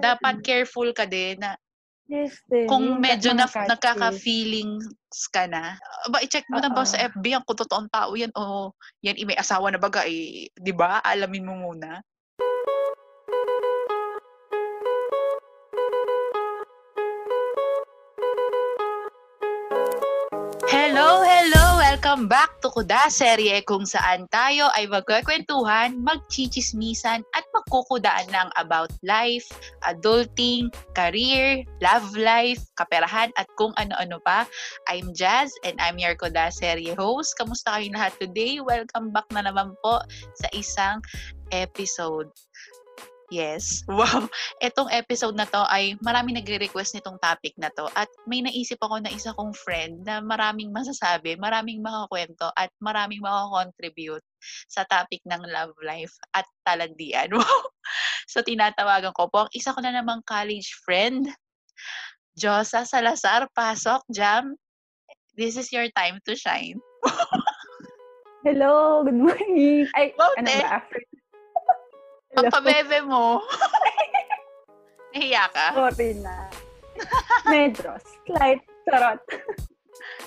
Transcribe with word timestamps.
dapat 0.00 0.34
careful 0.42 0.88
ka 0.94 1.04
din 1.04 1.38
na 1.38 1.54
Yes, 2.08 2.40
din. 2.48 2.64
kung 2.64 2.96
medyo 3.04 3.36
na, 3.36 3.44
nagkaka-feelings 3.44 4.88
ka 5.28 5.44
na, 5.44 5.76
ba, 6.08 6.24
i-check 6.24 6.48
mo 6.48 6.56
na 6.56 6.72
ba 6.72 6.80
sa 6.88 6.96
FB 6.96 7.24
ang 7.36 7.44
kung 7.44 7.58
totoong 7.60 7.88
tao 7.92 8.16
yan 8.16 8.32
o 8.32 8.72
yan, 9.04 9.12
i- 9.20 9.28
may 9.28 9.36
asawa 9.36 9.68
na 9.68 9.76
baga, 9.76 10.08
eh, 10.08 10.48
di 10.56 10.72
ba? 10.72 11.04
Alamin 11.04 11.44
mo 11.44 11.54
muna. 11.68 12.00
Welcome 22.08 22.32
back 22.32 22.64
to 22.64 22.72
Kuda 22.72 23.12
Serye 23.12 23.60
kung 23.68 23.84
saan 23.84 24.32
tayo 24.32 24.72
ay 24.80 24.88
magkakwentuhan, 24.88 26.00
magchichismisan 26.00 27.20
at 27.36 27.44
magkukudaan 27.52 28.32
lang 28.32 28.48
about 28.56 28.88
life, 29.04 29.44
adulting, 29.84 30.72
career, 30.96 31.68
love 31.84 32.08
life, 32.16 32.64
kaperahan 32.80 33.28
at 33.36 33.44
kung 33.60 33.76
ano-ano 33.76 34.16
pa. 34.24 34.48
I'm 34.88 35.12
Jazz 35.12 35.52
and 35.68 35.76
I'm 35.84 36.00
your 36.00 36.16
Kuda 36.16 36.48
Serye 36.48 36.96
host. 36.96 37.36
Kamusta 37.36 37.76
kayong 37.76 37.92
lahat 37.92 38.16
today? 38.16 38.64
Welcome 38.64 39.12
back 39.12 39.28
na 39.28 39.44
naman 39.44 39.76
po 39.84 40.00
sa 40.40 40.48
isang 40.56 41.04
episode. 41.52 42.32
Yes. 43.28 43.84
Wow. 43.88 44.28
Etong 44.60 44.88
episode 44.92 45.36
na 45.36 45.44
to 45.48 45.60
ay 45.68 45.96
marami 46.00 46.32
nagre-request 46.36 46.96
nitong 46.96 47.20
topic 47.20 47.52
na 47.60 47.68
to 47.76 47.88
at 47.92 48.08
may 48.24 48.40
naisip 48.40 48.80
ako 48.80 49.00
na 49.00 49.12
isa 49.12 49.36
kong 49.36 49.52
friend 49.52 50.04
na 50.04 50.20
maraming 50.24 50.72
masasabi, 50.72 51.36
maraming 51.36 51.84
makakwento 51.84 52.48
at 52.56 52.72
maraming 52.80 53.20
makakontribute 53.20 54.24
sa 54.70 54.86
topic 54.88 55.20
ng 55.28 55.44
love 55.50 55.74
life 55.84 56.12
at 56.32 56.48
talandian. 56.64 57.28
Wow. 57.38 57.64
So 58.28 58.44
tinatawagan 58.44 59.16
ko 59.16 59.32
po 59.32 59.48
ang 59.48 59.52
isa 59.56 59.72
ko 59.72 59.80
na 59.80 59.94
namang 59.94 60.20
college 60.28 60.76
friend, 60.84 61.32
Josa 62.36 62.84
Salazar. 62.84 63.48
Pasok, 63.56 64.04
Jam. 64.12 64.52
This 65.32 65.56
is 65.56 65.72
your 65.72 65.88
time 65.96 66.20
to 66.28 66.36
shine. 66.36 66.76
Hello, 68.46 69.02
good 69.02 69.16
morning. 69.16 69.88
Ay, 69.96 70.12
Wow, 70.20 70.36
ano 70.36 70.46
ba? 70.46 70.82
After. 70.82 71.00
Ang 72.36 72.52
pabebe 72.52 72.98
mo. 73.06 73.40
Nahiya 75.16 75.48
ka? 75.48 75.72
Sorry 75.72 76.20
na. 76.20 76.36
Medyo. 77.48 77.96
Slight. 78.28 78.60
Charot. 78.84 79.20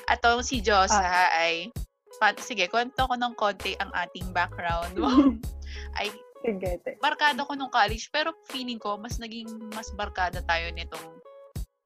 At 0.10 0.24
si 0.44 0.60
Josa 0.60 1.30
ay, 1.32 1.70
pat, 2.18 2.38
sige, 2.42 2.68
kwento 2.68 3.06
ko 3.06 3.16
ng 3.16 3.34
konti 3.38 3.78
ang 3.78 3.94
ating 3.94 4.34
background. 4.34 4.94
Wow. 4.98 5.38
ay, 6.00 6.10
Sige, 6.42 6.82
te. 6.82 6.98
barkada 6.98 7.46
ko 7.46 7.54
nung 7.54 7.70
college, 7.70 8.10
pero 8.10 8.34
feeling 8.50 8.82
ko, 8.82 8.98
mas 8.98 9.22
naging 9.22 9.48
mas 9.78 9.94
barkada 9.94 10.42
tayo 10.42 10.74
nitong, 10.74 11.06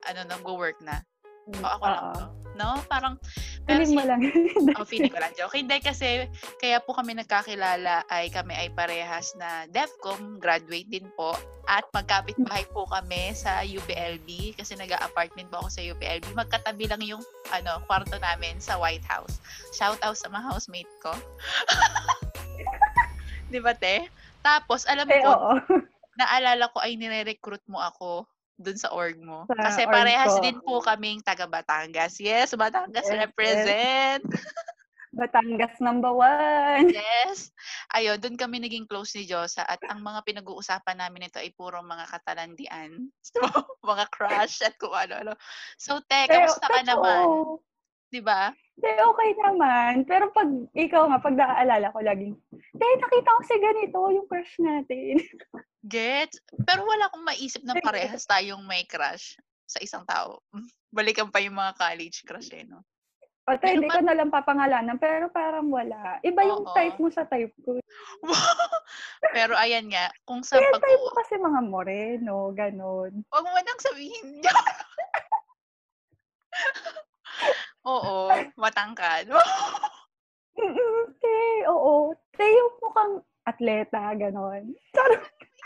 ano, 0.08 0.21
nag-work 0.31 0.80
na. 0.80 1.03
O 1.59 1.67
ako 1.67 1.86
lang 1.86 2.05
Oo. 2.08 2.16
to. 2.16 2.25
No? 2.56 2.80
Parang, 2.88 3.20
pero 3.67 3.84
Feeling 3.84 3.92
si, 3.92 3.98
mo 3.98 4.03
lang. 4.08 4.20
oh, 4.80 4.88
feeling 4.88 5.11
ko 5.11 5.20
lang. 5.20 5.31
Joke. 5.36 5.56
Hindi 5.56 5.78
kasi, 5.84 6.31
kaya 6.58 6.80
po 6.80 6.95
kami 6.95 7.20
nagkakilala 7.20 8.08
ay 8.08 8.31
kami 8.31 8.56
ay 8.56 8.72
parehas 8.72 9.36
na 9.36 9.67
DEFCOM, 9.70 10.39
graduate 10.39 10.88
din 10.88 11.06
po. 11.20 11.36
At 11.66 11.83
magkapit 11.92 12.38
bahay 12.45 12.64
po 12.70 12.86
kami 12.86 13.33
sa 13.33 13.66
UPLB 13.66 14.53
kasi 14.56 14.78
nag-apartment 14.78 15.50
po 15.50 15.66
ako 15.66 15.70
sa 15.73 15.81
UPLB. 15.83 16.31
Magkatabi 16.38 16.86
lang 16.88 17.02
yung 17.03 17.23
ano, 17.52 17.81
kwarto 17.89 18.16
namin 18.22 18.61
sa 18.61 18.78
White 18.78 19.06
House. 19.06 19.42
Shout 19.73 20.00
out 20.06 20.16
sa 20.16 20.31
mga 20.31 20.56
housemate 20.56 20.94
ko. 21.02 21.09
Di 23.52 23.59
ba, 23.61 23.73
te? 23.73 24.09
Tapos, 24.45 24.86
alam 24.86 25.09
Eh, 25.09 25.22
ko, 25.26 25.31
oo. 25.33 25.52
naalala 26.16 26.70
ko 26.70 26.80
ay 26.80 26.95
nire-recruit 26.95 27.66
mo 27.67 27.81
ako 27.81 28.30
dun 28.56 28.80
sa 28.80 28.92
org 28.95 29.20
mo. 29.20 29.44
Sa 29.52 29.56
Kasi 29.56 29.84
org 29.84 29.94
parehas 29.94 30.36
ko. 30.36 30.44
din 30.44 30.58
po 30.64 30.80
kaming 30.80 31.20
taga 31.22 31.48
Batangas. 31.48 32.20
Yes, 32.20 32.56
Batangas 32.56 33.03
Yes, 33.03 33.11
yes. 33.11 33.22
represent. 33.28 34.23
Batangas 35.16 35.80
number 35.80 36.11
one. 36.11 36.92
Yes. 36.92 37.55
Ayun, 37.95 38.20
doon 38.20 38.36
kami 38.36 38.60
naging 38.60 38.83
close 38.83 39.16
ni 39.16 39.23
Josa 39.23 39.64
at 39.64 39.80
ang 39.88 40.04
mga 40.04 40.27
pinag-uusapan 40.27 40.99
namin 40.99 41.32
ito 41.32 41.39
ay 41.39 41.55
puro 41.55 41.80
mga 41.80 42.04
katalandian. 42.11 42.92
So, 43.32 43.39
mga 43.83 44.11
crush 44.11 44.60
at 44.64 44.76
kung 44.76 44.92
ano-ano. 44.92 45.36
So, 45.80 46.04
te, 46.04 46.27
kamusta 46.27 46.67
ka 46.67 46.83
naman? 46.83 47.60
Di 48.11 48.20
ba? 48.20 48.52
Te, 48.75 48.91
okay 48.91 49.30
naman. 49.39 50.03
Pero 50.03 50.27
pag 50.36 50.49
ikaw 50.75 51.08
nga, 51.08 51.19
pag 51.23 51.36
naaalala 51.36 51.95
ko 51.95 51.99
laging, 52.03 52.36
te, 52.52 52.86
nakita 52.99 53.30
ko 53.31 53.41
si 53.47 53.55
ganito, 53.63 53.99
yung 54.11 54.27
crush 54.27 54.55
natin. 54.59 55.15
Get? 55.86 56.36
Pero 56.65 56.83
wala 56.83 57.08
akong 57.08 57.23
maisip 57.23 57.61
na 57.63 57.77
parehas 57.80 58.27
tayong 58.31 58.65
may 58.67 58.83
crush 58.83 59.39
sa 59.63 59.80
isang 59.80 60.03
tao. 60.03 60.43
Balikan 60.95 61.31
pa 61.31 61.39
yung 61.39 61.55
mga 61.55 61.77
college 61.80 62.27
crush 62.27 62.52
eh, 62.52 62.67
no? 62.67 62.83
O, 63.45 63.53
Pero 63.61 63.77
hindi 63.77 63.93
ko 63.93 64.02
na 64.02 64.17
lang 64.17 64.33
papangalanan, 64.33 64.97
pero 64.97 65.30
parang 65.30 65.69
wala. 65.69 66.17
Iba 66.25 66.42
yung 66.49 66.65
Oo. 66.65 66.73
type 66.73 66.97
mo 66.97 67.13
sa 67.13 67.30
type 67.30 67.53
ko. 67.61 67.77
Pero 69.37 69.53
ayan 69.53 69.86
nga, 69.86 70.09
kung 70.25 70.42
sa 70.42 70.57
Kaya 70.57 70.73
pag 70.73 70.81
type 70.81 71.03
mo 71.05 71.11
kasi 71.13 71.33
mga 71.37 71.61
moreno, 71.69 72.49
ganon. 72.57 73.21
Huwag 73.30 73.45
mo 73.45 73.53
nang 73.61 73.81
sabihin 73.86 74.42
Oo, 77.86 78.34
matangkad. 78.62 79.30
Te, 81.22 81.38
oo. 81.70 82.18
Te, 82.34 82.46
yung 82.46 82.73
mukhang 82.82 83.14
atleta, 83.46 84.02
ganon. 84.18 84.73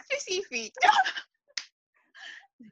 Specific. 0.03 0.75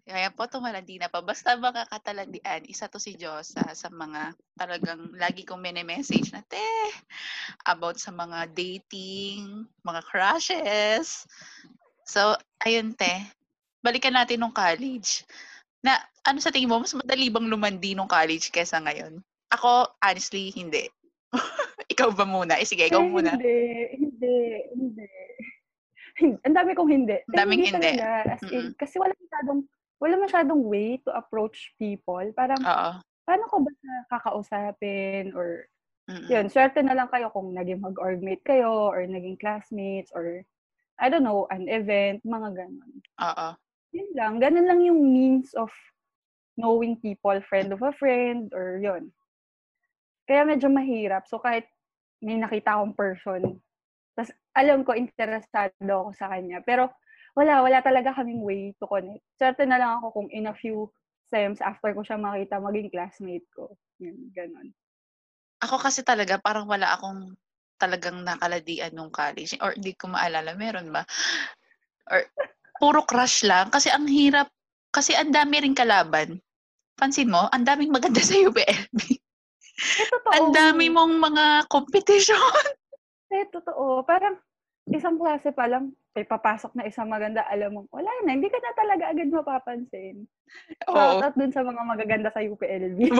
Kaya 0.04 0.30
po, 0.36 0.52
tumalandi 0.52 1.00
na 1.00 1.08
pa. 1.08 1.24
Basta 1.24 1.56
mga 1.56 1.88
katalandian, 1.88 2.68
isa 2.68 2.92
to 2.92 3.00
si 3.00 3.16
Josa 3.16 3.64
sa 3.72 3.88
mga 3.88 4.36
talagang 4.60 5.16
lagi 5.16 5.48
kong 5.48 5.64
mini-message 5.64 6.36
na, 6.36 6.44
te, 6.44 6.68
about 7.64 7.96
sa 7.96 8.12
mga 8.12 8.52
dating, 8.52 9.64
mga 9.88 10.02
crushes. 10.04 11.24
So, 12.04 12.36
ayun, 12.68 13.00
te. 13.00 13.32
Balikan 13.80 14.18
natin 14.18 14.44
nung 14.44 14.52
college. 14.52 15.24
Na, 15.80 15.96
ano 16.28 16.44
sa 16.44 16.52
tingin 16.52 16.68
mo, 16.68 16.84
mas 16.84 16.92
madali 16.92 17.32
bang 17.32 17.48
lumandi 17.48 17.96
nung 17.96 18.10
college 18.12 18.52
kesa 18.52 18.84
ngayon? 18.84 19.24
Ako, 19.52 19.88
honestly, 20.04 20.52
hindi. 20.52 20.92
ikaw 21.94 22.12
ba 22.12 22.28
muna? 22.28 22.60
Eh, 22.60 22.68
sige, 22.68 22.88
ikaw 22.88 23.00
Eh, 23.04 23.08
muna. 23.08 23.32
Hindi, 23.36 23.58
hindi, 23.96 24.36
hindi. 24.76 25.08
Hin- 26.18 26.42
Ang 26.44 26.56
dami 26.56 26.72
kong 26.76 26.92
hindi. 26.92 27.18
Ang 27.32 27.38
daming 27.38 27.64
hindi. 27.64 27.92
Talaga. 27.96 28.10
As 28.28 28.42
in, 28.44 28.50
Mm-mm. 28.52 28.76
kasi 28.76 28.96
wala 29.00 29.14
masyadong, 29.16 29.60
wala 30.02 30.16
masyadong 30.20 30.62
way 30.66 31.00
to 31.06 31.12
approach 31.14 31.72
people. 31.80 32.24
Parang, 32.36 32.60
Oo. 32.60 32.90
paano 33.24 33.44
ko 33.48 33.56
ba 33.64 33.72
kakausapin 34.10 35.32
or 35.32 35.68
Mm-mm. 36.08 36.28
yun, 36.28 36.48
swerte 36.48 36.80
na 36.80 36.96
lang 36.96 37.12
kayo 37.12 37.28
kung 37.32 37.52
naging 37.52 37.84
mag-orgmate 37.84 38.44
kayo 38.44 38.88
or 38.88 39.04
naging 39.04 39.36
classmates 39.36 40.12
or 40.16 40.44
I 40.98 41.14
don't 41.14 41.22
know, 41.22 41.46
an 41.54 41.70
event, 41.70 42.26
mga 42.26 42.58
ganon. 42.58 42.94
Oo. 43.22 43.48
Yun 43.94 44.10
lang. 44.18 44.34
Ganun 44.42 44.66
lang 44.66 44.82
yung 44.82 44.98
means 45.00 45.54
of 45.54 45.70
knowing 46.58 46.98
people, 46.98 47.38
friend 47.46 47.70
of 47.70 47.86
a 47.86 47.94
friend, 47.94 48.50
or 48.50 48.82
yun. 48.82 49.14
Kaya 50.28 50.44
medyo 50.44 50.68
mahirap. 50.68 51.26
So, 51.26 51.40
kahit 51.40 51.66
may 52.20 52.36
nakita 52.36 52.76
akong 52.76 52.94
person, 52.94 53.42
tas 54.14 54.30
alam 54.52 54.84
ko, 54.84 54.92
interesado 54.94 55.72
ako 55.88 56.12
sa 56.12 56.28
kanya. 56.28 56.60
Pero, 56.68 56.92
wala, 57.38 57.62
wala 57.64 57.80
talaga 57.80 58.18
kaming 58.18 58.42
way 58.44 58.74
to 58.82 58.90
connect. 58.90 59.24
Swerte 59.40 59.64
na 59.64 59.80
lang 59.80 60.02
ako 60.02 60.20
kung 60.20 60.30
in 60.34 60.50
a 60.50 60.56
few 60.58 60.90
sems 61.30 61.62
after 61.62 61.94
ko 61.94 62.02
siya 62.02 62.18
makita, 62.18 62.58
maging 62.58 62.90
classmate 62.90 63.48
ko. 63.54 63.72
Yun, 64.02 64.34
ganun. 64.34 64.74
Ako 65.62 65.78
kasi 65.78 66.02
talaga, 66.02 66.42
parang 66.42 66.66
wala 66.66 66.98
akong 66.98 67.38
talagang 67.78 68.26
nakaladian 68.26 68.92
nung 68.98 69.14
college. 69.14 69.54
Or 69.62 69.78
hindi 69.78 69.94
ko 69.94 70.10
maalala, 70.10 70.58
meron 70.58 70.90
ba? 70.90 71.06
Or 72.10 72.26
puro 72.82 73.06
crush 73.06 73.46
lang. 73.46 73.70
Kasi 73.70 73.94
ang 73.94 74.10
hirap, 74.10 74.50
kasi 74.90 75.14
ang 75.14 75.30
dami 75.30 75.62
rin 75.62 75.78
kalaban. 75.78 76.42
Pansin 76.98 77.30
mo, 77.30 77.46
ang 77.54 77.62
daming 77.62 77.94
maganda 77.94 78.22
sa 78.26 78.34
UPLB. 78.34 79.22
Eh, 79.78 80.08
totoo. 80.10 80.34
ang 80.34 80.48
dami 80.54 80.90
mong 80.90 81.14
mga 81.22 81.46
competition. 81.70 82.38
Eh, 83.28 83.44
totoo. 83.52 84.08
Parang, 84.08 84.40
isang 84.88 85.20
klase 85.20 85.52
pa 85.52 85.68
lang, 85.68 85.92
may 86.16 86.24
papasok 86.24 86.72
na 86.80 86.88
isang 86.88 87.12
maganda, 87.12 87.44
alam 87.52 87.76
mo, 87.76 87.84
wala 87.92 88.08
na, 88.24 88.40
hindi 88.40 88.48
ka 88.48 88.56
na 88.56 88.72
talaga 88.72 89.04
agad 89.12 89.28
mapapansin. 89.28 90.24
Oo. 90.88 90.96
Shout 90.96 91.28
out 91.28 91.36
dun 91.36 91.52
sa 91.52 91.60
mga 91.60 91.82
magaganda 91.84 92.32
sa 92.32 92.40
UPLB. 92.40 93.12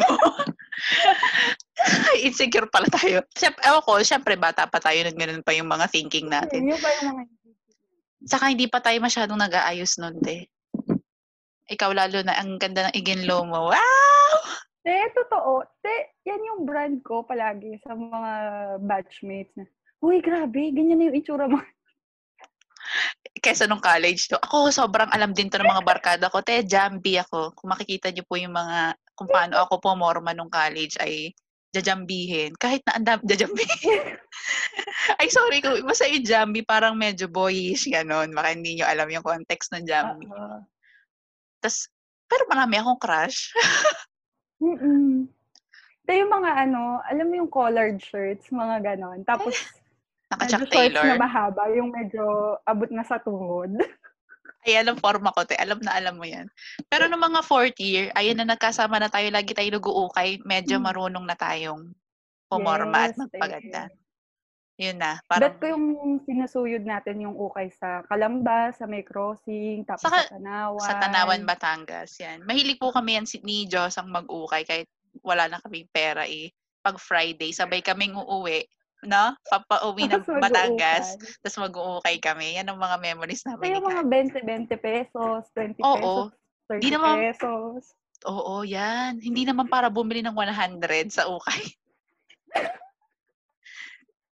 Insecure 2.24 2.72
pala 2.72 2.88
tayo. 2.88 3.20
Siyempre, 3.36 3.62
ewan 3.68 3.84
ko, 3.84 4.00
siyempre 4.00 4.34
bata 4.40 4.64
pa 4.64 4.80
tayo, 4.80 5.04
nun 5.04 5.20
ganun 5.20 5.44
pa 5.44 5.52
yung 5.52 5.68
mga 5.68 5.92
thinking 5.92 6.32
natin. 6.32 6.64
Yun 6.64 6.80
pa 6.80 6.90
yung 6.98 7.08
mga 7.12 7.24
Saka 8.26 8.50
hindi 8.50 8.72
pa 8.72 8.80
tayo 8.80 8.98
masyadong 9.04 9.38
nag-aayos 9.38 10.00
nun, 10.00 10.18
te. 10.24 10.48
Ikaw 11.68 11.92
lalo 11.92 12.24
na, 12.24 12.40
ang 12.40 12.56
ganda 12.58 12.88
ng 12.88 12.96
iginlo 12.96 13.44
mo. 13.44 13.76
Wow! 13.76 14.67
Te, 14.88 15.12
totoo. 15.12 15.68
Te, 15.84 16.16
yan 16.24 16.48
yung 16.48 16.62
brand 16.64 17.04
ko 17.04 17.28
palagi 17.28 17.76
sa 17.84 17.92
mga 17.92 18.32
batchmates 18.88 19.52
na, 19.60 19.68
Uy, 20.00 20.24
grabe, 20.24 20.72
ganyan 20.72 20.96
na 20.96 21.12
yung 21.12 21.20
itsura 21.20 21.52
mo. 21.52 21.60
kesa 23.44 23.68
nung 23.68 23.84
college 23.84 24.32
to. 24.32 24.40
Ako, 24.40 24.72
sobrang 24.72 25.12
alam 25.12 25.36
din 25.36 25.52
to 25.52 25.60
ng 25.60 25.68
mga 25.68 25.84
barkada 25.84 26.26
ko. 26.32 26.40
Te, 26.40 26.64
jambi 26.64 27.20
ako. 27.20 27.52
Kung 27.52 27.76
makikita 27.76 28.16
niyo 28.16 28.24
po 28.24 28.40
yung 28.40 28.56
mga, 28.56 28.96
kung 29.12 29.28
paano 29.28 29.60
ako 29.60 29.84
pumorma 29.84 30.32
nung 30.32 30.48
college 30.48 30.96
ay 31.04 31.36
jajambihin. 31.76 32.56
Kahit 32.56 32.80
na 32.88 32.96
andam, 32.96 33.20
jajambihin. 33.28 34.16
ay, 35.20 35.28
sorry 35.28 35.60
ko. 35.60 35.76
Basta 35.84 36.08
yung 36.08 36.24
jambi, 36.24 36.64
parang 36.64 36.96
medyo 36.96 37.28
boyish, 37.28 37.92
ganon. 37.92 38.32
Baka 38.32 38.56
hindi 38.56 38.80
nyo 38.80 38.88
alam 38.88 39.12
yung 39.12 39.26
context 39.26 39.76
ng 39.76 39.84
jambi. 39.84 40.32
Uh-huh. 40.32 40.64
Tas, 41.60 41.92
pero 42.32 42.48
marami 42.48 42.80
akong 42.80 43.02
crush. 43.04 43.52
Mm-mm. 44.58 45.28
Ito 46.02 46.12
yung 46.14 46.32
mga 46.32 46.52
ano, 46.66 47.04
alam 47.04 47.26
mo 47.28 47.36
yung 47.36 47.52
collared 47.52 48.00
shirts, 48.00 48.48
mga 48.50 48.96
ganon. 48.96 49.22
Tapos, 49.22 49.54
Naka-Chuck 50.28 50.68
medyo 50.68 50.72
shorts 50.72 50.96
Taylor. 50.96 51.08
na 51.08 51.24
mahaba, 51.24 51.64
yung 51.72 51.90
medyo 51.92 52.24
abot 52.64 52.90
na 52.92 53.04
sa 53.04 53.16
tuhod. 53.16 53.72
Ay, 54.68 54.76
alam 54.76 55.00
forma 55.00 55.32
ko, 55.32 55.48
te. 55.48 55.56
Alam 55.56 55.80
na 55.80 55.96
alam 55.96 56.20
mo 56.20 56.28
yan. 56.28 56.52
Pero 56.92 57.08
nung 57.08 57.24
mga 57.24 57.40
fourth 57.40 57.80
year, 57.80 58.12
ayun 58.12 58.36
na 58.36 58.44
nagkasama 58.44 59.00
na 59.00 59.08
tayo, 59.08 59.32
lagi 59.32 59.56
tayo 59.56 59.72
nag-uukay, 59.72 60.44
medyo 60.44 60.76
Hmm. 60.76 60.86
marunong 60.92 61.24
na 61.24 61.40
tayong 61.40 61.96
pumorma 62.52 63.08
at 63.08 63.16
Yes, 63.16 63.20
magpaganda. 63.22 63.82
eh. 63.88 63.96
Yun 64.78 65.02
na. 65.02 65.18
Bet 65.18 65.26
Parang, 65.28 65.58
ko 65.58 65.66
yung 65.68 65.86
sinusuyod 66.22 66.86
natin 66.86 67.18
yung 67.20 67.34
ukay 67.34 67.74
sa 67.74 68.06
Kalamba, 68.06 68.70
sa 68.72 68.86
may 68.86 69.02
crossing, 69.02 69.82
tapos 69.84 70.06
Saka- 70.06 70.30
sa 70.30 70.38
Tanawan. 70.38 70.80
sa 70.80 70.94
Tanawan, 71.02 71.42
Batangas, 71.44 72.14
yan. 72.16 72.46
Mahilig 72.46 72.78
po 72.78 72.94
kami 72.94 73.18
yan 73.18 73.26
si- 73.26 73.42
ni 73.42 73.66
Diyos 73.66 73.98
ang 73.98 74.08
mag-ukay 74.08 74.62
kahit 74.64 74.86
wala 75.22 75.50
na 75.50 75.58
kaming 75.60 75.90
pera 75.90 76.24
eh. 76.24 76.54
Pag 76.80 77.02
Friday, 77.02 77.50
sabay 77.50 77.82
kaming 77.82 78.14
uuwi, 78.14 78.70
no? 79.04 79.34
Papauwi 79.44 80.06
ng 80.06 80.22
Tapos 80.22 80.38
Batangas, 80.38 81.06
mag-uukay. 81.12 81.42
tapos 81.42 81.58
mag-uukay 81.60 82.16
kami. 82.20 82.48
Yan 82.54 82.70
ang 82.70 82.78
mga 82.78 82.98
memories 83.02 83.42
namin 83.44 83.66
ni 83.66 83.74
yung 83.74 83.82
mga 83.84 84.04
Kat. 84.04 84.14
20, 84.14 84.40
20 84.46 84.78
pesos, 84.78 85.40
20 85.52 85.82
Oo. 85.82 86.30
pesos, 86.30 86.38
30 86.70 86.82
Di 86.86 86.90
naman- 86.94 87.18
pesos. 87.20 87.82
Oo, 88.26 88.62
yan. 88.62 89.18
Hindi 89.18 89.42
naman 89.42 89.66
para 89.66 89.90
bumili 89.90 90.22
ng 90.22 90.34
100 90.34 91.10
sa 91.12 91.26
ukay. 91.26 91.66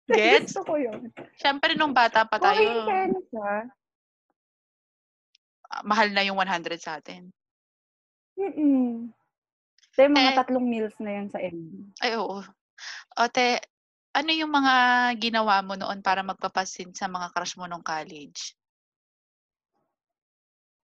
Gets? 0.10 0.58
Gusto 0.58 0.64
ko 0.66 0.76
yun. 0.80 1.12
Siyempre, 1.38 1.78
nung 1.78 1.94
bata 1.94 2.26
pa 2.26 2.42
Okay, 2.42 2.66
tayo, 2.66 2.86
fairness 2.90 3.30
ah. 3.38 3.64
ah, 5.72 5.84
mahal 5.86 6.10
na 6.12 6.26
yung 6.26 6.38
100 6.40 6.82
sa 6.82 6.98
atin. 6.98 7.30
Mm-mm. 8.36 9.12
Yung 10.00 10.14
mga 10.16 10.32
Eh. 10.34 10.38
tatlong 10.40 10.66
meals 10.66 10.96
na 10.98 11.12
yan 11.22 11.28
sa 11.30 11.38
MD. 11.38 11.94
Ay, 12.02 12.16
oo. 12.18 12.42
Ote, 13.20 13.62
ano 14.12 14.30
yung 14.34 14.52
mga 14.52 14.74
ginawa 15.20 15.62
mo 15.62 15.78
noon 15.78 16.02
para 16.02 16.26
magpapasin 16.26 16.92
sa 16.96 17.08
mga 17.08 17.32
crush 17.32 17.56
mo 17.60 17.68
nung 17.68 17.84
college? 17.86 18.56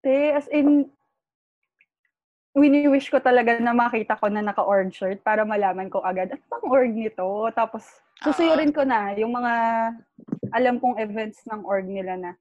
Te, 0.05 0.31
as 0.31 0.45
in, 0.53 0.91
wini-wish 2.57 3.13
ko 3.13 3.21
talaga 3.21 3.61
na 3.61 3.71
makita 3.71 4.17
ko 4.17 4.33
na 4.33 4.41
naka-org 4.41 4.89
shirt 4.89 5.21
para 5.21 5.45
malaman 5.45 5.93
ko 5.93 6.01
agad, 6.01 6.33
ano 6.33 6.41
bang 6.41 6.65
org 6.65 6.91
nito? 6.91 7.29
Tapos, 7.53 7.85
susuyurin 8.25 8.73
ko 8.73 8.81
na 8.81 9.13
yung 9.13 9.37
mga 9.37 9.53
alam 10.57 10.81
kong 10.81 10.97
events 10.97 11.45
ng 11.45 11.61
org 11.61 11.85
nila 11.85 12.17
na 12.17 12.31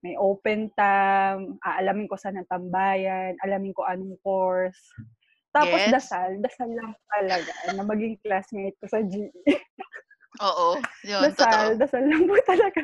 may 0.00 0.16
open 0.16 0.72
tam, 0.72 1.60
aalamin 1.60 2.08
ko 2.08 2.16
saan 2.16 2.40
ang 2.40 2.48
tambayan, 2.48 3.36
alamin 3.44 3.76
ko 3.76 3.84
anong 3.84 4.16
course. 4.24 4.80
Tapos 5.52 5.80
Yes. 5.84 5.92
dasal, 5.92 6.30
dasal 6.40 6.68
lang 6.72 6.92
talaga 7.08 7.52
na 7.72 7.84
maging 7.84 8.16
classmate 8.24 8.76
ko 8.80 8.86
sa 8.88 9.00
GE. 9.04 9.32
Oo, 10.40 10.76
yun, 11.04 11.32
totoo. 11.32 11.32
dasal, 11.32 11.66
dasal 11.80 12.04
lang 12.04 12.24
po 12.28 12.36
talaga. 12.44 12.80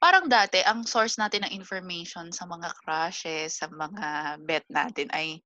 Parang 0.00 0.28
dati, 0.28 0.64
ang 0.64 0.84
source 0.88 1.20
natin 1.20 1.44
ng 1.44 1.56
information 1.56 2.32
sa 2.32 2.48
mga 2.48 2.72
crushes, 2.84 3.60
sa 3.60 3.68
mga 3.68 4.40
bet 4.44 4.64
natin 4.72 5.08
ay 5.12 5.40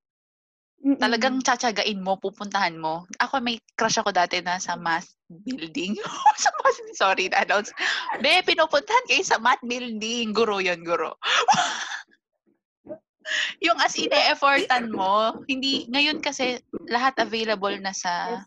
Mm-mm. 0.84 1.00
talagang 1.00 1.40
tsatsagain 1.40 1.96
mo, 1.96 2.20
pupuntahan 2.20 2.76
mo. 2.76 3.08
Ako 3.16 3.40
may 3.40 3.56
crush 3.72 3.96
ako 3.96 4.12
dati 4.12 4.44
na 4.44 4.60
sa 4.60 4.76
math 4.76 5.08
building. 5.32 5.96
sa 6.44 6.52
math, 6.60 6.80
sorry 6.92 7.32
announce. 7.32 7.72
Be, 8.20 8.44
pinupuntahan 8.44 9.08
kayo 9.08 9.24
sa 9.24 9.40
math 9.40 9.64
building. 9.64 10.36
Guro 10.36 10.60
yun, 10.60 10.84
guro. 10.84 11.16
yung 13.64 13.80
as 13.80 13.96
in 13.96 14.12
effortan 14.12 14.92
mo, 14.92 15.40
hindi, 15.48 15.88
ngayon 15.88 16.20
kasi 16.20 16.60
lahat 16.92 17.16
available 17.16 17.72
na 17.80 17.96
sa, 17.96 18.44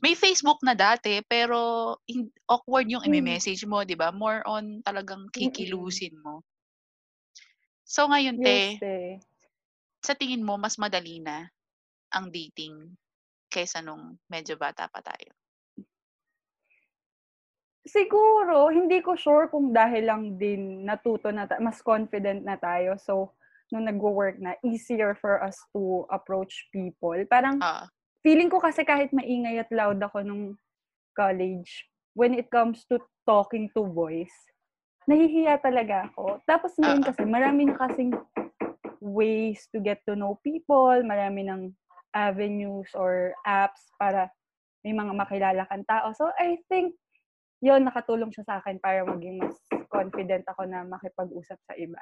may 0.00 0.16
Facebook 0.16 0.56
na 0.64 0.72
dati, 0.72 1.20
pero 1.28 2.00
in- 2.08 2.32
awkward 2.48 2.88
yung 2.88 3.04
Mm. 3.04 3.20
i-message 3.20 3.68
mo, 3.68 3.84
di 3.84 3.92
ba? 3.92 4.08
More 4.08 4.40
on 4.48 4.80
talagang 4.80 5.28
kikilusin 5.28 6.16
mo. 6.24 6.40
So 7.84 8.08
ngayon, 8.08 8.40
te, 8.40 8.48
Yes, 8.48 8.80
te. 8.80 8.96
Sa 10.04 10.14
tingin 10.16 10.44
mo, 10.44 10.56
mas 10.60 10.76
madali 10.80 11.20
na 11.20 11.48
ang 12.12 12.30
dating 12.32 12.96
kaysa 13.52 13.80
nung 13.84 14.18
medyo 14.30 14.56
bata 14.58 14.88
pa 14.90 15.00
tayo? 15.04 15.32
Siguro, 17.88 18.68
hindi 18.68 19.00
ko 19.00 19.16
sure 19.16 19.48
kung 19.48 19.72
dahil 19.72 20.04
lang 20.04 20.22
din 20.36 20.84
natuto 20.84 21.32
na, 21.32 21.48
mas 21.64 21.80
confident 21.80 22.44
na 22.44 22.60
tayo. 22.60 23.00
So, 23.00 23.32
nung 23.72 23.88
nag-work 23.88 24.36
na, 24.36 24.52
easier 24.60 25.16
for 25.16 25.40
us 25.40 25.56
to 25.72 26.04
approach 26.12 26.68
people. 26.76 27.16
Parang, 27.24 27.64
Ah, 27.64 27.90
feeling 28.24 28.52
ko 28.52 28.60
kasi 28.60 28.84
kahit 28.84 29.12
maingay 29.16 29.60
at 29.60 29.70
loud 29.72 30.00
ako 30.00 30.20
nung 30.24 30.44
college, 31.16 31.88
when 32.16 32.36
it 32.36 32.48
comes 32.52 32.84
to 32.88 33.00
talking 33.24 33.70
to 33.72 33.84
boys, 33.88 34.32
nahihiya 35.08 35.60
talaga 35.64 36.12
ako. 36.12 36.40
Tapos 36.44 36.76
ngayon 36.76 37.00
Oo. 37.00 37.08
kasi, 37.08 37.24
marami 37.24 37.68
na 37.68 37.76
kasing 37.80 38.12
ways 39.00 39.66
to 39.72 39.80
get 39.80 40.04
to 40.04 40.14
know 40.14 40.38
people, 40.44 41.00
marami 41.02 41.48
ng 41.48 41.72
avenues 42.12 42.92
or 42.92 43.32
apps 43.48 43.88
para 43.96 44.28
may 44.84 44.92
mga 44.92 45.12
makilala 45.16 45.62
kang 45.68 45.84
tao. 45.88 46.12
So, 46.12 46.28
I 46.36 46.60
think, 46.68 46.96
yon 47.60 47.84
nakatulong 47.84 48.32
siya 48.32 48.44
sa 48.44 48.54
akin 48.60 48.80
para 48.80 49.04
maging 49.04 49.40
mas 49.40 49.56
confident 49.92 50.44
ako 50.48 50.64
na 50.64 50.84
makipag-usap 50.84 51.58
sa 51.64 51.74
iba. 51.76 52.00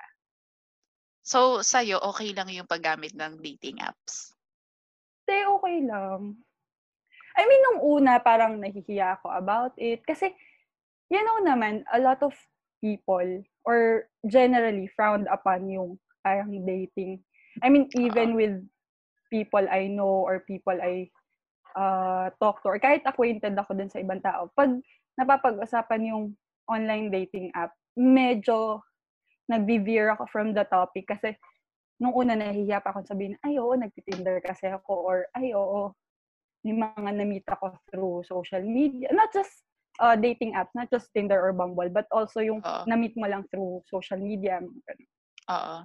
so, 1.23 1.61
sa'yo, 1.61 2.01
okay 2.01 2.33
lang 2.33 2.49
yung 2.49 2.69
paggamit 2.69 3.13
ng 3.13 3.43
dating 3.43 3.83
apps? 3.83 4.33
Te, 5.29 5.45
okay 5.45 5.85
lang. 5.85 6.41
I 7.37 7.43
mean, 7.45 7.63
nung 7.69 7.81
una, 7.85 8.17
parang 8.19 8.57
nahihiya 8.57 9.21
ako 9.21 9.29
about 9.37 9.75
it. 9.77 10.01
Kasi, 10.09 10.33
you 11.13 11.21
know 11.21 11.45
naman, 11.45 11.85
a 11.93 12.01
lot 12.01 12.19
of 12.25 12.33
people, 12.81 13.45
or 13.69 14.09
generally, 14.25 14.89
frowned 14.97 15.29
upon 15.29 15.69
yung 15.69 16.01
parang 16.29 16.53
dating. 16.69 17.25
I 17.65 17.73
mean, 17.73 17.89
even 17.97 18.37
with 18.37 18.61
people 19.33 19.65
I 19.65 19.89
know 19.89 20.29
or 20.29 20.45
people 20.45 20.77
I 20.77 21.09
uh, 21.73 22.29
talk 22.37 22.61
to, 22.61 22.77
or 22.77 22.77
kahit 22.77 23.09
acquainted 23.09 23.57
ako 23.57 23.73
dun 23.73 23.89
sa 23.89 24.05
ibang 24.05 24.21
tao, 24.21 24.53
pag 24.53 24.77
napapag-usapan 25.17 26.13
yung 26.13 26.25
online 26.69 27.09
dating 27.09 27.49
app, 27.57 27.73
medyo 27.97 28.85
nag-veer 29.49 30.13
ako 30.13 30.29
from 30.29 30.53
the 30.53 30.69
topic 30.69 31.09
kasi 31.09 31.33
nung 31.97 32.13
una 32.13 32.37
nahihiya 32.37 32.85
pa 32.85 32.93
akong 32.93 33.09
sabihin, 33.09 33.41
ay 33.41 33.57
oo, 33.57 33.73
nagtitinder 33.73 34.45
kasi 34.45 34.69
ako 34.69 34.93
or 35.09 35.19
ay 35.33 35.57
oo, 35.57 35.97
may 36.61 36.77
mga 36.77 37.11
na-meet 37.17 37.47
ako 37.49 37.73
through 37.89 38.21
social 38.29 38.61
media. 38.61 39.09
Not 39.11 39.33
just 39.33 39.65
uh, 39.99 40.15
dating 40.15 40.55
apps, 40.55 40.77
not 40.77 40.93
just 40.93 41.11
Tinder 41.17 41.41
or 41.41 41.57
Bumble, 41.57 41.91
but 41.91 42.07
also 42.13 42.45
yung 42.45 42.61
Oo. 42.63 42.83
na-meet 42.87 43.17
mo 43.17 43.27
lang 43.27 43.49
through 43.51 43.83
social 43.89 44.21
media. 44.21 44.61
Oo. 45.51 45.77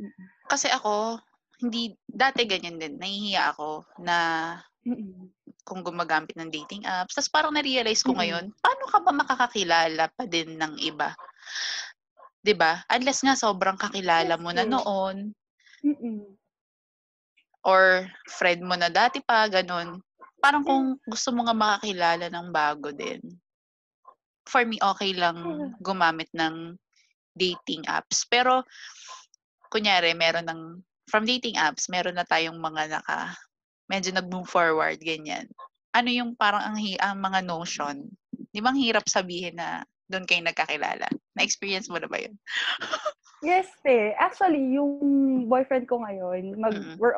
Mm. 0.00 0.24
Kasi 0.48 0.66
ako, 0.72 1.20
hindi, 1.60 1.92
dati 2.08 2.48
ganyan 2.48 2.80
din. 2.80 2.96
Nahihiya 2.96 3.52
ako 3.52 3.84
na 4.00 4.16
Mm-mm. 4.88 5.28
kung 5.68 5.84
gumagamit 5.84 6.32
ng 6.34 6.48
dating 6.48 6.88
apps. 6.88 7.14
Tapos 7.20 7.28
parang 7.28 7.52
na-realize 7.52 8.00
ko 8.00 8.16
Mm-mm. 8.16 8.20
ngayon, 8.24 8.44
paano 8.64 8.84
ka 8.88 8.98
ba 9.04 9.12
makakakilala 9.12 10.08
pa 10.08 10.24
din 10.24 10.56
ng 10.56 10.80
iba? 10.80 11.12
'Di 12.40 12.56
ba? 12.56 12.80
Unless 12.88 13.20
nga 13.28 13.36
sobrang 13.36 13.76
kakilala 13.76 14.40
mo 14.40 14.50
na 14.56 14.64
noon 14.64 15.36
Mm-mm. 15.84 16.24
or 17.60 18.08
friend 18.24 18.64
mo 18.64 18.72
na 18.72 18.88
dati 18.88 19.20
pa, 19.20 19.44
ganun. 19.52 20.00
Parang 20.40 20.64
kung 20.64 20.96
gusto 21.04 21.28
mo 21.36 21.44
nga 21.44 21.52
makakilala 21.52 22.32
ng 22.32 22.48
bago 22.48 22.88
din. 22.88 23.20
For 24.48 24.64
me, 24.64 24.80
okay 24.80 25.12
lang 25.12 25.36
gumamit 25.84 26.32
ng 26.32 26.74
dating 27.36 27.84
apps. 27.84 28.24
Pero, 28.24 28.64
kunyari, 29.70 30.12
meron 30.12 30.46
ng, 30.50 30.62
from 31.06 31.24
dating 31.24 31.56
apps, 31.56 31.86
meron 31.86 32.18
na 32.18 32.26
tayong 32.26 32.58
mga 32.58 33.00
naka, 33.00 33.34
medyo 33.86 34.10
nag-move 34.10 34.46
forward, 34.46 34.98
ganyan. 34.98 35.46
Ano 35.94 36.10
yung 36.10 36.34
parang 36.34 36.62
ang, 36.62 36.76
hi- 36.78 37.00
ang 37.00 37.18
mga 37.18 37.40
notion? 37.46 38.06
Di 38.50 38.58
ba 38.58 38.74
ang 38.74 38.78
hirap 38.78 39.06
sabihin 39.06 39.58
na 39.58 39.86
doon 40.10 40.26
kayo 40.26 40.42
nagkakilala? 40.42 41.06
Na-experience 41.38 41.86
mo 41.86 42.02
na 42.02 42.10
ba 42.10 42.18
yun? 42.18 42.34
Yes, 43.40 43.72
te. 43.80 44.12
Actually, 44.20 44.76
yung 44.76 45.48
boyfriend 45.48 45.88
ko 45.88 46.04
ngayon, 46.04 46.60
mag, 46.60 46.76
Mm-mm. 46.76 47.00
we're 47.00 47.16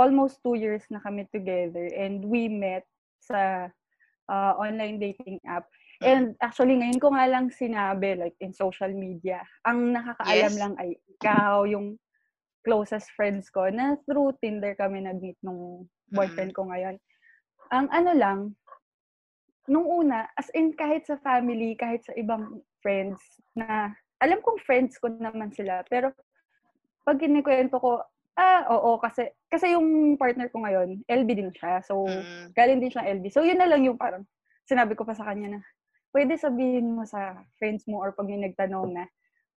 almost 0.00 0.40
two 0.40 0.56
years 0.56 0.80
na 0.88 0.96
kami 0.96 1.28
together 1.28 1.92
and 1.92 2.24
we 2.24 2.48
met 2.48 2.88
sa 3.20 3.68
uh, 4.32 4.52
online 4.56 4.96
dating 4.96 5.36
app. 5.44 5.68
And 6.02 6.34
actually, 6.42 6.76
ngayon 6.82 6.98
ko 7.00 7.08
nga 7.14 7.26
lang 7.30 7.50
sinabi, 7.54 8.18
like 8.18 8.36
in 8.42 8.50
social 8.52 8.90
media, 8.90 9.42
ang 9.62 9.94
nakakaalam 9.94 10.54
Yes. 10.54 10.58
lang 10.58 10.74
ay 10.82 10.98
ikaw, 11.18 11.64
yung 11.66 11.96
closest 12.66 13.10
friends 13.14 13.50
ko, 13.50 13.70
na 13.70 13.98
through 14.06 14.34
Tinder 14.42 14.74
kami 14.74 15.02
nag-meet 15.02 15.38
nung 15.42 15.86
boyfriend 16.10 16.54
ko 16.54 16.66
ngayon. 16.70 16.98
Ang 17.70 17.86
ano 17.90 18.10
lang, 18.14 18.38
nung 19.70 19.86
una, 19.86 20.26
as 20.34 20.50
in 20.58 20.74
kahit 20.74 21.06
sa 21.06 21.18
family, 21.22 21.78
kahit 21.78 22.02
sa 22.02 22.14
ibang 22.18 22.60
friends, 22.82 23.18
na 23.54 23.94
alam 24.18 24.42
kong 24.42 24.58
friends 24.62 24.98
ko 24.98 25.06
naman 25.10 25.54
sila, 25.54 25.82
pero 25.86 26.10
pag 27.06 27.18
kinikwento 27.18 27.78
ko, 27.82 28.02
ah, 28.38 28.62
oo, 28.70 28.98
kasi, 28.98 29.30
kasi 29.50 29.74
yung 29.74 30.18
partner 30.18 30.48
ko 30.50 30.62
ngayon, 30.62 31.02
LB 31.06 31.28
din 31.34 31.50
siya. 31.54 31.82
So, 31.82 32.26
Mm. 32.26 32.54
galing 32.54 32.80
din 32.82 32.92
siya 32.94 33.06
LB. 33.06 33.30
So, 33.30 33.42
yun 33.42 33.58
na 33.58 33.66
lang 33.70 33.82
yung 33.86 33.98
parang, 33.98 34.26
sinabi 34.66 34.94
ko 34.94 35.02
pa 35.06 35.14
sa 35.18 35.26
kanya 35.26 35.58
na, 35.58 35.60
pwede 36.12 36.36
sabihin 36.36 36.92
mo 36.94 37.02
sa 37.02 37.40
friends 37.56 37.88
mo 37.88 37.98
or 37.98 38.12
pag 38.12 38.28
may 38.28 38.38
nagtanong 38.38 38.92
na, 38.92 39.04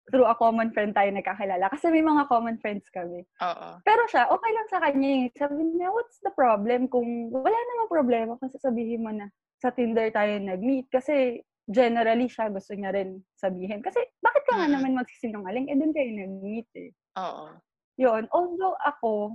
through 0.07 0.25
a 0.25 0.37
common 0.37 0.69
friend 0.69 0.93
tayo 0.93 1.09
nagkakilala. 1.09 1.65
Kasi 1.67 1.89
may 1.89 2.05
mga 2.05 2.29
common 2.29 2.61
friends 2.61 2.85
kami. 2.89 3.25
Oo. 3.41 3.69
Pero 3.81 4.05
siya, 4.05 4.29
okay 4.29 4.51
lang 4.53 4.67
sa 4.69 4.77
kanya. 4.77 5.09
eh. 5.25 5.33
Sabi 5.33 5.65
niya, 5.65 5.89
what's 5.89 6.21
the 6.21 6.29
problem? 6.29 6.85
Kung 6.87 7.33
wala 7.33 7.57
namang 7.57 7.89
problema 7.89 8.37
kung 8.37 8.53
sasabihin 8.53 9.01
mo 9.01 9.09
na 9.09 9.27
sa 9.57 9.73
Tinder 9.73 10.13
tayo 10.13 10.37
nag-meet. 10.37 10.93
Kasi 10.93 11.41
generally 11.65 12.29
siya 12.29 12.53
gusto 12.53 12.77
niya 12.77 12.93
rin 12.93 13.17
sabihin. 13.33 13.81
Kasi 13.81 13.97
bakit 14.21 14.45
ka 14.45 14.61
nga 14.61 14.69
naman 14.69 14.93
magsisinungaling? 14.93 15.67
Eh, 15.67 15.75
dun 15.75 15.89
kayo 15.89 16.11
nag-meet 16.13 16.69
eh. 16.77 16.91
Oo. 17.17 17.49
Yun. 17.97 18.29
Although 18.29 18.77
ako, 18.85 19.33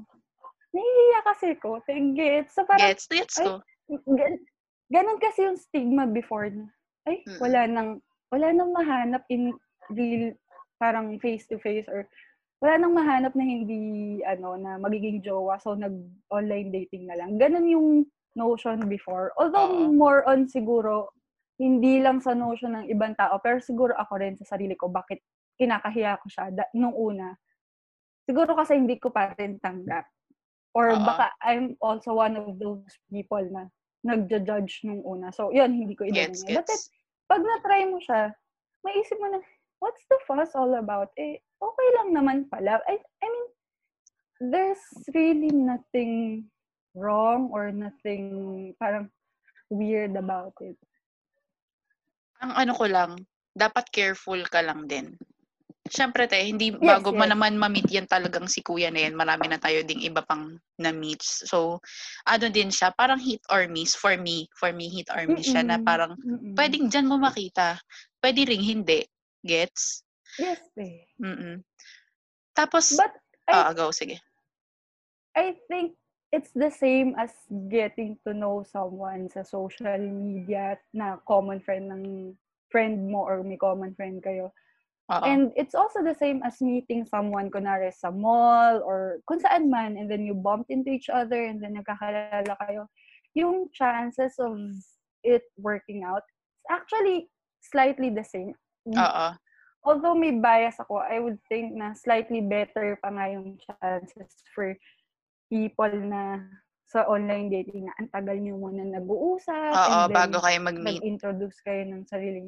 nahihiya 0.71 1.21
kasi 1.27 1.49
ko. 1.59 1.83
Gets. 2.15 2.55
So 2.55 2.63
parang, 2.63 2.95
Gets, 2.95 3.11
gets 3.11 3.37
ay, 3.43 3.47
ko. 3.51 3.53
gan- 4.15 4.47
ganun 4.87 5.19
kasi 5.19 5.51
yung 5.51 5.59
stigma 5.59 6.07
before 6.07 6.47
na, 6.47 6.71
ay, 7.11 7.17
wala 7.43 7.61
nang, 7.67 7.91
wala 8.31 8.49
nang 8.55 8.71
mahanap 8.71 9.27
in 9.29 9.51
real, 9.91 10.33
parang 10.79 11.19
face-to-face 11.19 11.91
or 11.91 12.07
wala 12.61 12.77
nang 12.77 12.95
mahanap 12.95 13.33
na 13.33 13.45
hindi, 13.45 14.21
ano, 14.23 14.55
na 14.61 14.77
magiging 14.77 15.25
jowa. 15.25 15.57
So, 15.59 15.75
nag-online 15.75 16.71
dating 16.71 17.09
na 17.09 17.17
lang. 17.17 17.41
Ganun 17.41 17.67
yung 17.67 17.89
notion 18.37 18.85
before. 18.85 19.33
Although, 19.41 19.89
Oo. 19.89 19.93
more 19.97 20.23
on 20.29 20.45
siguro, 20.45 21.09
hindi 21.61 22.01
lang 22.01 22.21
sa 22.21 22.37
notion 22.37 22.77
ng 22.77 22.87
ibang 22.89 23.17
tao, 23.17 23.37
pero 23.41 23.61
siguro 23.61 23.93
ako 23.97 24.13
rin 24.21 24.37
sa 24.37 24.57
sarili 24.57 24.77
ko, 24.77 24.89
bakit 24.89 25.21
kinakahiya 25.61 26.21
ko 26.21 26.27
siya 26.29 26.49
da- 26.53 26.73
nung 26.73 26.97
una. 26.97 27.37
Siguro 28.25 28.57
kasi 28.57 28.81
hindi 28.81 28.97
ko 28.97 29.13
pa 29.13 29.37
rin 29.37 29.61
tanggap. 29.61 30.09
Or 30.73 30.97
Oo. 30.97 31.05
baka 31.05 31.33
I'm 31.45 31.77
also 31.81 32.17
one 32.17 32.37
of 32.41 32.57
those 32.57 32.89
people 33.13 33.43
na 33.53 33.69
nagja-judge 34.05 34.89
nung 34.89 35.05
una. 35.05 35.29
So, 35.33 35.53
yun, 35.53 35.77
hindi 35.77 35.93
ko 35.93 36.09
Gets, 36.09 36.45
idinanya. 36.45 36.61
But 36.61 36.67
then, 36.69 36.81
gets. 36.81 36.89
Pag 37.31 37.47
na-try 37.47 37.87
mo 37.87 38.03
siya, 38.03 38.35
maisip 38.83 39.15
mo 39.23 39.31
na, 39.31 39.39
what's 39.79 40.03
the 40.11 40.19
fuss 40.27 40.51
all 40.59 40.75
about? 40.75 41.15
Eh, 41.15 41.39
okay 41.63 41.89
lang 41.95 42.11
naman 42.11 42.51
pala. 42.51 42.83
I, 42.91 42.99
I 42.99 43.27
mean, 43.31 43.49
there's 44.51 44.83
really 45.15 45.55
nothing 45.55 46.45
wrong 46.99 47.55
or 47.55 47.71
nothing 47.71 48.75
parang 48.83 49.07
weird 49.71 50.19
about 50.19 50.59
it. 50.59 50.75
Ang 52.43 52.51
ano 52.59 52.73
ko 52.75 52.91
lang, 52.91 53.23
dapat 53.55 53.87
careful 53.95 54.43
ka 54.51 54.67
lang 54.67 54.91
din. 54.91 55.15
Siyempre, 55.91 56.31
te, 56.31 56.39
hindi, 56.39 56.71
Yes, 56.79 57.03
bago 57.03 57.11
yes. 57.11 57.27
naman 57.27 57.59
ma-meet 57.59 57.91
yan 57.91 58.07
talagang 58.07 58.47
si 58.47 58.63
kuya 58.63 58.95
na 58.95 59.11
yan, 59.11 59.19
marami 59.19 59.51
na 59.51 59.59
tayo 59.59 59.83
ding 59.83 59.99
iba 60.07 60.23
pang 60.23 60.55
na-meets. 60.79 61.51
So, 61.51 61.83
ano 62.31 62.47
din 62.47 62.71
siya, 62.71 62.95
parang 62.95 63.19
hit 63.19 63.43
or 63.51 63.67
miss 63.67 63.99
for 63.99 64.15
me. 64.15 64.47
For 64.55 64.71
me, 64.71 64.87
hit 64.87 65.11
or 65.11 65.27
miss 65.27 65.51
siya 65.51 65.67
na 65.67 65.83
parang, 65.83 66.15
Mm-mm. 66.23 66.55
pwedeng 66.55 66.87
dyan 66.87 67.11
mo 67.11 67.19
makita. 67.19 67.83
Pwede 68.23 68.47
ring 68.47 68.63
hindi. 68.63 69.03
Gets? 69.43 70.07
Yes, 70.39 70.63
eh. 70.79 71.11
Mm-mm. 71.19 71.67
Tapos, 72.55 72.95
But 72.95 73.19
I, 73.51 73.75
go, 73.75 73.91
sige. 73.91 74.23
I 75.35 75.59
think 75.67 75.99
it's 76.31 76.55
the 76.55 76.71
same 76.71 77.19
as 77.19 77.35
getting 77.67 78.15
to 78.23 78.31
know 78.31 78.63
someone 78.63 79.27
sa 79.27 79.43
social 79.43 79.99
media 79.99 80.79
na 80.95 81.19
common 81.27 81.59
friend 81.59 81.91
ng 81.91 82.05
friend 82.71 83.11
mo 83.11 83.27
or 83.27 83.43
may 83.43 83.59
common 83.59 83.91
friend 83.99 84.23
kayo. 84.23 84.55
Oo. 85.11 85.27
And 85.27 85.51
it's 85.59 85.75
also 85.75 86.07
the 86.07 86.15
same 86.15 86.39
as 86.47 86.63
meeting 86.63 87.03
someone, 87.03 87.51
kunwari 87.51 87.91
sa 87.91 88.15
mall 88.15 88.79
or 88.87 89.19
kung 89.27 89.43
saan 89.43 89.67
man, 89.67 89.99
and 89.99 90.07
then 90.07 90.23
you 90.23 90.39
bump 90.39 90.71
into 90.71 90.95
each 90.95 91.11
other 91.11 91.43
and 91.51 91.59
then 91.59 91.75
nagkakalala 91.75 92.55
kayo. 92.63 92.87
Yung 93.35 93.67
chances 93.75 94.39
of 94.39 94.55
it 95.27 95.43
working 95.59 96.07
out, 96.07 96.23
is 96.63 96.67
actually 96.71 97.27
slightly 97.59 98.15
the 98.15 98.23
same. 98.23 98.55
Oo. 98.87 99.35
Although 99.83 100.15
may 100.15 100.39
bias 100.39 100.79
ako, 100.79 101.03
I 101.03 101.19
would 101.19 101.43
think 101.51 101.75
na 101.75 101.97
slightly 101.99 102.45
better 102.45 102.95
pa 103.03 103.11
nga 103.11 103.35
yung 103.35 103.59
chances 103.59 104.31
for 104.55 104.79
people 105.51 105.91
na 105.91 106.47
sa 106.87 107.03
online 107.11 107.51
dating 107.51 107.91
na 107.91 107.95
ang 107.99 108.11
tagal 108.15 108.39
niyo 108.39 108.61
muna 108.61 108.87
nag-uusap 108.87 109.75
Oo, 109.75 109.91
and 109.91 110.15
then 110.15 110.15
bago 110.15 110.39
kayo 110.39 110.59
mag-meet. 110.63 111.03
nag-introduce 111.03 111.59
kayo 111.67 111.83
ng 111.87 112.07
sarili. 112.07 112.47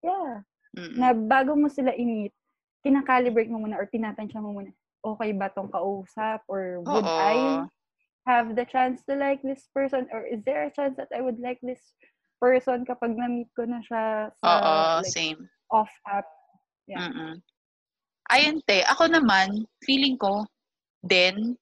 Yeah 0.00 0.44
Mm-mm. 0.74 0.98
na 0.98 1.14
bago 1.14 1.54
mo 1.54 1.70
sila 1.70 1.94
i-meet, 1.94 2.34
kinakalibrate 2.82 3.48
mo 3.48 3.62
muna 3.62 3.78
or 3.78 3.86
tinatansya 3.86 4.42
mo 4.42 4.52
muna, 4.52 4.70
okay 5.04 5.30
ba 5.32 5.48
tong 5.54 5.70
kausap? 5.70 6.42
Or 6.50 6.82
would 6.82 7.06
Oo. 7.06 7.20
I 7.20 7.64
have 8.26 8.56
the 8.56 8.66
chance 8.66 9.04
to 9.06 9.14
like 9.14 9.40
this 9.40 9.70
person? 9.70 10.10
Or 10.10 10.26
is 10.26 10.42
there 10.42 10.66
a 10.66 10.74
chance 10.74 10.96
that 10.98 11.12
I 11.14 11.22
would 11.22 11.38
like 11.38 11.60
this 11.62 11.94
person 12.40 12.84
kapag 12.84 13.16
na-meet 13.16 13.48
ko 13.56 13.64
na 13.64 13.80
siya 13.80 14.34
sa 14.36 14.48
Oo, 14.48 15.00
like, 15.00 15.14
same. 15.14 15.40
off 15.70 15.92
app? 16.08 16.28
Yeah. 16.90 17.08
Mm-mm. 17.08 17.40
Ayun, 18.32 18.60
te. 18.64 18.80
Ako 18.88 19.08
naman, 19.08 19.68
feeling 19.84 20.16
ko, 20.16 20.48
din, 21.04 21.56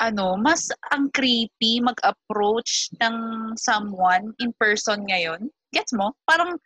ano, 0.00 0.36
mas 0.36 0.68
ang 0.92 1.08
creepy 1.12 1.80
mag-approach 1.80 2.92
ng 3.00 3.16
someone 3.56 4.32
in 4.40 4.52
person 4.56 5.04
ngayon. 5.08 5.48
Gets 5.72 5.92
mo? 5.96 6.12
Parang, 6.28 6.56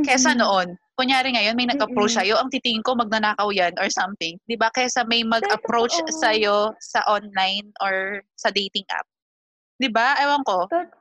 kesa 0.00 0.32
Mhm. 0.32 0.40
noon, 0.40 0.68
kunyari 0.96 1.36
ngayon, 1.36 1.52
may 1.52 1.68
nag-approach 1.68 2.16
Mm-mm. 2.16 2.24
sa'yo, 2.24 2.34
ang 2.40 2.48
titingin 2.48 2.80
ko, 2.80 2.96
magnanakaw 2.96 3.52
yan 3.52 3.76
or 3.76 3.92
something. 3.92 4.40
Di 4.44 4.56
ba? 4.56 4.72
Kesa 4.72 5.04
may 5.04 5.20
mag-approach 5.20 5.92
totoo. 6.00 6.16
sa'yo 6.16 6.56
sa 6.80 7.04
online 7.04 7.68
or 7.84 8.24
sa 8.32 8.48
dating 8.48 8.84
app. 8.88 9.04
Di 9.76 9.92
ba? 9.92 10.16
Ewan 10.18 10.40
ko. 10.42 10.64
Tot- 10.68 11.00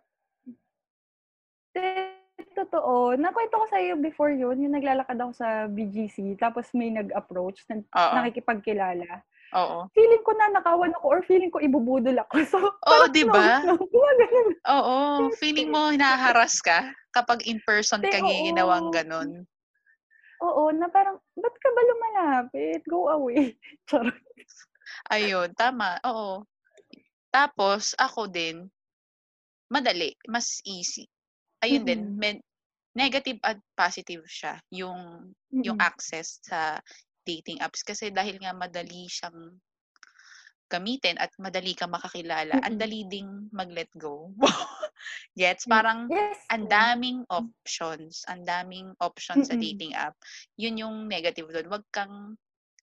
Totoo. 2.52 3.16
Nakwento 3.16 3.56
ko 3.58 3.66
sa 3.72 3.80
iyo 3.80 3.96
before 3.96 4.34
yun, 4.36 4.60
yung 4.60 4.76
naglalakad 4.76 5.16
ako 5.16 5.32
sa 5.32 5.72
BGC, 5.72 6.36
tapos 6.36 6.68
may 6.76 6.92
nag-approach, 6.92 7.64
nag- 7.72 7.88
Oo. 7.88 8.14
nakikipagkilala. 8.18 9.24
Oo. 9.52 9.88
Feeling 9.92 10.24
ko 10.24 10.32
nanakawan 10.32 10.96
ako 10.96 11.06
or 11.12 11.22
feeling 11.28 11.52
ko 11.52 11.60
ibubudol 11.60 12.16
ako. 12.24 12.34
So, 12.48 12.58
Oo, 12.88 13.06
di 13.16 13.28
ba? 13.28 13.60
Oo. 14.78 14.98
Feeling 15.42 15.68
mo, 15.68 15.92
hinaharas 15.92 16.64
ka 16.64 16.88
kapag 17.12 17.44
in 17.44 17.60
person 17.68 18.00
Te, 18.00 18.12
ka 18.14 18.24
oo. 18.24 18.32
ginawang 18.48 18.94
ganun. 18.96 19.44
Oo, 20.42 20.74
na 20.74 20.90
parang, 20.90 21.20
ba't 21.38 21.56
ka 21.60 21.70
ba 21.70 21.82
lumalapit? 21.86 22.82
Go 22.88 23.12
away. 23.12 23.60
Charot. 23.90 24.16
Ayun, 25.12 25.52
tama. 25.54 26.00
Oo. 26.08 26.48
Tapos, 27.30 27.94
ako 28.00 28.28
din, 28.32 28.68
madali, 29.72 30.16
mas 30.28 30.60
easy. 30.64 31.08
Ayun 31.62 31.84
din, 31.86 32.02
Mm-mm. 32.08 32.18
men- 32.18 32.46
negative 32.92 33.40
at 33.46 33.56
positive 33.78 34.26
siya, 34.28 34.60
yung, 34.74 35.32
yung 35.54 35.78
Mm-mm. 35.80 35.88
access 35.88 36.42
sa 36.44 36.82
dating 37.24 37.62
apps. 37.62 37.82
Kasi 37.82 38.10
dahil 38.10 38.38
nga 38.42 38.54
madali 38.54 39.08
siyang 39.08 39.58
gamitin 40.72 41.20
at 41.20 41.36
madali 41.36 41.76
ka 41.76 41.84
makakilala, 41.84 42.56
ang 42.64 42.80
Mm-mm. 42.80 42.82
dali 42.82 43.04
ding 43.04 43.28
mag-let 43.52 43.92
go. 44.00 44.32
Gets? 45.40 45.68
Mm, 45.68 45.72
Parang, 45.72 46.00
Yes. 46.08 46.40
ang 46.48 46.64
daming 46.72 47.20
options, 47.28 48.24
ang 48.32 48.48
daming 48.48 48.96
options 49.04 49.52
sa 49.52 49.60
dating 49.60 49.92
app. 49.92 50.16
Yun 50.56 50.80
yung 50.80 50.96
negative 51.12 51.52
doon. 51.52 51.68
Wag 51.68 51.84
kang 51.92 52.40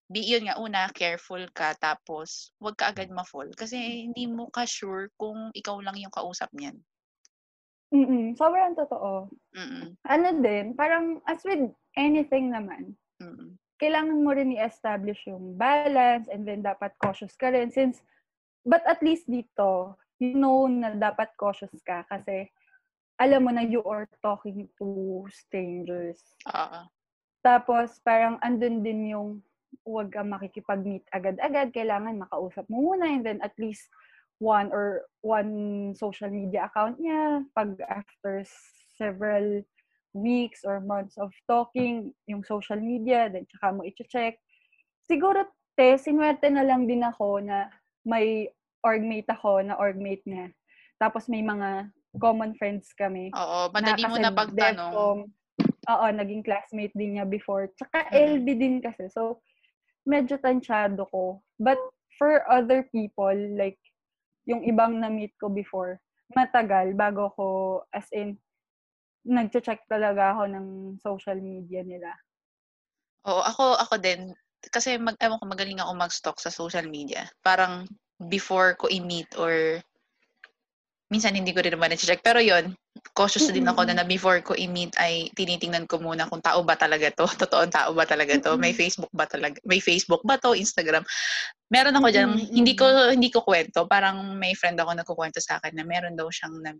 di 0.09 0.25
yun 0.25 0.49
nga 0.49 0.57
una 0.57 0.89
careful 0.89 1.45
ka 1.53 1.77
tapos 1.77 2.49
wag 2.57 2.73
ka 2.73 2.89
agad 2.89 3.13
ma-fall 3.13 3.53
kasi 3.53 4.09
hindi 4.09 4.25
mo 4.25 4.49
ka 4.49 4.65
sure 4.65 5.13
kung 5.13 5.53
ikaw 5.53 5.77
lang 5.85 5.93
yung 6.01 6.09
kausap 6.09 6.49
niyan. 6.49 6.73
Mm-mm. 7.93 8.33
Sobrang 8.33 8.73
totoo. 8.73 9.29
Mm. 9.53 9.93
Ano 10.09 10.27
din, 10.41 10.73
parang 10.73 11.21
as 11.29 11.41
with 11.45 11.73
anything 11.93 12.49
naman, 12.49 12.97
Mm. 13.19 13.58
Kailangan 13.79 14.19
mo 14.19 14.35
rin 14.35 14.53
i-establish 14.53 15.25
yung 15.31 15.55
balance 15.55 16.27
and 16.27 16.43
then 16.43 16.59
dapat 16.59 16.91
cautious 16.99 17.33
ka 17.39 17.49
rin 17.49 17.71
since, 17.71 18.03
but 18.67 18.83
at 18.83 18.99
least 18.99 19.25
dito, 19.25 19.95
you 20.19 20.35
know 20.35 20.67
na 20.67 20.93
dapat 20.93 21.31
cautious 21.39 21.71
ka 21.87 22.03
kasi 22.11 22.51
alam 23.19 23.47
mo 23.47 23.51
na 23.51 23.63
you 23.63 23.83
are 23.87 24.07
talking 24.23 24.67
to 24.79 25.23
strangers. 25.31 26.19
Oo. 26.47 26.87
Tapos, 27.39 27.99
parang 28.03 28.35
andun 28.43 28.83
din 28.83 29.15
yung 29.15 29.39
huwag 29.87 30.11
kang 30.11 30.31
makikipag-meet 30.31 31.07
agad-agad. 31.11 31.71
Kailangan 31.71 32.19
makausap 32.19 32.67
mo 32.67 32.95
muna 32.95 33.07
and 33.07 33.23
then 33.23 33.39
at 33.43 33.55
least 33.59 33.87
one 34.39 34.71
or 34.71 35.07
one 35.19 35.91
social 35.95 36.31
media 36.31 36.71
account 36.71 36.95
niya 36.99 37.43
pag 37.51 37.75
after 37.91 38.43
several 38.95 39.63
weeks 40.13 40.65
or 40.65 40.81
months 40.81 41.17
of 41.17 41.29
talking, 41.45 42.13
yung 42.25 42.41
social 42.43 42.77
media, 42.79 43.29
then 43.29 43.45
tsaka 43.45 43.75
mo 43.75 43.85
i-check. 43.85 44.37
Siguro, 45.05 45.45
te, 45.77 45.97
sinwerte 46.01 46.49
na 46.49 46.65
lang 46.65 46.89
din 46.89 47.05
ako 47.05 47.39
na 47.41 47.69
may 48.05 48.49
orgmate 48.81 49.29
ako 49.29 49.61
na 49.61 49.77
orgmate 49.77 50.23
niya. 50.25 50.49
Tapos 50.97 51.29
may 51.29 51.43
mga 51.43 51.91
common 52.17 52.55
friends 52.57 52.89
kami. 52.97 53.29
Oo, 53.37 53.69
madali 53.69 54.01
na 54.01 54.09
mo 54.09 54.17
na 54.17 54.31
pagtanong. 54.33 55.29
Oo, 55.89 56.05
naging 56.13 56.43
classmate 56.45 56.93
din 56.97 57.17
niya 57.17 57.25
before. 57.25 57.69
Tsaka 57.77 58.09
Mm. 58.09 58.41
LB 58.41 58.47
din 58.57 58.75
kasi. 58.81 59.07
So, 59.13 59.41
medyo 60.09 60.41
tansyado 60.41 61.05
ko. 61.09 61.41
But 61.61 61.77
for 62.17 62.43
other 62.49 62.87
people, 62.89 63.35
like, 63.55 63.77
yung 64.49 64.65
ibang 64.65 64.97
na-meet 64.99 65.37
ko 65.37 65.47
before, 65.49 66.01
matagal 66.33 66.97
bago 66.97 67.29
ko, 67.37 67.47
as 67.93 68.09
in, 68.13 68.37
nag-check 69.27 69.83
talaga 69.89 70.35
ako 70.35 70.43
ng 70.47 70.67
social 71.03 71.39
media 71.39 71.83
nila. 71.83 72.11
Oo, 73.27 73.43
ako 73.43 73.75
ako 73.75 73.95
din 73.99 74.31
kasi 74.67 74.99
mag 74.99 75.15
ewan 75.23 75.39
ko 75.39 75.45
magaling 75.47 75.79
ako 75.79 75.91
mag-stalk 75.95 76.37
sa 76.39 76.51
social 76.51 76.87
media. 76.87 77.27
Parang 77.43 77.87
before 78.27 78.75
ko 78.75 78.91
i-meet 78.91 79.31
or 79.39 79.79
minsan 81.09 81.33
hindi 81.33 81.51
ko 81.55 81.65
rin 81.65 81.73
naman 81.73 81.89
na-check. 81.89 82.21
Pero 82.21 82.37
yon 82.43 82.75
cautious 83.15 83.49
din 83.49 83.65
ako 83.65 83.87
na, 83.87 83.97
na 83.97 84.05
before 84.05 84.43
ko 84.45 84.53
i-meet 84.53 84.93
ay 85.01 85.31
tinitingnan 85.33 85.89
ko 85.89 85.97
muna 85.97 86.29
kung 86.29 86.43
tao 86.43 86.61
ba 86.61 86.77
talaga 86.77 87.09
to, 87.15 87.25
totoong 87.41 87.73
tao 87.73 87.91
ba 87.95 88.05
talaga 88.05 88.37
to, 88.37 88.59
may. 88.59 88.75
Facebook 88.75 89.11
ba 89.11 89.25
talaga, 89.25 89.57
may 89.65 89.81
Facebook 89.81 90.21
ba 90.27 90.37
to, 90.37 90.53
Instagram. 90.53 91.01
Meron 91.73 91.97
ako 91.97 92.07
diyan, 92.13 92.29
hindi 92.53 92.73
ko 92.77 92.85
hindi 93.09 93.29
ko 93.33 93.41
kwento, 93.41 93.89
parang 93.89 94.37
may 94.37 94.53
friend 94.53 94.77
ako 94.77 94.91
nagkukwento 94.93 95.39
sa 95.41 95.57
akin 95.57 95.77
na 95.77 95.85
meron 95.85 96.13
daw 96.17 96.29
siyang 96.29 96.61
na, 96.61 96.71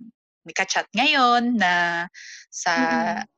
may 0.47 0.55
ka-chat 0.55 0.87
ngayon 0.95 1.59
na 1.59 2.05
sa 2.49 2.73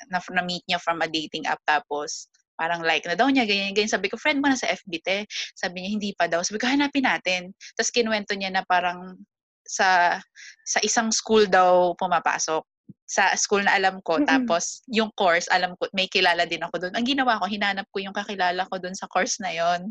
na, 0.09 0.19
na 0.19 0.43
meet 0.45 0.63
niya 0.69 0.77
from 0.77 1.01
a 1.01 1.07
dating 1.09 1.45
app 1.49 1.59
tapos 1.65 2.29
parang 2.61 2.85
like 2.85 3.01
na 3.09 3.17
daw 3.17 3.25
niya, 3.25 3.49
ganyan, 3.49 3.73
ganyan. 3.73 3.89
Sabi 3.89 4.05
ko, 4.05 4.21
friend 4.21 4.37
mo 4.37 4.45
na 4.45 4.53
sa 4.53 4.69
FB, 4.69 4.93
te. 5.01 5.25
Sabi 5.57 5.81
niya, 5.81 5.97
hindi 5.97 6.13
pa 6.13 6.29
daw. 6.29 6.45
Sabi 6.45 6.61
ko, 6.61 6.69
hanapin 6.69 7.09
natin. 7.09 7.49
Tapos 7.73 7.89
kinuwento 7.89 8.37
niya 8.37 8.53
na 8.53 8.61
parang 8.61 9.17
sa 9.65 10.21
sa 10.61 10.77
isang 10.85 11.09
school 11.09 11.49
daw 11.49 11.97
pumapasok. 11.97 12.61
Sa 13.09 13.33
school 13.33 13.65
na 13.65 13.73
alam 13.73 13.97
ko. 14.05 14.21
Mm-mm. 14.21 14.29
Tapos, 14.29 14.85
yung 14.87 15.09
course, 15.17 15.49
alam 15.49 15.73
ko, 15.73 15.89
may 15.91 16.05
kilala 16.05 16.45
din 16.45 16.61
ako 16.61 16.87
doon. 16.87 16.93
Ang 16.93 17.07
ginawa 17.07 17.41
ko, 17.41 17.49
hinanap 17.49 17.89
ko 17.89 17.97
yung 17.97 18.13
kakilala 18.13 18.63
ko 18.69 18.77
doon 18.77 18.93
sa 18.93 19.09
course 19.09 19.41
na 19.41 19.51
yon 19.51 19.89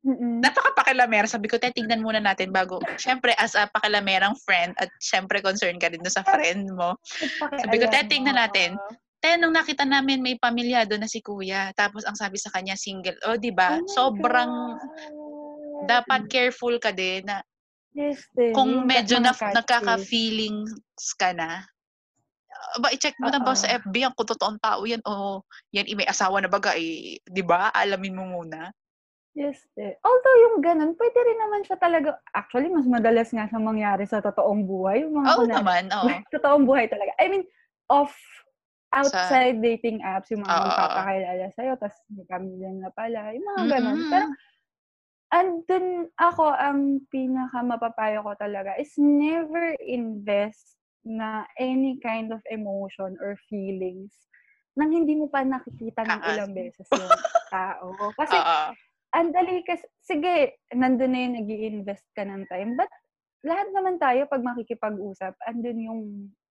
Mm-mm. 0.00 0.40
Napakapakilamera. 0.40 1.28
Sabi 1.28 1.44
ko, 1.44 1.60
te, 1.60 1.68
tignan 1.76 2.00
muna 2.00 2.24
natin 2.24 2.48
bago. 2.48 2.80
Siyempre, 2.96 3.36
as 3.36 3.52
a 3.52 3.68
pakilamerang 3.68 4.32
friend, 4.48 4.72
at 4.80 4.88
siyempre, 4.96 5.44
concern 5.44 5.76
ka 5.76 5.92
doon 5.92 6.08
sa 6.08 6.24
friend 6.24 6.72
mo. 6.72 6.96
Sabi 7.60 7.76
ko, 7.76 7.86
te, 7.92 8.00
tignan 8.08 8.40
natin. 8.40 8.80
Te, 9.20 9.36
nung 9.36 9.52
nakita 9.52 9.84
namin 9.84 10.24
may 10.24 10.40
pamilya 10.40 10.88
doon 10.88 11.04
na 11.04 11.10
si 11.10 11.20
kuya. 11.20 11.68
Tapos 11.76 12.08
ang 12.08 12.16
sabi 12.16 12.40
sa 12.40 12.48
kanya, 12.48 12.80
single. 12.80 13.16
O, 13.28 13.36
di 13.36 13.52
ba? 13.52 13.76
Oh 13.76 13.84
Sobrang 13.84 14.80
God. 14.80 15.84
dapat 15.84 16.28
careful 16.32 16.76
ka 16.80 16.92
din 16.92 17.24
na 17.28 17.44
Yes, 17.90 18.22
din. 18.38 18.54
kung 18.54 18.86
medyo 18.86 19.18
na, 19.18 19.34
nagkaka-feelings 19.34 20.70
ka 21.18 21.34
na, 21.34 21.66
ba, 22.78 22.94
i-check 22.94 23.18
mo 23.18 23.32
na 23.32 23.42
ba 23.42 23.56
sa 23.58 23.66
FB 23.82 23.94
ang 24.06 24.14
kung 24.14 24.30
totoong 24.30 24.62
tao 24.62 24.86
yan 24.86 25.02
o 25.02 25.42
yan, 25.74 25.90
eh, 25.90 25.96
may 25.98 26.06
asawa 26.06 26.38
na 26.38 26.46
baga, 26.46 26.78
eh, 26.78 27.18
di 27.18 27.42
ba? 27.42 27.74
Alamin 27.74 28.14
mo 28.14 28.24
muna. 28.30 28.70
Yes, 29.30 29.62
eh. 29.78 29.94
Although 30.02 30.38
yung 30.50 30.56
ganun, 30.58 30.98
pwede 30.98 31.18
rin 31.22 31.38
naman 31.38 31.62
siya 31.62 31.78
talaga, 31.78 32.18
actually, 32.34 32.66
mas 32.66 32.82
madalas 32.82 33.30
nga 33.30 33.46
siya 33.46 33.62
mangyari 33.62 34.02
sa 34.02 34.18
totoong 34.18 34.66
buhay. 34.66 35.06
Yung 35.06 35.14
mga 35.14 35.28
Oo 35.30 35.38
kunwari- 35.46 35.54
naman, 35.54 35.84
oo. 35.94 36.08
totoong 36.34 36.64
buhay 36.66 36.90
talaga. 36.90 37.14
I 37.14 37.30
mean, 37.30 37.44
off, 37.86 38.10
outside 38.90 39.62
dating 39.62 40.02
apps, 40.02 40.34
yung 40.34 40.42
mga 40.42 40.50
Oo, 40.50 40.64
magpapakilala 40.66 41.46
sa'yo, 41.54 41.78
tapos 41.78 41.94
may 42.10 42.26
pamilya 42.26 42.70
na 42.74 42.90
pala, 42.90 43.30
yung 43.30 43.46
mga 43.46 43.62
ganun. 43.70 43.98
Mm-mm. 44.02 44.10
Pero, 44.10 44.26
andun 45.30 45.86
ako, 46.18 46.46
ang 46.50 46.80
pinaka 47.06 47.62
mapapayo 47.62 48.26
ko 48.26 48.34
talaga 48.34 48.74
is 48.82 48.90
never 48.98 49.78
invest 49.78 50.74
na 51.06 51.46
any 51.54 52.02
kind 52.02 52.34
of 52.34 52.42
emotion 52.50 53.14
or 53.22 53.38
feelings 53.46 54.10
nang 54.74 54.90
hindi 54.90 55.14
mo 55.14 55.26
pa 55.26 55.42
nakikita 55.42 56.02
ng 56.02 56.20
ilang 56.28 56.50
beses 56.50 56.86
yung 56.90 57.14
tao. 57.46 57.94
Kasi, 58.18 58.34
Oo. 58.34 58.74
Ang 59.14 59.30
dali 59.34 59.62
kasi, 59.66 59.84
sige, 60.02 60.58
nandun 60.74 61.12
na 61.14 61.20
yung 61.26 61.34
nag 61.42 61.48
invest 61.50 62.06
ka 62.16 62.22
ng 62.26 62.46
time, 62.50 62.74
but 62.78 62.90
lahat 63.46 63.68
naman 63.72 63.96
tayo 64.02 64.26
pag 64.28 64.44
makikipag-usap, 64.44 65.34
andun 65.48 65.80
yung 65.80 66.02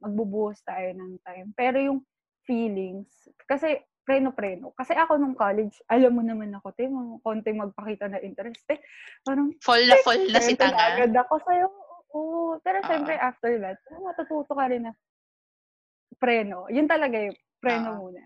magbubuhos 0.02 0.62
tayo 0.65 0.89
ng 0.95 1.19
time. 1.26 1.54
Pero 1.58 1.78
yung 1.82 2.00
feelings, 2.48 3.30
kasi 3.50 3.78
preno-preno. 4.10 4.74
Kasi 4.74 4.98
ako 4.98 5.22
nung 5.22 5.38
college, 5.38 5.80
alam 5.91 6.17
mo 6.17 6.24
naman 6.26 6.50
ako, 6.58 6.74
te, 6.74 6.89
mga 6.89 7.22
konti 7.22 7.52
magpakita 7.54 8.10
na 8.10 8.19
interest, 8.26 8.65
eh. 8.74 8.82
Parang, 9.28 9.54
Fall 9.62 9.88
na 9.88 9.95
fall 9.98 10.24
na 10.32 10.39
si 10.41 10.56
Tanga. 10.56 10.80
agad 10.98 11.13
ako 11.13 11.36
sa'yo. 11.45 11.67
Oo. 12.17 12.58
Pero 12.65 12.82
Oo. 12.84 12.89
syempre, 12.89 13.15
after 13.22 13.54
that, 13.62 13.78
matututo 14.02 14.54
ka 14.58 14.65
rin 14.72 14.89
na 14.89 14.93
preno. 16.17 16.65
Yun 16.74 16.89
talaga 16.89 17.17
yung 17.22 17.38
preno 17.62 17.93
Oo. 17.93 18.00
muna. 18.02 18.22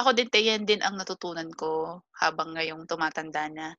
Ako 0.00 0.16
din, 0.16 0.32
te, 0.32 0.40
yan 0.40 0.64
din 0.64 0.80
ang 0.80 0.96
natutunan 0.96 1.52
ko 1.52 2.00
habang 2.16 2.56
ngayong 2.56 2.88
tumatanda 2.88 3.52
na 3.52 3.76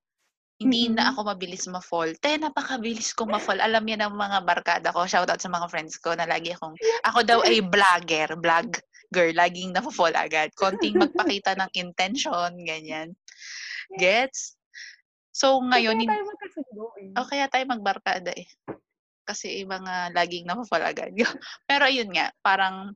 hindi 0.61 0.93
na 0.93 1.09
Mm-mm. 1.09 1.17
ako 1.17 1.19
mabilis 1.33 1.65
ma-fall. 1.65 2.13
Te, 2.21 2.37
napakabilis 2.37 3.17
kong 3.17 3.33
ma-fall. 3.33 3.57
Alam 3.57 3.81
yan 3.89 4.05
ng 4.05 4.13
mga 4.13 4.37
barkada 4.45 4.93
ko. 4.93 5.09
Shoutout 5.09 5.41
sa 5.41 5.49
mga 5.49 5.65
friends 5.73 5.97
ko 5.97 6.13
na 6.13 6.29
lagi 6.29 6.53
akong, 6.53 6.77
ako 7.01 7.19
daw 7.25 7.39
ay 7.41 7.65
vlogger, 7.65 8.37
vlog 8.37 8.69
girl, 9.11 9.33
laging 9.35 9.75
na-fall 9.75 10.15
agad. 10.15 10.53
Konting 10.55 10.95
magpakita 10.95 11.57
ng 11.59 11.71
intention, 11.75 12.53
ganyan. 12.63 13.11
Gets? 13.99 14.55
So, 15.35 15.59
ngayon, 15.59 15.99
Kaya 15.99 16.13
tayo 16.15 16.23
magkasundo 16.29 16.83
eh. 17.01 17.11
o 17.19 17.27
kaya 17.27 17.45
tayo 17.51 17.65
magbarkada 17.67 18.31
eh. 18.31 18.47
Kasi 19.27 19.65
mga 19.67 20.15
laging 20.15 20.47
na-fall 20.47 20.85
agad. 20.85 21.11
Pero 21.69 21.83
ayun 21.89 22.13
nga, 22.13 22.31
parang 22.39 22.95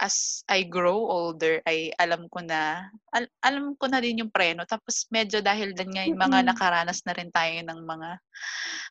as 0.00 0.40
I 0.48 0.64
grow 0.64 1.04
older, 1.04 1.60
ay 1.68 1.92
alam 2.00 2.24
ko 2.32 2.40
na, 2.40 2.88
al- 3.12 3.28
alam 3.44 3.76
ko 3.76 3.84
na 3.84 4.00
rin 4.00 4.24
yung 4.24 4.32
preno. 4.32 4.64
Tapos 4.64 5.04
medyo 5.12 5.44
dahil 5.44 5.76
din 5.76 5.92
nga 5.92 6.08
yung 6.08 6.16
mga 6.16 6.40
nakaranas 6.48 7.04
na 7.04 7.12
rin 7.12 7.28
tayo 7.28 7.60
ng 7.60 7.80
mga 7.84 8.10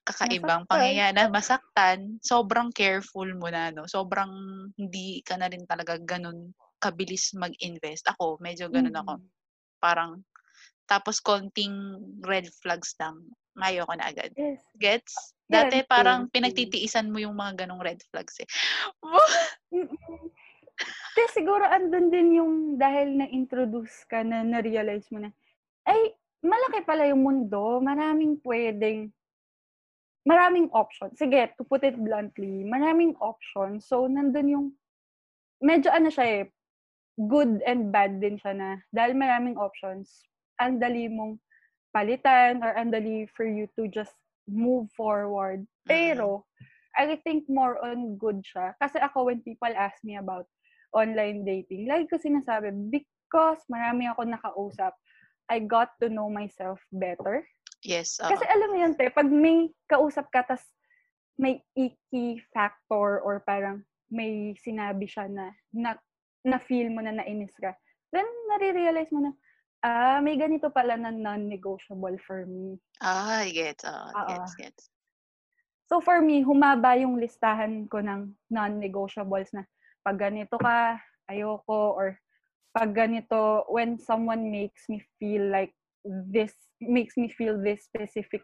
kakaibang 0.05 0.63
Masaktan. 0.63 0.69
pangyayari 0.69 1.13
na 1.17 1.25
masaktan, 1.33 1.97
sobrang 2.21 2.69
careful 2.69 3.25
mo 3.41 3.49
na, 3.49 3.73
no? 3.73 3.89
Sobrang 3.89 4.29
hindi 4.77 5.25
ka 5.25 5.33
na 5.41 5.49
rin 5.49 5.65
talaga 5.65 5.97
ganun 5.97 6.53
kabilis 6.77 7.33
mag-invest. 7.33 8.05
Ako, 8.13 8.37
medyo 8.37 8.69
ganun 8.69 8.95
ako. 8.95 9.19
Parang, 9.81 10.21
tapos 10.85 11.19
konting 11.19 11.73
red 12.21 12.47
flags 12.61 12.93
lang, 13.01 13.17
mayo 13.57 13.83
ko 13.89 13.93
na 13.97 14.13
agad. 14.13 14.31
Yes. 14.37 14.61
Gets? 14.77 15.35
Dati 15.49 15.81
parang 15.89 16.29
pinagtitiisan 16.29 17.09
mo 17.09 17.17
yung 17.17 17.33
mga 17.33 17.65
ganong 17.65 17.81
red 17.81 17.97
flags 18.13 18.37
eh. 18.39 18.47
Kasi 21.15 21.43
siguro 21.43 21.67
andun 21.67 22.07
din 22.07 22.39
yung 22.39 22.53
dahil 22.79 23.19
na-introduce 23.19 24.07
ka 24.07 24.23
na 24.23 24.45
na-realize 24.45 25.09
mo 25.11 25.19
na, 25.19 25.31
ay, 25.83 26.15
malaki 26.39 26.85
pala 26.87 27.09
yung 27.11 27.25
mundo. 27.25 27.83
Maraming 27.83 28.39
pwedeng, 28.45 29.11
maraming 30.23 30.71
options. 30.71 31.19
Sige, 31.19 31.51
to 31.59 31.67
put 31.67 31.83
it 31.83 31.97
bluntly, 31.99 32.63
maraming 32.63 33.17
options. 33.19 33.89
So, 33.89 34.07
nandun 34.07 34.47
yung, 34.47 34.67
medyo 35.59 35.91
ano 35.91 36.07
siya 36.07 36.25
eh, 36.39 36.43
good 37.19 37.59
and 37.67 37.91
bad 37.91 38.23
din 38.23 38.39
siya 38.39 38.55
na, 38.55 38.69
dahil 38.95 39.17
maraming 39.17 39.59
options, 39.59 40.23
ang 40.55 40.79
dali 40.79 41.11
mong 41.11 41.35
palitan 41.91 42.63
or 42.63 42.71
ang 42.77 42.93
dali 42.93 43.27
for 43.35 43.43
you 43.43 43.67
to 43.75 43.91
just 43.91 44.15
move 44.47 44.87
forward. 44.95 45.67
Pero, 45.83 46.47
I 46.95 47.19
think 47.23 47.47
more 47.51 47.75
on 47.83 48.15
good 48.15 48.45
siya. 48.45 48.75
Kasi 48.79 49.03
ako, 49.03 49.27
when 49.27 49.43
people 49.43 49.71
ask 49.75 49.99
me 50.05 50.15
about 50.15 50.47
online 50.93 51.45
dating, 51.45 51.85
lagi 51.85 52.09
ko 52.09 52.17
sinasabi, 52.17 52.73
because 52.89 53.61
marami 53.69 54.09
ako 54.09 54.25
nakausap, 54.25 54.93
I 55.49 55.61
got 55.65 55.97
to 56.01 56.09
know 56.09 56.29
myself 56.29 56.77
better. 56.93 57.45
Yes. 57.81 58.21
oo. 58.21 58.29
Kasi 58.29 58.43
alam 58.45 58.69
mo 58.69 58.77
yun, 58.77 58.93
te, 58.93 59.09
pag 59.09 59.29
may 59.29 59.69
kausap 59.89 60.29
ka, 60.29 60.45
tas 60.45 60.61
may 61.39 61.63
icky 61.73 62.43
factor 62.51 63.23
or 63.23 63.41
parang 63.47 63.81
may 64.11 64.51
sinabi 64.59 65.07
siya 65.07 65.29
na, 65.31 65.55
na, 65.71 65.95
na 66.43 66.57
feel 66.59 66.91
mo 66.91 66.99
na 66.99 67.15
nainis 67.15 67.53
ka, 67.57 67.73
then 68.11 68.27
nare-realize 68.51 69.09
mo 69.13 69.29
na, 69.29 69.31
ah, 69.85 70.19
may 70.19 70.35
ganito 70.35 70.67
pala 70.73 70.99
na 70.99 71.13
non-negotiable 71.13 72.17
for 72.25 72.43
me. 72.43 72.75
Ah, 72.99 73.47
gets. 73.47 73.85
Oo, 73.87 74.09
Oo. 74.11 74.27
gets, 74.27 74.53
gets. 74.59 74.83
So 75.89 75.97
for 76.03 76.21
me, 76.21 76.45
humaba 76.45 76.93
yung 77.01 77.17
listahan 77.17 77.89
ko 77.89 77.97
ng 78.03 78.35
non-negotiables 78.53 79.49
na 79.57 79.65
pag 80.05 80.17
ganito 80.19 80.55
ka, 80.57 80.99
ayoko, 81.29 81.93
or 81.95 82.17
pag 82.73 82.93
ganito, 82.93 83.65
when 83.69 83.97
someone 83.97 84.51
makes 84.51 84.85
me 84.89 85.01
feel 85.19 85.49
like 85.49 85.73
this, 86.05 86.53
makes 86.79 87.17
me 87.17 87.29
feel 87.29 87.57
this 87.59 87.83
specific 87.85 88.41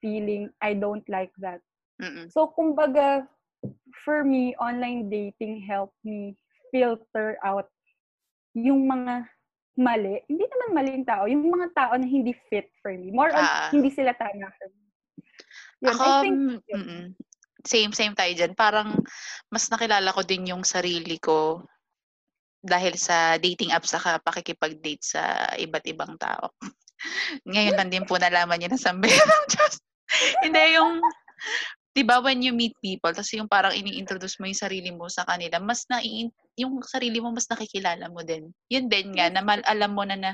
feeling, 0.00 0.50
I 0.60 0.74
don't 0.74 1.06
like 1.08 1.32
that. 1.40 1.60
Mm-mm. 2.02 2.30
So 2.30 2.52
kumbaga, 2.52 3.26
for 4.04 4.24
me, 4.24 4.54
online 4.58 5.08
dating 5.10 5.62
helped 5.66 5.98
me 6.02 6.34
filter 6.74 7.38
out 7.44 7.68
yung 8.54 8.88
mga 8.88 9.28
mali. 9.78 10.20
Hindi 10.28 10.44
naman 10.44 10.68
maling 10.76 11.04
tao. 11.08 11.24
Yung 11.24 11.48
mga 11.48 11.72
tao 11.72 11.92
na 11.96 12.04
hindi 12.04 12.36
fit 12.50 12.68
for 12.84 12.92
me. 12.92 13.08
More 13.08 13.32
on, 13.32 13.40
Ah. 13.40 13.70
hindi 13.72 13.88
sila 13.88 14.12
tama 14.12 14.52
for 14.60 14.68
me. 14.68 14.84
Yun, 15.82 15.92
Ako, 15.96 16.04
I 16.04 16.20
think, 16.22 16.36
mm, 16.36 16.56
yun. 16.68 16.82
Same, 17.62 17.94
same 17.94 18.14
tayo 18.14 18.32
dyan. 18.34 18.52
Parang 18.58 18.94
mas 19.48 19.66
nakilala 19.70 20.10
ko 20.14 20.22
din 20.26 20.50
yung 20.50 20.66
sarili 20.66 21.18
ko 21.22 21.62
dahil 22.62 22.94
sa 22.94 23.36
dating 23.42 23.74
apps 23.74 23.90
saka 23.90 24.22
pakikipag-date 24.22 25.02
sa 25.02 25.50
iba't 25.58 25.82
ibang 25.90 26.14
tao. 26.14 26.54
Ngayon 27.50 27.74
lang 27.74 27.90
din 27.90 28.06
po 28.06 28.14
nalaman 28.18 28.62
niya 28.62 28.70
na 28.70 28.78
sambayang 28.78 29.46
Diyos. 29.50 29.82
Hindi, 30.46 30.78
yung, 30.78 31.02
di 31.90 32.02
ba 32.06 32.22
when 32.22 32.38
you 32.38 32.54
meet 32.54 32.78
people, 32.78 33.10
tapos 33.10 33.34
yung 33.34 33.50
parang 33.50 33.74
ini-introduce 33.74 34.38
mo 34.38 34.46
yung 34.46 34.62
sarili 34.62 34.94
mo 34.94 35.10
sa 35.10 35.26
kanila, 35.26 35.58
mas 35.58 35.82
na 35.90 35.98
yung 36.54 36.78
sarili 36.86 37.18
mo 37.18 37.34
mas 37.34 37.50
nakikilala 37.50 38.06
mo 38.06 38.22
din. 38.22 38.46
Yun 38.70 38.86
din 38.86 39.10
nga, 39.18 39.26
na 39.26 39.42
mal- 39.42 39.66
alam 39.66 39.90
mo 39.90 40.06
na 40.06 40.14
na, 40.14 40.30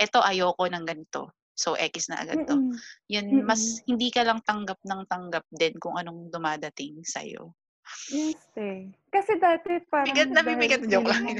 eto 0.00 0.24
ayoko 0.24 0.64
ng 0.64 0.88
ganito. 0.88 1.36
So, 1.62 1.78
X 1.78 2.10
na 2.10 2.26
agad 2.26 2.42
to. 2.50 2.58
Mm-mm. 2.58 2.74
Yun, 3.06 3.46
mas 3.46 3.62
Mm-mm. 3.62 3.94
hindi 3.94 4.10
ka 4.10 4.26
lang 4.26 4.42
tanggap 4.42 4.82
ng 4.82 5.06
tanggap 5.06 5.46
din 5.54 5.78
kung 5.78 5.94
anong 5.94 6.26
dumadating 6.34 6.98
sa'yo. 7.06 7.54
Yes, 8.10 8.42
eh. 8.58 8.90
Kasi 9.14 9.38
dati 9.38 9.78
parang... 9.86 10.10
Bigat 10.10 10.30
na 10.34 10.42
dahil 10.42 10.58
bigat. 10.58 10.82
Joke 10.90 11.06
lang. 11.06 11.38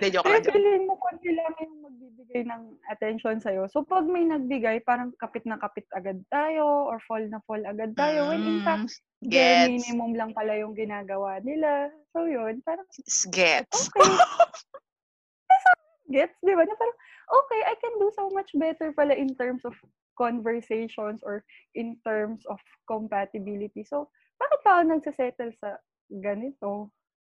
Hindi, 0.00 0.16
joke 0.16 0.24
lang. 0.24 0.40
Feeling 0.40 0.88
mo 0.88 0.96
kung 0.96 1.20
sila 1.20 1.44
yung 1.60 1.84
magbibigay 1.84 2.42
ng 2.48 2.62
attention 2.88 3.36
sa'yo. 3.44 3.68
So, 3.68 3.84
pag 3.84 4.08
may 4.08 4.24
nagbigay, 4.24 4.80
parang 4.88 5.12
kapit 5.20 5.44
na 5.44 5.60
kapit 5.60 5.84
agad 5.92 6.24
tayo 6.32 6.88
or 6.88 6.96
fall 7.04 7.20
na 7.28 7.44
fall 7.44 7.60
agad 7.68 7.92
tayo. 7.92 8.32
When 8.32 8.40
in 8.40 8.64
fact, 8.64 8.88
Mm, 9.20 9.28
gets. 9.28 9.84
minimum 9.84 10.16
lang 10.16 10.32
pala 10.32 10.56
yung 10.56 10.72
ginagawa 10.72 11.44
nila. 11.44 11.92
So, 12.16 12.24
yun. 12.24 12.64
Parang, 12.64 12.88
Gets. 13.28 13.92
okay. 13.92 14.00
Gets, 16.16 16.40
di 16.40 16.56
ba? 16.56 16.64
Na 16.64 16.74
parang, 16.74 16.98
okay, 17.30 17.60
I 17.66 17.74
can 17.78 17.94
do 18.02 18.10
so 18.14 18.28
much 18.34 18.50
better 18.58 18.90
pala 18.92 19.14
in 19.14 19.32
terms 19.38 19.62
of 19.64 19.74
conversations 20.18 21.22
or 21.22 21.46
in 21.74 21.96
terms 22.04 22.44
of 22.50 22.58
compatibility. 22.84 23.86
So, 23.86 24.10
bakit 24.36 24.58
pa 24.60 24.70
ako 24.76 24.82
nagsasettle 24.90 25.52
sa 25.56 25.78
ganito? 26.10 26.90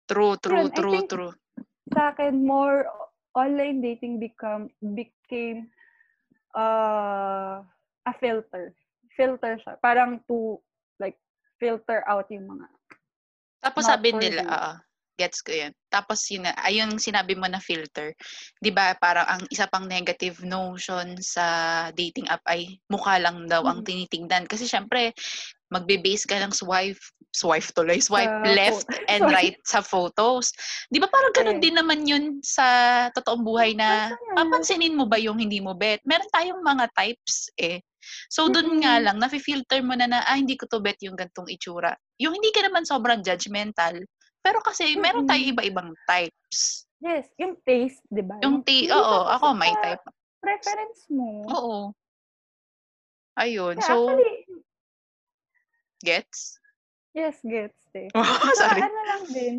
True, 0.10 0.40
true, 0.42 0.66
Yun, 0.66 0.74
I 0.74 0.78
true, 0.80 0.94
think- 1.06 1.12
true. 1.14 1.34
sa 1.94 2.14
akin, 2.14 2.46
more 2.46 2.86
online 3.38 3.82
dating 3.82 4.18
become 4.22 4.70
became 4.94 5.70
uh, 6.58 7.62
a 8.06 8.14
filter. 8.18 8.74
Filter 9.14 9.58
siya. 9.62 9.78
Parang 9.82 10.22
to, 10.30 10.58
like, 10.98 11.18
filter 11.62 12.02
out 12.10 12.26
yung 12.34 12.46
mga 12.50 12.66
Tapos 13.60 13.84
sabi 13.84 14.16
nila, 14.16 14.44
you. 14.48 14.89
Gets 15.20 15.44
ko 15.44 15.52
yun. 15.52 15.76
Tapos 15.92 16.24
yun, 16.32 16.48
ayun 16.64 16.96
sinabi 16.96 17.36
mo 17.36 17.44
na 17.52 17.60
filter. 17.60 18.16
'Di 18.64 18.72
ba 18.72 18.96
parang 18.96 19.28
ang 19.28 19.44
isa 19.52 19.68
pang 19.68 19.84
negative 19.84 20.40
notion 20.48 21.20
sa 21.20 21.46
dating 21.92 22.32
app 22.32 22.40
ay 22.48 22.80
mukha 22.88 23.20
lang 23.20 23.44
daw 23.52 23.68
ang 23.68 23.84
Mm. 23.84 23.88
tinitingnan. 23.88 24.44
Kasi 24.48 24.64
syempre, 24.64 25.12
magbe-base 25.70 26.26
ka 26.26 26.40
ng 26.40 26.56
swipe, 26.56 26.98
swipe 27.30 27.70
tuloy, 27.76 28.00
swipe 28.02 28.32
Sa 28.42 28.56
left 28.56 28.88
photo. 28.88 29.06
and 29.12 29.22
Sorry. 29.28 29.36
right 29.36 29.58
sa 29.68 29.84
photos. 29.84 30.56
'Di 30.88 30.98
ba 30.98 31.12
parang 31.12 31.34
ganun 31.36 31.60
Eh. 31.60 31.64
din 31.68 31.76
naman 31.76 32.00
yun 32.08 32.24
sa 32.42 32.66
totoong 33.14 33.44
buhay 33.44 33.76
na 33.76 34.10
papansinin 34.34 34.96
mo 34.96 35.06
ba 35.06 35.20
yung 35.20 35.38
hindi 35.38 35.60
mo 35.60 35.76
bet? 35.76 36.00
Meron 36.08 36.32
tayong 36.32 36.64
mga 36.64 36.88
types 36.96 37.52
eh. 37.60 37.84
So 38.32 38.50
doon 38.50 38.82
nga 38.82 38.98
Mm-mm. 38.98 39.06
lang, 39.06 39.18
nafi-filter 39.22 39.84
mo 39.86 39.94
na 39.94 40.10
na, 40.10 40.20
ah, 40.26 40.34
hindi 40.34 40.58
ko 40.58 40.66
to 40.66 40.82
bet 40.82 40.98
yung 41.06 41.14
gantong 41.14 41.52
itsura. 41.52 41.94
Yung 42.18 42.34
hindi 42.34 42.50
ka 42.50 42.66
naman 42.66 42.82
sobrang 42.82 43.22
judgmental, 43.22 44.00
pero 44.50 44.66
kasi 44.66 44.98
meron 44.98 45.30
tayong 45.30 45.54
iba-ibang 45.54 45.94
types. 46.10 46.90
Yes, 46.98 47.30
yung 47.38 47.54
taste, 47.62 48.02
di 48.10 48.26
ba? 48.26 48.42
Yung 48.42 48.66
hindi 48.66 48.90
oo, 48.90 49.18
ako 49.30 49.54
may 49.54 49.70
sa 49.78 49.82
type. 49.86 50.06
Preference 50.42 51.06
mo. 51.14 51.46
Oo. 51.46 51.78
Ayun, 53.38 53.78
so, 53.78 54.10
actually, 54.10 54.50
gets? 56.02 56.58
yes, 57.14 57.38
gets 57.46 57.86
eh. 57.94 58.10
Oh, 58.18 58.26
sorry. 58.60 58.82
ano 58.82 59.00
lang 59.06 59.24
din, 59.30 59.56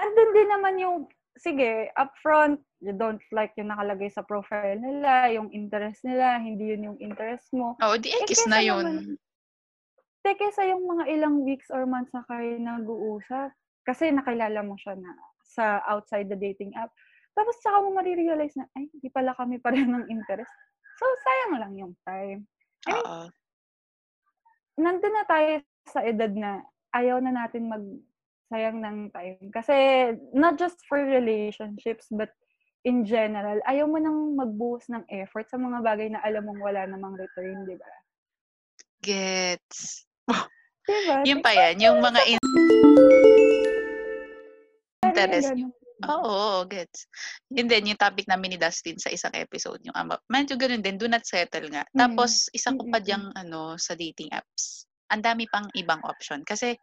andun 0.00 0.30
din 0.32 0.48
naman 0.48 0.74
yung, 0.80 0.96
sige, 1.36 1.92
upfront, 2.00 2.58
you 2.80 2.96
don't 2.96 3.22
like 3.30 3.52
yung 3.60 3.68
nakalagay 3.68 4.08
sa 4.08 4.24
profile 4.24 4.80
nila, 4.80 5.28
yung 5.28 5.52
interest 5.52 6.02
nila, 6.08 6.40
hindi 6.40 6.72
yun 6.72 6.88
yung 6.88 6.98
interest 7.04 7.52
mo. 7.52 7.76
Oo, 7.84 8.00
di 8.00 8.08
Eh, 8.08 8.24
X 8.24 8.42
kesa 8.42 8.48
na 8.48 8.58
naman, 8.58 8.64
yun. 8.64 8.86
Te, 10.24 10.32
kesa 10.40 10.64
yung 10.64 10.88
mga 10.88 11.04
ilang 11.12 11.44
weeks 11.44 11.68
or 11.68 11.84
months 11.84 12.10
na 12.16 12.24
kayo 12.24 12.56
nag-uusap, 12.56 13.52
kasi 13.84 14.10
nakilala 14.10 14.64
mo 14.64 14.74
siya 14.80 14.96
na 14.96 15.12
sa 15.44 15.84
outside 15.86 16.26
the 16.32 16.38
dating 16.40 16.72
app, 16.74 16.90
tapos 17.34 17.54
saka 17.60 17.82
mo 17.82 17.92
marirealize 17.94 18.54
na, 18.56 18.66
ay, 18.78 18.88
hindi 18.88 19.08
pala 19.10 19.34
kami 19.34 19.58
pareho 19.58 19.84
ng 19.84 20.08
interest. 20.08 20.50
So, 20.96 21.04
sayang 21.26 21.54
lang 21.58 21.72
yung 21.74 21.94
time. 22.06 22.46
I 22.86 22.90
mean, 22.94 23.04
Oo. 23.04 23.22
nandun 24.78 25.14
na 25.14 25.26
tayo 25.26 25.52
sa 25.90 26.00
edad 26.06 26.30
na 26.30 26.62
ayaw 26.94 27.18
na 27.18 27.34
natin 27.34 27.66
mag 27.66 27.84
sayang 28.54 28.78
ng 28.78 29.10
time. 29.10 29.50
Kasi, 29.50 29.74
not 30.30 30.54
just 30.54 30.78
for 30.86 31.02
relationships, 31.02 32.06
but 32.14 32.30
in 32.86 33.02
general, 33.02 33.58
ayaw 33.66 33.90
mo 33.90 33.98
nang 33.98 34.38
magbuhos 34.38 34.86
ng 34.92 35.02
effort 35.10 35.50
sa 35.50 35.58
mga 35.58 35.82
bagay 35.82 36.08
na 36.14 36.22
alam 36.22 36.46
mong 36.46 36.62
wala 36.62 36.86
namang 36.86 37.18
return, 37.18 37.66
di 37.66 37.74
ba? 37.74 37.92
Gets. 39.02 40.06
Diba? 40.84 41.24
Yun 41.24 41.40
pa 41.40 41.50
yan, 41.56 41.80
yung 41.80 41.98
mga 42.04 42.20
in- 42.28 43.33
interest. 45.14 45.54
Oo, 46.04 46.26
oo, 46.26 46.60
gets. 46.66 47.06
Yun 47.54 47.70
din, 47.70 47.94
yung 47.94 48.00
topic 48.00 48.26
namin 48.26 48.54
ni 48.54 48.58
Dustin 48.58 48.98
sa 48.98 49.14
isang 49.14 49.30
episode, 49.38 49.78
yung 49.86 49.94
ama. 49.94 50.18
Medyo 50.26 50.58
ganun 50.58 50.82
din, 50.82 50.98
do 50.98 51.06
not 51.06 51.22
settle 51.22 51.70
nga. 51.70 51.86
Mm. 51.94 51.96
Tapos, 51.96 52.50
isa 52.50 52.74
ko 52.74 52.82
pa 52.90 52.98
diyang, 52.98 53.30
ano, 53.38 53.78
sa 53.78 53.94
dating 53.94 54.28
apps. 54.34 54.90
Ang 55.14 55.22
dami 55.22 55.46
pang 55.48 55.70
ibang 55.78 56.02
option. 56.02 56.42
Kasi, 56.42 56.74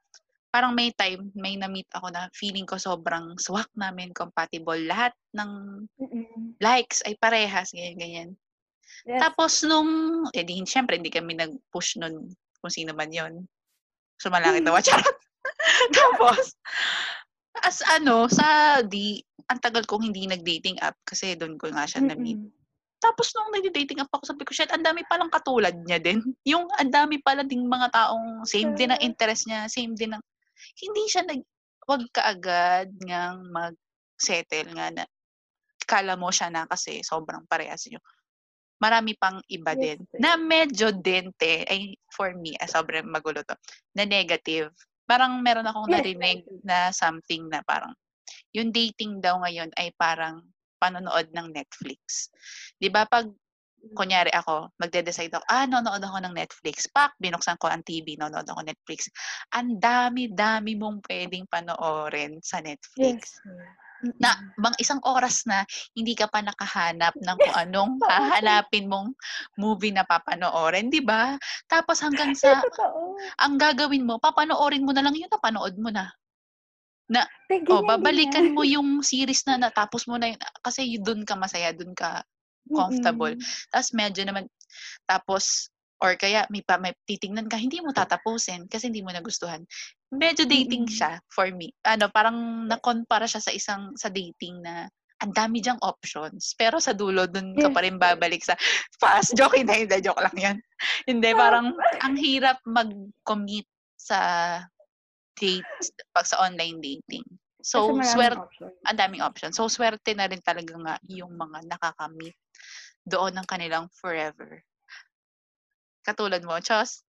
parang 0.47 0.71
may 0.71 0.95
time, 0.95 1.27
may 1.35 1.59
na-meet 1.59 1.91
ako 1.91 2.07
na 2.11 2.31
feeling 2.31 2.63
ko 2.63 2.79
sobrang 2.79 3.35
swak 3.35 3.67
namin, 3.75 4.15
compatible. 4.15 4.79
Lahat 4.79 5.11
ng 5.35 5.51
Mm-mm. 5.99 6.55
likes 6.63 7.03
ay 7.03 7.15
parehas, 7.19 7.75
ganyan, 7.75 7.99
ganyan. 7.99 8.29
Yes. 9.07 9.19
Tapos, 9.27 9.63
nung, 9.67 10.23
eh, 10.31 10.43
di, 10.47 10.59
syempre, 10.63 10.95
hindi 10.95 11.11
kami 11.11 11.35
nag-push 11.35 11.99
nun 11.99 12.31
kung 12.61 12.71
sino 12.71 12.95
man 12.95 13.11
yon 13.11 13.43
Sumalangit 14.21 14.61
na 14.61 14.77
Charot. 14.77 15.17
Tapos, 15.97 16.53
as 17.59 17.83
ano, 17.83 18.31
sa 18.31 18.79
di, 18.85 19.19
ang 19.51 19.59
tagal 19.59 19.83
kong 19.83 20.07
hindi 20.07 20.23
nag-dating 20.23 20.79
app 20.79 20.95
kasi 21.03 21.35
doon 21.35 21.59
ko 21.59 21.67
nga 21.75 21.83
siya 21.83 21.99
na-meet. 22.07 22.39
Tapos 23.01 23.33
nung 23.35 23.51
nag-dating 23.51 23.99
app 23.99 24.13
ako, 24.13 24.31
sabi 24.31 24.45
ko, 24.47 24.53
shit, 24.55 24.71
ang 24.71 24.85
dami 24.85 25.03
palang 25.09 25.33
katulad 25.33 25.73
niya 25.83 25.99
din. 25.99 26.21
Yung 26.51 26.69
ang 26.77 26.93
dami 26.93 27.19
pala 27.19 27.43
ding 27.43 27.65
mga 27.67 27.91
taong 27.91 28.45
same 28.45 28.77
din 28.77 28.93
ang 28.93 29.01
interest 29.01 29.49
niya, 29.49 29.67
same 29.67 29.97
din 29.97 30.15
ang, 30.15 30.23
hindi 30.79 31.03
siya 31.09 31.25
nag, 31.25 31.41
wag 31.89 32.05
ka 32.13 32.29
agad 32.29 32.93
ngang 33.03 33.49
mag-settle 33.49 34.69
nga 34.77 34.87
na, 34.93 35.03
kala 35.83 36.15
mo 36.15 36.29
siya 36.31 36.53
na 36.53 36.69
kasi 36.69 37.01
sobrang 37.03 37.43
parehas 37.49 37.83
niyo. 37.89 37.99
Marami 38.81 39.13
pang 39.17 39.41
iba 39.49 39.73
Yes, 39.75 39.97
din. 39.97 39.99
Na 40.21 40.37
medyo 40.37 40.93
dente, 40.93 41.65
ay 41.67 41.97
for 42.13 42.33
me, 42.37 42.53
ah, 42.61 42.69
sobrang 42.69 43.09
magulo 43.09 43.41
to, 43.43 43.57
na 43.97 44.05
negative. 44.05 44.71
Parang 45.11 45.43
meron 45.43 45.67
akong 45.67 45.91
Yes, 45.91 45.99
narinig 45.99 46.47
na 46.63 46.95
something 46.95 47.51
na 47.51 47.59
parang, 47.67 47.91
yung 48.55 48.71
dating 48.71 49.19
daw 49.19 49.43
ngayon 49.43 49.67
ay 49.75 49.91
parang 49.99 50.39
panonood 50.79 51.27
ng 51.35 51.51
Netflix. 51.51 52.31
'Di 52.79 52.87
ba 52.87 53.03
pag 53.03 53.27
kunyari 53.97 54.29
ako, 54.29 54.69
magde-decide 54.77 55.33
ako, 55.33 55.45
ah, 55.49 55.65
nanonood 55.65 56.05
ako 56.05 56.17
ng 56.21 56.37
Netflix. 56.37 56.85
Pak, 56.85 57.17
binuksan 57.17 57.57
ko 57.57 57.65
ang 57.65 57.81
TV, 57.81 58.13
nanonood 58.13 58.45
ako 58.45 58.61
Netflix. 58.61 59.09
Ang 59.57 59.81
dami-dami 59.81 60.77
mong 60.77 61.01
pwedeng 61.09 61.49
panoorin 61.49 62.37
sa 62.45 62.61
Netflix. 62.61 63.41
Yes. 63.41 63.80
Na 64.17 64.33
bang 64.57 64.75
isang 64.81 65.01
oras 65.05 65.45
na 65.45 65.61
hindi 65.93 66.17
ka 66.17 66.25
pa 66.25 66.41
nakahanap 66.41 67.13
ng 67.17 67.37
kung 67.37 67.55
anong 67.57 67.93
hahanapin 68.09 68.89
mong 68.89 69.13
movie 69.57 69.93
na 69.93 70.05
papanoorin, 70.05 70.89
'di 70.89 71.05
ba? 71.05 71.37
Tapos 71.69 72.01
hanggang 72.01 72.33
sa 72.33 72.61
ang 73.43 73.55
gagawin 73.61 74.05
mo, 74.05 74.17
papanoorin 74.17 74.85
mo 74.85 74.91
na 74.93 75.05
lang 75.05 75.13
'yun, 75.13 75.29
napanood 75.29 75.77
mo 75.77 75.93
na. 75.93 76.09
Te, 77.51 77.59
O, 77.67 77.83
din 77.83 77.87
babalikan 77.87 78.55
mo 78.55 78.63
yung 78.63 79.03
series 79.03 79.43
na 79.43 79.59
natapos 79.59 80.07
mo 80.07 80.15
na 80.15 80.31
yun. 80.31 80.39
Kasi 80.63 80.95
doon 81.03 81.27
ka 81.27 81.35
masaya, 81.35 81.75
doon 81.75 81.91
ka 81.91 82.23
comfortable. 82.71 83.35
Mm-mm. 83.35 83.67
Tapos 83.67 83.91
medyo 83.91 84.23
naman, 84.23 84.47
tapos, 85.03 85.67
or 85.99 86.15
kaya 86.15 86.47
may, 86.47 86.63
pa, 86.63 86.79
may 86.79 86.95
titingnan 87.03 87.51
ka, 87.51 87.59
hindi 87.59 87.83
mo 87.83 87.91
tatapusin 87.91 88.71
kasi 88.71 88.87
hindi 88.87 89.03
mo 89.03 89.11
nagustuhan. 89.11 89.67
Medyo 90.11 90.43
dating 90.43 90.91
Mm-mm. 90.91 90.95
siya 90.95 91.23
for 91.31 91.47
me. 91.55 91.71
Ano, 91.87 92.11
parang 92.11 92.67
nakompara 92.67 93.23
siya 93.25 93.39
sa 93.39 93.55
isang, 93.55 93.95
sa 93.95 94.11
dating 94.11 94.59
na 94.59 94.91
ang 95.21 95.31
dami 95.31 95.61
diyang 95.61 95.79
options. 95.85 96.57
Pero 96.57 96.81
sa 96.81 96.91
dulo, 96.97 97.29
doon 97.29 97.53
ka 97.53 97.69
pa 97.69 97.85
rin 97.85 97.95
babalik 97.95 98.41
sa 98.41 98.57
fast. 98.97 99.31
Joke, 99.39 99.55
hindi, 99.55 99.85
hindi, 99.85 99.97
joke 100.01 100.19
lang 100.19 100.37
yan. 100.37 100.57
Hindi, 101.05 101.29
parang 101.37 101.77
ang 102.01 102.15
hirap 102.17 102.57
mag-commit 102.65 103.69
sa 103.95 104.19
date, 105.37 105.93
pag 106.09 106.25
sa 106.25 106.41
online 106.41 106.81
dating. 106.81 107.25
So, 107.61 107.93
swerte, 108.01 108.41
ang 108.89 108.97
daming 108.97 109.21
option. 109.21 109.53
So, 109.53 109.69
swerte 109.69 110.17
na 110.17 110.25
rin 110.25 110.41
talaga 110.41 110.73
nga 110.73 110.95
yung 111.05 111.37
mga 111.37 111.69
nakakamit 111.69 112.33
doon 113.05 113.37
ng 113.37 113.45
kanilang 113.45 113.85
forever. 113.93 114.65
Katulad 116.01 116.41
mo, 116.41 116.57
Chos? 116.57 117.05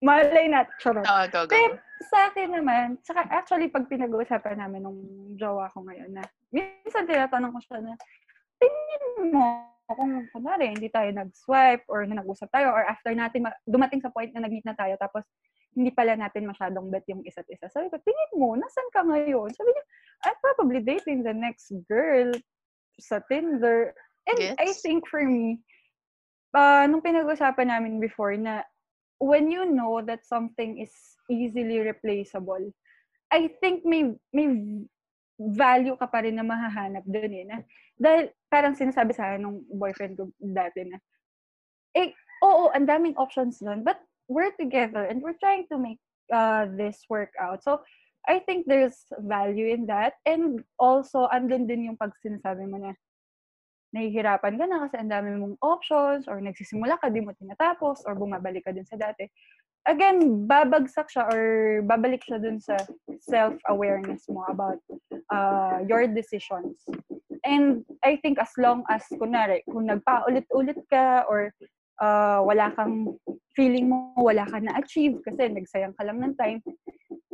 Malay 0.00 0.48
natin. 0.48 0.72
Charot. 0.80 1.04
Oo, 1.04 1.24
go, 1.28 1.40
go. 1.44 1.52
Pero 1.52 1.76
sa 2.08 2.32
akin 2.32 2.56
naman, 2.56 2.96
saka 3.04 3.28
actually 3.28 3.68
pag 3.68 3.84
pinag-uusapan 3.86 4.56
namin 4.56 4.88
nung 4.88 5.00
jowa 5.36 5.68
ko 5.76 5.84
ngayon 5.84 6.16
na, 6.16 6.24
minsan 6.48 7.04
tinatanong 7.04 7.52
ko 7.52 7.60
siya 7.60 7.78
na, 7.84 7.92
tingin 8.56 9.32
mo 9.32 9.68
kung 9.90 10.24
kunwari 10.30 10.70
hindi 10.70 10.86
tayo 10.88 11.10
nag-swipe 11.10 11.84
or 11.90 12.06
na 12.06 12.22
nag-usap 12.22 12.48
tayo 12.54 12.70
or 12.70 12.86
after 12.86 13.10
natin 13.10 13.42
ma- 13.44 13.60
dumating 13.66 13.98
sa 13.98 14.12
point 14.14 14.30
na 14.30 14.46
nag-meet 14.46 14.62
na 14.62 14.76
tayo 14.78 14.94
tapos 15.02 15.26
hindi 15.74 15.90
pala 15.90 16.14
natin 16.14 16.46
masyadong 16.46 16.90
bet 16.90 17.06
yung 17.06 17.22
isa't 17.26 17.46
isa. 17.46 17.70
Sabi 17.70 17.90
ko, 17.90 17.98
tingin 18.02 18.32
mo, 18.38 18.58
nasan 18.58 18.88
ka 18.90 19.06
ngayon? 19.06 19.50
Sabi 19.54 19.70
niya, 19.70 19.84
I'm 20.26 20.38
probably 20.42 20.80
dating 20.82 21.22
the 21.22 21.34
next 21.34 21.70
girl 21.86 22.34
sa 22.98 23.22
Tinder. 23.30 23.94
And 24.26 24.58
I 24.58 24.70
Gets? 24.70 24.82
think 24.82 25.06
for 25.06 25.22
me, 25.22 25.62
uh, 26.54 26.90
nung 26.90 27.02
pinag-usapan 27.02 27.70
namin 27.70 28.02
before 28.02 28.34
na 28.34 28.66
when 29.20 29.52
you 29.52 29.68
know 29.68 30.00
that 30.00 30.24
something 30.24 30.80
is 30.80 30.90
easily 31.28 31.84
replaceable, 31.84 32.72
I 33.30 33.52
think 33.60 33.84
may 33.84 34.16
may 34.32 34.48
value 35.38 35.94
ka 35.94 36.08
pa 36.08 36.24
rin 36.24 36.40
na 36.40 36.44
mahahanap 36.44 37.04
doon 37.04 37.32
eh. 37.32 37.44
Na, 37.46 37.58
dahil 38.00 38.32
parang 38.48 38.74
sinasabi 38.74 39.12
sa 39.12 39.30
akin 39.30 39.44
nung 39.44 39.60
boyfriend 39.70 40.16
ko 40.16 40.32
dati 40.40 40.88
na, 40.88 40.98
eh, 41.94 42.16
oo, 42.44 42.72
ang 42.72 42.88
daming 42.88 43.16
options 43.20 43.60
doon, 43.60 43.84
but 43.84 44.00
we're 44.28 44.52
together 44.56 45.04
and 45.04 45.20
we're 45.20 45.38
trying 45.38 45.68
to 45.68 45.76
make 45.76 46.00
uh, 46.32 46.68
this 46.76 47.04
work 47.08 47.32
out. 47.40 47.60
So, 47.64 47.84
I 48.28 48.40
think 48.44 48.68
there's 48.68 49.08
value 49.16 49.72
in 49.72 49.88
that. 49.88 50.20
And 50.28 50.60
also, 50.76 51.24
andun 51.32 51.64
din 51.64 51.88
yung 51.88 51.96
pag 51.96 52.12
sinasabi 52.20 52.68
mo 52.68 52.76
na, 52.76 52.92
nahihirapan 53.90 54.54
ka 54.54 54.64
na 54.66 54.86
kasi 54.86 54.94
ang 54.98 55.10
dami 55.10 55.34
mong 55.34 55.58
options 55.62 56.30
or 56.30 56.38
nagsisimula 56.38 56.98
ka, 57.02 57.10
di 57.10 57.22
mo 57.22 57.34
tinatapos 57.34 58.06
or 58.06 58.14
bumabalik 58.14 58.62
ka 58.62 58.70
din 58.70 58.86
sa 58.86 58.94
dati. 58.94 59.26
Again, 59.88 60.46
babagsak 60.46 61.08
siya 61.08 61.24
or 61.32 61.40
babalik 61.88 62.20
siya 62.22 62.38
dun 62.38 62.60
sa 62.60 62.76
self-awareness 63.24 64.28
mo 64.28 64.44
about 64.46 64.78
uh, 65.32 65.80
your 65.88 66.04
decisions. 66.06 66.84
And 67.42 67.88
I 68.04 68.20
think 68.20 68.36
as 68.36 68.52
long 68.60 68.84
as, 68.92 69.08
kunwari, 69.08 69.64
kung 69.64 69.88
nagpaulit-ulit 69.88 70.84
ka 70.92 71.24
or 71.24 71.50
uh, 71.98 72.44
wala 72.44 72.70
kang 72.76 73.16
feeling 73.56 73.88
mo, 73.88 74.12
wala 74.20 74.44
ka 74.44 74.60
na-achieve 74.60 75.18
kasi 75.24 75.48
nagsayang 75.48 75.96
ka 75.96 76.04
lang 76.04 76.20
ng 76.20 76.36
time, 76.36 76.60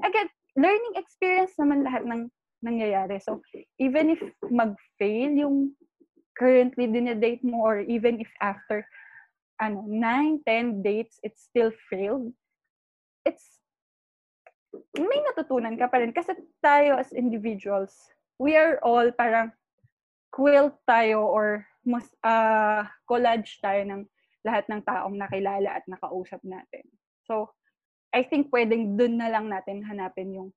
again, 0.06 0.30
learning 0.54 0.94
experience 0.96 1.52
naman 1.58 1.82
lahat 1.82 2.06
ng 2.06 2.30
nangyayari. 2.62 3.18
So, 3.18 3.42
even 3.82 4.14
if 4.14 4.22
mag-fail 4.46 5.34
yung 5.34 5.74
currently 6.36 6.86
dinedate 6.86 7.42
mo 7.42 7.64
or 7.64 7.80
even 7.80 8.20
if 8.20 8.28
after 8.40 8.84
ano, 9.60 9.84
9, 9.88 10.44
10 10.44 10.82
dates, 10.84 11.18
it 11.24 11.36
still 11.40 11.72
failed, 11.88 12.32
it's, 13.24 13.60
may 14.96 15.20
natutunan 15.32 15.80
ka 15.80 15.88
pa 15.88 16.00
rin. 16.00 16.12
Kasi 16.12 16.36
tayo 16.60 17.00
as 17.00 17.16
individuals, 17.16 17.96
we 18.36 18.52
are 18.52 18.76
all 18.84 19.08
parang 19.16 19.52
quilt 20.28 20.76
tayo 20.84 21.24
or 21.24 21.64
mas, 21.86 22.04
uh, 22.20 22.84
collage 23.08 23.56
tayo 23.64 23.80
ng 23.88 24.02
lahat 24.44 24.68
ng 24.68 24.82
taong 24.84 25.16
nakilala 25.16 25.80
at 25.80 25.84
nakausap 25.88 26.38
natin. 26.44 26.84
So, 27.24 27.50
I 28.14 28.22
think 28.22 28.52
pwedeng 28.54 28.94
dun 28.94 29.18
na 29.18 29.32
lang 29.32 29.50
natin 29.50 29.82
hanapin 29.82 30.36
yung 30.36 30.50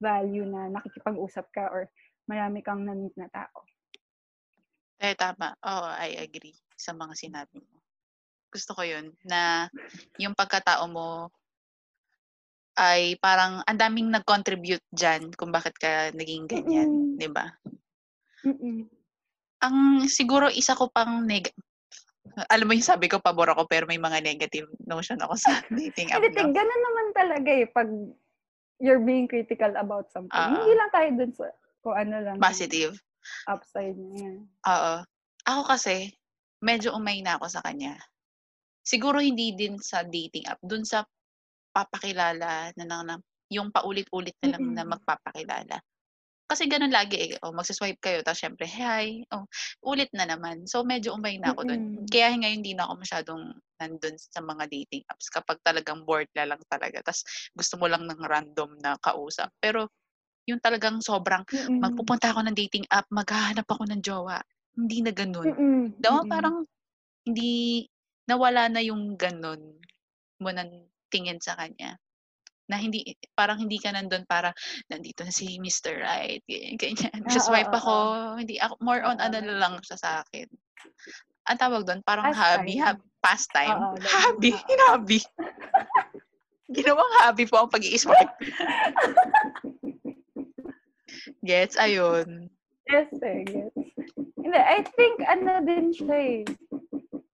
value 0.00 0.46
na 0.48 0.72
nakikipag-usap 0.72 1.46
ka 1.52 1.68
or 1.68 1.90
marami 2.24 2.64
kang 2.64 2.82
na-meet 2.82 3.12
na 3.20 3.28
tao. 3.28 3.68
Eh, 5.02 5.14
tama. 5.18 5.54
Oo, 5.64 5.88
I 5.98 6.18
agree 6.22 6.54
sa 6.74 6.94
mga 6.94 7.14
sinabi 7.18 7.58
mo. 7.58 7.78
Gusto 8.50 8.74
ko 8.76 8.82
yun, 8.86 9.10
na 9.26 9.66
yung 10.18 10.34
pagkatao 10.38 10.86
mo 10.86 11.30
ay 12.74 13.14
parang 13.22 13.62
ang 13.66 13.78
daming 13.78 14.10
nag-contribute 14.10 14.82
dyan 14.90 15.30
kung 15.38 15.54
bakit 15.54 15.78
ka 15.78 16.10
naging 16.14 16.50
ganyan, 16.50 17.14
di 17.14 17.30
ba? 17.30 17.54
Ang 19.62 20.06
siguro 20.10 20.50
isa 20.50 20.74
ko 20.74 20.90
pang 20.90 21.22
neg 21.22 21.50
alam 22.50 22.66
mo 22.66 22.74
yung 22.74 22.84
sabi 22.84 23.06
ko, 23.06 23.22
pabor 23.22 23.52
ako, 23.52 23.68
pero 23.70 23.86
may 23.86 24.00
mga 24.00 24.18
negative 24.24 24.66
notion 24.88 25.20
ako 25.22 25.38
sa 25.38 25.60
dating 25.78 26.10
app. 26.10 26.18
Hindi, 26.18 26.40
no? 26.40 26.50
ganun 26.50 26.82
naman 26.82 27.06
talaga 27.14 27.50
eh, 27.52 27.66
pag 27.68 27.88
you're 28.82 29.02
being 29.02 29.30
critical 29.30 29.70
about 29.78 30.10
something. 30.10 30.34
Ah. 30.34 30.50
Hindi 30.50 30.72
lang 30.74 30.90
tayo 30.90 31.08
dun 31.14 31.32
sa 31.36 31.46
kung 31.84 31.94
ano 31.94 32.16
lang. 32.24 32.36
Positive. 32.42 32.96
Upside 33.48 33.96
niya. 33.98 34.42
Oo. 34.68 34.94
Ako 35.44 35.62
kasi, 35.68 36.12
medyo 36.64 36.96
umay 36.96 37.20
na 37.20 37.36
ako 37.36 37.46
sa 37.52 37.62
kanya. 37.64 38.00
Siguro 38.84 39.20
hindi 39.20 39.52
din 39.56 39.80
sa 39.80 40.04
dating 40.04 40.48
app, 40.48 40.60
dun 40.64 40.84
sa 40.84 41.04
papakilala 41.74 42.72
na, 42.76 42.84
na, 42.84 42.98
na 43.02 43.14
yung 43.52 43.68
paulit-ulit 43.68 44.36
na 44.44 44.56
lang 44.56 44.64
na 44.72 44.84
magpapakilala. 44.88 45.80
Kasi 46.44 46.68
ganun 46.68 46.92
lagi 46.92 47.16
eh. 47.16 47.40
Oh, 47.40 47.56
magsaswipe 47.56 48.04
kayo, 48.04 48.20
tapos 48.20 48.44
syempre, 48.44 48.68
hi, 48.68 49.24
oh, 49.32 49.48
ulit 49.88 50.12
na 50.12 50.28
naman. 50.28 50.68
So, 50.68 50.84
medyo 50.84 51.16
umay 51.16 51.40
na 51.40 51.56
ako 51.56 51.64
dun. 51.64 52.04
Kaya 52.04 52.36
ngayon 52.36 52.60
hindi 52.60 52.76
na 52.76 52.84
ako 52.84 53.00
masyadong 53.00 53.42
nandun 53.80 54.16
sa 54.20 54.44
mga 54.44 54.68
dating 54.68 55.02
apps 55.08 55.32
kapag 55.32 55.56
talagang 55.64 56.04
bored 56.04 56.28
na 56.36 56.52
lang 56.52 56.60
talaga. 56.68 57.00
Tapos 57.00 57.24
gusto 57.56 57.74
mo 57.80 57.88
lang 57.88 58.04
ng 58.04 58.20
random 58.20 58.76
na 58.84 58.94
kausap. 59.00 59.48
Pero 59.56 59.88
yung 60.44 60.60
talagang 60.60 61.00
sobrang 61.00 61.44
Mm-mm. 61.48 61.80
magpupunta 61.80 62.32
ako 62.32 62.44
ng 62.44 62.56
dating 62.56 62.84
app, 62.92 63.08
maghahanap 63.08 63.64
ako 63.64 63.88
ng 63.88 64.00
jowa. 64.04 64.40
Hindi 64.76 65.00
na 65.00 65.12
ganun. 65.14 65.48
Mm-mm. 65.48 65.84
Mm-mm. 66.00 66.28
Parang 66.28 66.56
hindi, 67.24 67.84
nawala 68.28 68.68
na 68.68 68.84
yung 68.84 69.16
ganun 69.16 69.80
mo 70.40 70.50
ng 70.52 70.84
tingin 71.08 71.40
sa 71.40 71.56
kanya. 71.56 71.96
Na 72.64 72.80
hindi, 72.80 73.04
parang 73.36 73.60
hindi 73.60 73.76
ka 73.76 73.92
nandun 73.92 74.24
para, 74.24 74.52
nandito 74.88 75.24
na 75.24 75.32
si 75.32 75.60
Mr. 75.60 76.00
Right, 76.00 76.44
ganyan, 76.80 77.24
Just 77.28 77.48
swipe 77.48 77.72
ah, 77.72 77.76
ah, 77.76 77.80
ako, 77.80 77.94
hindi 78.40 78.56
ako, 78.60 78.74
more 78.80 79.04
on 79.04 79.20
Ah, 79.20 79.28
ano 79.28 79.40
lang 79.44 79.74
siya 79.84 79.96
sa 80.00 80.10
akin. 80.24 80.48
Ang 81.44 81.60
tawag 81.60 81.84
doon, 81.84 82.00
parang 82.00 82.32
hobby, 82.32 82.80
Pastime. 82.80 82.84
hab, 82.84 82.98
pastime. 83.20 83.76
Oo, 83.76 83.96
ganun. 83.96 84.08
hobby, 84.08 84.50
Oo. 84.52 84.64
hinabi. 84.64 85.18
Ginawang 86.76 87.12
hobby 87.20 87.44
po 87.44 87.60
ang 87.60 87.70
pag-i-swipe. 87.72 88.32
Gets, 91.44 91.76
ayun. 91.80 92.48
Yes, 92.88 93.08
eh, 93.24 93.44
gets. 93.48 93.76
Hindi, 94.36 94.58
I 94.60 94.80
think, 94.92 95.16
ano 95.24 95.64
din 95.64 95.88
siya 95.92 96.16
eh. 96.16 96.42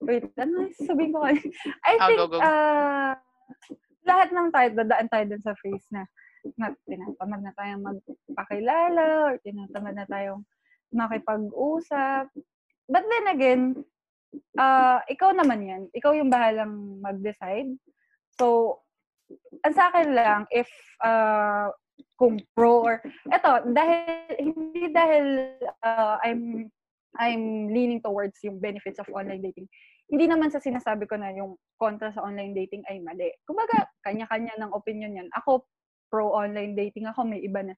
Wait, 0.07 0.31
ano 0.39 0.71
sabihin 0.79 1.11
ko? 1.11 1.27
I 1.91 1.95
Ah, 1.99 2.07
think, 2.07 2.19
go, 2.19 2.27
go. 2.31 2.39
ah, 2.39 3.13
lahat 4.07 4.29
ng 4.31 4.49
tayo, 4.55 4.69
dadaan 4.79 5.09
tayo 5.11 5.25
dun 5.27 5.43
sa 5.43 5.55
phase 5.59 5.87
na, 5.91 6.07
na 6.57 6.73
tinatamad 6.87 7.41
na 7.43 7.53
tayong 7.59 7.83
magpakilala 7.85 9.05
or 9.29 9.33
tinatamad 9.43 9.95
na 9.99 10.07
tayong 10.09 10.43
makipag-usap. 10.95 12.31
But 12.91 13.05
then 13.07 13.27
again, 13.31 13.63
ah 14.59 15.03
ikaw 15.11 15.35
naman 15.35 15.67
yan. 15.67 15.83
Ikaw 15.95 16.15
yung 16.15 16.31
bahalang 16.31 17.03
mag-decide. 17.03 17.71
So, 18.39 18.79
ang 19.63 19.75
sa 19.75 19.91
akin 19.91 20.11
lang, 20.15 20.41
if 20.51 20.71
uh, 21.03 21.71
kung 22.21 22.37
pro 22.53 22.85
or 22.85 23.01
eto 23.33 23.65
dahil 23.73 24.37
hindi 24.37 24.93
dahil 24.93 25.57
uh, 25.81 26.21
I'm 26.21 26.69
I'm 27.17 27.73
leaning 27.73 28.05
towards 28.05 28.37
yung 28.45 28.61
benefits 28.61 29.01
of 29.01 29.09
online 29.11 29.41
dating. 29.41 29.67
Hindi 30.11 30.31
naman 30.31 30.53
sa 30.53 30.63
sinasabi 30.63 31.09
ko 31.09 31.17
na 31.17 31.33
yung 31.33 31.57
kontra 31.81 32.13
sa 32.13 32.23
online 32.23 32.55
dating 32.55 32.85
ay 32.87 33.03
mali. 33.03 33.31
Kumbaga, 33.47 33.89
kanya-kanya 34.07 34.55
ng 34.59 34.75
opinion 34.75 35.19
yan. 35.19 35.29
Ako, 35.39 35.67
pro 36.11 36.35
online 36.35 36.75
dating 36.79 37.11
ako, 37.11 37.27
may 37.27 37.43
iba 37.43 37.67
na 37.67 37.75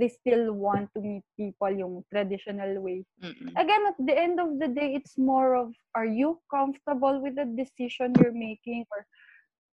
they 0.00 0.08
still 0.08 0.56
want 0.56 0.88
to 0.96 1.00
meet 1.04 1.26
people 1.36 1.68
yung 1.68 2.00
traditional 2.08 2.80
way. 2.80 3.04
Mm-mm. 3.20 3.52
Again, 3.56 3.82
at 3.84 3.98
the 4.00 4.16
end 4.16 4.40
of 4.40 4.56
the 4.56 4.68
day, 4.68 4.96
it's 4.96 5.20
more 5.20 5.56
of, 5.56 5.72
are 5.92 6.08
you 6.08 6.40
comfortable 6.48 7.20
with 7.20 7.36
the 7.36 7.48
decision 7.52 8.16
you're 8.16 8.32
making 8.32 8.88
or 8.88 9.04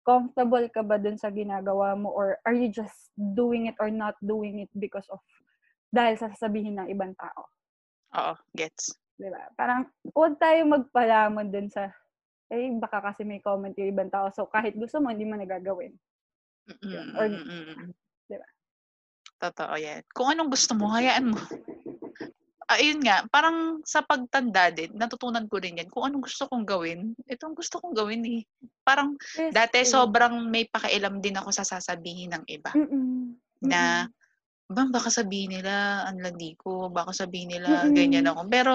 comfortable 0.04 0.68
ka 0.68 0.84
ba 0.84 1.00
dun 1.00 1.16
sa 1.16 1.32
ginagawa 1.32 1.96
mo 1.96 2.12
or 2.12 2.36
are 2.44 2.52
you 2.54 2.68
just 2.68 3.10
doing 3.16 3.66
it 3.72 3.76
or 3.80 3.88
not 3.88 4.14
doing 4.20 4.60
it 4.60 4.70
because 4.76 5.08
of 5.08 5.18
dahil 5.88 6.14
sa 6.18 6.28
sasabihin 6.34 6.76
ng 6.76 6.90
ibang 6.90 7.14
tao. 7.14 7.46
Oo, 8.18 8.34
gets. 8.52 8.98
Di 9.14 9.30
ba? 9.30 9.46
Parang 9.54 9.86
huwag 10.10 10.36
tayo 10.42 10.66
magpalamon 10.66 11.54
dun 11.54 11.70
sa 11.70 11.90
eh, 12.52 12.70
baka 12.76 13.00
kasi 13.00 13.24
may 13.24 13.40
comment 13.40 13.72
yung 13.74 13.90
ibang 13.94 14.12
tao. 14.12 14.28
So, 14.30 14.46
kahit 14.46 14.76
gusto 14.76 15.00
mo, 15.00 15.10
hindi 15.10 15.24
mo 15.26 15.34
nagagawin. 15.34 15.96
Mm-mm, 16.70 17.08
Or- 17.16 17.30
mm-mm. 17.32 17.90
Diba? 18.28 18.48
Totoo 19.40 19.74
yan. 19.80 20.04
Kung 20.12 20.30
anong 20.30 20.52
gusto 20.52 20.76
mo, 20.76 20.92
hayaan 20.92 21.34
mo. 21.34 21.40
Ayun 22.64 23.04
nga, 23.04 23.28
parang 23.28 23.84
sa 23.84 24.00
pagtanda 24.00 24.72
din, 24.72 24.92
natutunan 24.96 25.44
ko 25.44 25.60
rin 25.60 25.76
yan. 25.76 25.88
Kung 25.92 26.08
anong 26.08 26.24
gusto 26.24 26.48
kong 26.48 26.64
gawin, 26.64 27.12
itong 27.28 27.52
gusto 27.52 27.76
kong 27.76 27.92
gawin 27.92 28.24
eh. 28.24 28.40
Parang 28.80 29.16
Yes, 29.36 29.52
dati 29.52 29.84
eh. 29.84 29.88
sobrang 29.88 30.48
may 30.48 30.64
pakialam 30.68 31.20
din 31.20 31.36
ako 31.36 31.52
sa 31.52 31.64
sasabihin 31.66 32.32
ng 32.32 32.44
iba. 32.48 32.72
Mm-mm. 32.72 33.36
na 33.64 34.04
bang 34.68 34.92
baka 34.92 35.08
sabihin 35.08 35.56
nila 35.60 36.04
ang 36.04 36.20
landi 36.20 36.52
ko, 36.56 36.92
baka 36.92 37.16
sabihin 37.16 37.56
nila 37.56 37.88
ganyan 37.92 38.28
ako. 38.28 38.44
Pero 38.48 38.72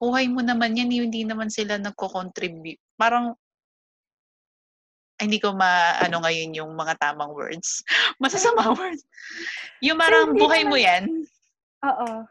buhay 0.00 0.28
mo 0.32 0.40
naman 0.40 0.76
yan, 0.76 0.88
hindi 0.88 1.24
naman 1.28 1.52
sila 1.52 1.76
nagko-contribute. 1.76 2.80
Parang 2.96 3.36
ay, 5.20 5.28
hindi 5.28 5.36
ko 5.36 5.52
ma-ano 5.52 6.24
ngayon 6.24 6.56
yung 6.56 6.72
mga 6.72 6.96
tamang 6.96 7.36
words. 7.36 7.84
Masasama 8.24 8.72
words. 8.72 9.04
Yung 9.84 10.00
parang 10.00 10.32
buhay 10.32 10.64
mo 10.64 10.80
yan. 10.80 11.28
Oo. 11.84 12.24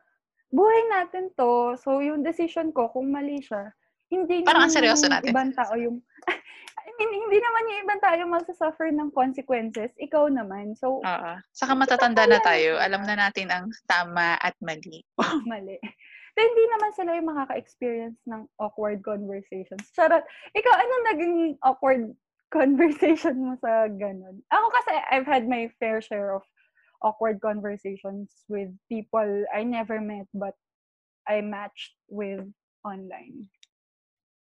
Buhay 0.49 0.81
natin 0.89 1.29
to. 1.37 1.77
So, 1.77 2.01
yung 2.01 2.25
decision 2.25 2.73
ko, 2.73 2.89
kung 2.89 3.13
mali 3.13 3.37
siya, 3.41 3.69
hindi 4.09 4.41
Parang 4.41 4.65
ang 4.65 4.73
seryoso 4.73 5.05
yung 5.05 5.13
natin. 5.13 5.29
ibang 5.29 5.51
tao 5.53 5.73
yung... 5.77 6.01
I 6.89 6.89
mean, 6.97 7.11
hindi 7.15 7.37
naman 7.37 7.69
yung 7.69 7.81
ibang 7.85 8.01
tao 8.01 8.15
yung 8.17 8.33
magsasuffer 8.33 8.89
ng 8.91 9.13
consequences. 9.13 9.93
Ikaw 10.01 10.27
naman. 10.33 10.73
So, 10.73 10.99
Oo. 11.05 11.31
Saka 11.53 11.77
matatanda 11.77 12.25
na 12.25 12.41
tayo. 12.41 12.81
Alam 12.81 13.05
na 13.05 13.29
natin 13.29 13.53
ang 13.53 13.69
tama 13.85 14.35
at 14.41 14.57
mali. 14.59 15.05
mali. 15.51 15.77
So, 16.33 16.39
hindi 16.41 16.63
naman 16.71 16.91
sila 16.97 17.11
yung 17.15 17.29
makaka-experience 17.29 18.19
ng 18.25 18.41
awkward 18.57 19.05
conversations. 19.05 19.85
Charot. 19.93 20.25
Ikaw, 20.57 20.73
ano 20.73 20.93
naging 21.13 21.35
awkward 21.61 22.09
conversation 22.57 23.37
mo 23.45 23.53
sa 23.61 23.85
ganun? 23.87 24.41
Ako 24.49 24.65
kasi, 24.73 24.93
I've 25.13 25.29
had 25.29 25.45
my 25.45 25.69
fair 25.77 26.01
share 26.01 26.33
of 26.33 26.43
awkward 27.01 27.39
conversations 27.39 28.31
with 28.51 28.69
people 28.91 29.45
I 29.53 29.63
never 29.63 29.99
met 30.01 30.27
but 30.35 30.55
I 31.29 31.45
matched 31.45 31.93
with 32.09 32.41
online. 32.81 33.45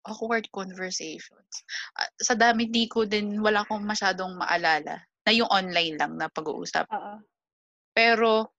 Awkward 0.07 0.47
conversations. 0.55 1.51
Ah, 1.99 2.07
sa 2.23 2.39
dami, 2.39 2.71
di 2.71 2.87
ko 2.87 3.03
din, 3.03 3.43
wala 3.43 3.67
akong 3.67 3.83
masyadong 3.83 4.39
maalala 4.39 5.03
na 5.27 5.33
yung 5.35 5.51
online 5.51 5.99
lang 5.99 6.15
na 6.15 6.31
pag-uusap. 6.31 6.87
Oo. 6.95 7.19
Pero, 7.91 8.55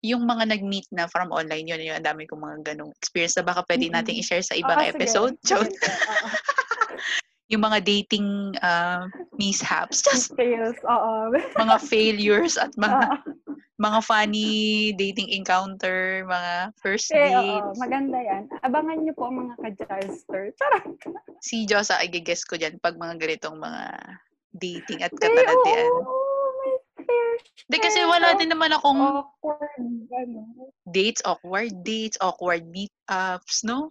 yung 0.00 0.24
mga 0.24 0.48
nag-meet 0.48 0.88
na 0.96 1.04
from 1.04 1.28
online, 1.28 1.68
yun, 1.68 1.84
yun, 1.84 2.00
ang 2.00 2.08
dami 2.08 2.24
kong 2.24 2.40
mga 2.40 2.72
ganong 2.72 2.96
experience 2.96 3.36
na 3.36 3.44
baka 3.44 3.60
pwede 3.68 3.92
nating 3.92 4.16
Mm-mm. 4.16 4.24
i-share 4.24 4.40
sa 4.40 4.56
ibang 4.56 4.80
sige. 4.80 4.96
episode. 4.96 5.36
Sige, 5.44 5.48
Joke. 5.52 5.76
yung 7.50 7.62
mga 7.62 7.82
dating 7.82 8.54
uh, 8.62 9.10
mishaps, 9.34 10.00
just 10.06 10.30
Fails. 10.38 10.78
Oo. 10.86 11.34
mga 11.58 11.76
failures 11.82 12.54
at 12.54 12.70
mga 12.78 13.18
mga 13.80 14.00
funny 14.04 14.50
dating 14.94 15.32
encounter, 15.32 16.22
mga 16.24 16.70
first 16.78 17.10
Eh, 17.10 17.32
oo. 17.32 17.34
dates. 17.34 17.76
Maganda 17.76 18.18
yan. 18.20 18.44
Abangan 18.60 19.02
niyo 19.02 19.16
po 19.16 19.26
mga 19.28 19.56
ka-jazzter. 19.58 20.52
Charot. 20.54 20.84
Si 21.40 21.64
Josa, 21.64 21.96
I 21.96 22.06
guess 22.06 22.44
ko 22.44 22.54
dyan 22.54 22.76
pag 22.78 22.94
mga 22.94 23.16
ganitong 23.18 23.56
mga 23.56 23.82
dating 24.52 25.00
at 25.00 25.10
Eh, 25.10 25.18
katalatian. 25.18 25.90
fair 27.00 27.30
Hindi 27.66 27.78
kasi 27.80 27.98
wala 28.04 28.36
din 28.36 28.52
naman 28.52 28.70
akong 28.70 29.00
awkward, 29.00 29.80
ano. 30.12 30.68
dates, 30.84 31.22
awkward 31.24 31.72
dates, 31.80 32.20
awkward 32.20 32.68
meetups, 32.68 33.64
no? 33.64 33.90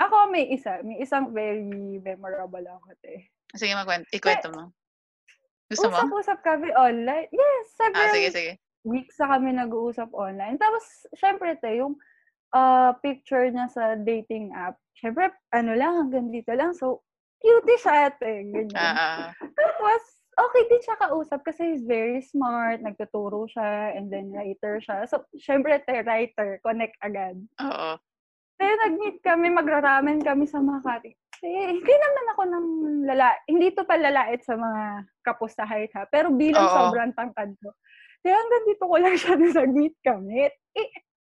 Ako 0.00 0.32
may 0.32 0.48
isa. 0.48 0.80
May 0.80 0.96
isang 0.98 1.28
very 1.30 1.60
memorable 2.00 2.64
ako, 2.64 2.88
te. 3.04 3.28
Sige, 3.52 3.76
magkwento. 3.76 4.08
Ikwento 4.10 4.48
mo. 4.48 4.72
Gusto 5.68 5.86
mo? 5.86 6.00
Usap-usap 6.00 6.38
kami 6.40 6.72
online. 6.74 7.28
Yes, 7.30 7.66
Ah, 7.70 7.78
several 7.86 8.10
sige, 8.10 8.28
sige. 8.32 8.52
weeks 8.82 9.20
na 9.20 9.36
kami 9.36 9.54
nag-uusap 9.54 10.08
online. 10.16 10.56
Tapos, 10.56 10.82
syempre, 11.14 11.54
te, 11.60 11.78
yung 11.78 11.94
uh, 12.56 12.96
picture 13.04 13.46
niya 13.52 13.68
sa 13.68 13.94
dating 13.94 14.50
app, 14.56 14.80
syempre, 14.96 15.30
ano 15.52 15.76
lang, 15.76 16.08
hanggang 16.08 16.32
dito 16.32 16.50
lang. 16.56 16.72
So, 16.72 17.04
cutie 17.38 17.78
siya, 17.78 18.10
te. 18.16 18.48
Ganyan. 18.50 18.74
Ah, 18.74 18.96
ah. 18.96 19.30
Tapos, 19.60 20.02
okay 20.34 20.62
din 20.66 20.82
siya 20.82 20.96
kausap 20.96 21.44
kasi 21.44 21.76
he's 21.76 21.84
very 21.84 22.24
smart, 22.24 22.80
nagtuturo 22.80 23.44
siya, 23.46 23.92
and 23.94 24.08
then 24.08 24.32
writer 24.32 24.80
siya. 24.80 25.04
So, 25.06 25.28
syempre, 25.36 25.76
te, 25.84 26.00
writer, 26.02 26.58
connect 26.64 26.96
agad. 27.04 27.36
oo. 27.60 28.00
Kaya 28.60 28.72
nag-meet 28.76 29.24
kami, 29.24 29.48
magraramen 29.48 30.20
kami 30.20 30.44
sa 30.44 30.60
Makati. 30.60 31.16
Eh, 31.40 31.72
hindi 31.72 31.94
naman 31.96 32.24
ako 32.36 32.42
ng 32.44 32.66
lala, 33.08 33.32
hindi 33.48 33.72
to 33.72 33.88
palalait 33.88 34.44
sa 34.44 34.60
mga 34.60 35.08
kapos 35.24 35.56
sa 35.56 35.64
height 35.64 35.88
ha, 35.96 36.04
pero 36.04 36.28
bilang 36.28 36.68
Oo. 36.68 36.76
sobrang 36.76 37.16
tangkad 37.16 37.56
ko. 37.64 37.72
Kaya 38.20 38.36
hanggang 38.36 38.64
dito 38.68 38.84
ko 38.84 38.96
lang 39.00 39.16
siya 39.16 39.40
nag-meet 39.64 39.96
kami. 40.04 40.52
Eh, 40.76 40.88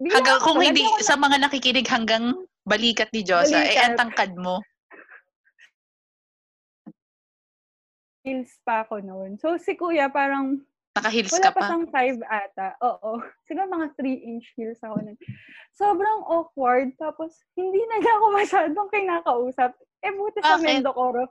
bilang 0.00 0.16
Hanggang 0.24 0.40
kung 0.40 0.64
hindi, 0.64 0.80
ako 0.88 1.04
sa 1.04 1.20
mga 1.20 1.36
nakikinig 1.44 1.84
hanggang 1.92 2.24
balikat 2.64 3.12
ni 3.12 3.20
Josa, 3.20 3.60
eh, 3.60 3.76
Balikat. 3.76 3.84
ang 3.84 3.94
tangkad 4.00 4.32
mo. 4.40 4.64
heels 8.20 8.52
pa 8.64 8.84
ako 8.84 9.00
noon. 9.00 9.40
So, 9.40 9.56
si 9.56 9.76
kuya 9.76 10.12
parang 10.12 10.60
Naka-heels 10.90 11.30
Wala 11.30 11.44
ka 11.46 11.52
pa 11.54 11.60
pa. 11.60 11.66
siyang 11.70 11.86
5 11.86 12.18
ata. 12.26 12.68
Oo. 12.82 13.22
Siguro 13.46 13.66
mga 13.68 13.94
3-inch 13.94 14.46
heels 14.58 14.82
ako 14.82 14.98
nun. 15.00 15.18
Sobrang 15.70 16.26
awkward. 16.26 16.90
Tapos, 16.98 17.30
hindi 17.54 17.78
na 17.86 18.02
niya 18.02 18.14
ako 18.18 18.26
masyadong 18.34 18.88
kinakausap. 18.90 19.70
Eh, 20.02 20.10
buti 20.10 20.42
sa 20.42 20.58
Bakit? 20.58 20.66
Mendocoro. 20.82 21.30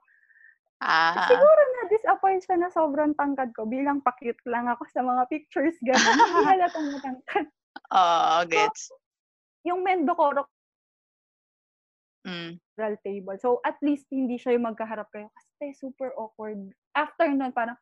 Ah, 0.80 1.28
Siguro 1.28 1.60
na-disappoint 1.76 2.40
siya 2.40 2.56
na 2.56 2.72
sobrang 2.72 3.12
tangkad 3.12 3.52
ko. 3.52 3.68
Bilang 3.68 4.00
pakit 4.00 4.40
lang 4.48 4.72
ako 4.72 4.88
sa 4.88 5.04
mga 5.04 5.28
pictures. 5.28 5.76
Gano'n. 5.84 6.16
Hindi 6.16 6.40
halatang 6.56 6.88
matangkad. 6.96 7.46
oo, 7.92 8.38
gets. 8.48 8.96
Yung 9.68 9.84
Mendocoro 9.84 10.48
Mm. 12.20 12.60
table. 13.02 13.40
So, 13.40 13.64
at 13.64 13.80
least 13.80 14.06
hindi 14.08 14.36
siya 14.36 14.54
yung 14.54 14.68
magkaharap 14.68 15.08
kayo. 15.10 15.32
Kasi 15.32 15.72
super 15.74 16.12
awkward. 16.16 16.60
After 16.92 17.26
nun, 17.28 17.52
parang, 17.52 17.80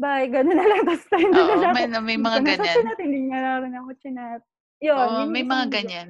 bye, 0.00 0.26
gano'n 0.32 0.56
na 0.56 0.64
lang. 0.64 0.82
Tapos 0.88 1.04
tayo 1.12 1.28
na 1.28 1.42
lang 1.44 1.72
may, 1.76 1.86
may 2.16 2.18
mga 2.18 2.38
ganyan. 2.56 2.76
chinat, 2.80 2.98
Hindi 3.04 3.20
nga 3.28 3.38
na 3.44 3.50
rin 3.60 3.74
ako 3.76 3.90
chinat. 4.00 4.40
Yun. 4.80 4.96
Oo, 4.96 5.20
may 5.28 5.44
mga 5.44 5.64
ganyan. 5.68 6.08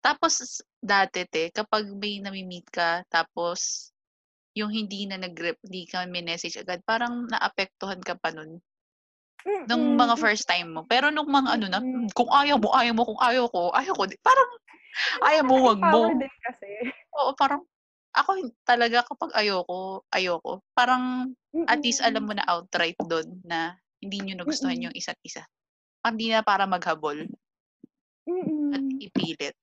Tapos, 0.00 0.64
dati 0.80 1.28
te, 1.28 1.52
kapag 1.52 1.84
may 1.92 2.24
nami-meet 2.24 2.72
ka, 2.72 3.04
tapos, 3.12 3.92
yung 4.56 4.72
hindi 4.72 5.04
na 5.06 5.20
nag 5.20 5.36
hindi 5.36 5.84
ka 5.86 6.08
may 6.08 6.24
message 6.24 6.56
agad, 6.56 6.80
parang 6.82 7.28
naapektuhan 7.28 8.00
ka 8.00 8.16
pa 8.16 8.32
nun. 8.32 8.58
Nung 9.68 9.96
mga 9.96 10.16
first 10.18 10.48
time 10.48 10.72
mo. 10.72 10.82
Pero 10.88 11.12
nung 11.12 11.28
mga 11.28 11.48
ano 11.54 11.66
na, 11.68 11.78
Mm. 11.80 11.86
"Hmm, 11.86 12.08
kung 12.16 12.28
ayaw 12.32 12.56
mo, 12.56 12.72
ayaw 12.74 12.92
mo, 12.96 13.02
kung 13.06 13.20
ayaw 13.20 13.44
ko, 13.52 13.62
ayaw 13.76 13.92
ko. 13.94 14.04
Parang, 14.24 14.50
ayaw 15.28 15.42
mo, 15.46 15.54
wag 15.68 15.80
mo. 15.80 16.00
Din 16.16 16.34
kasi. 16.44 16.68
Oo, 17.14 17.32
parang, 17.36 17.62
ako 18.16 18.50
talaga 18.66 19.04
kapag 19.06 19.30
ayoko, 19.36 20.02
ayoko. 20.10 20.64
Parang, 20.74 21.30
at 21.66 21.82
least 21.82 22.00
alam 22.02 22.26
mo 22.26 22.32
na 22.34 22.46
outright 22.46 22.98
doon 23.10 23.42
na 23.42 23.74
hindi 23.98 24.22
nyo 24.22 24.42
nagustuhan 24.42 24.90
yung 24.90 24.96
isa't 24.96 25.18
isa. 25.26 25.44
Hindi 26.00 26.32
na 26.32 26.40
para 26.40 26.64
maghabol 26.64 27.28
Mm-mm. 28.24 28.72
at 28.72 28.84
ipilit. 29.02 29.56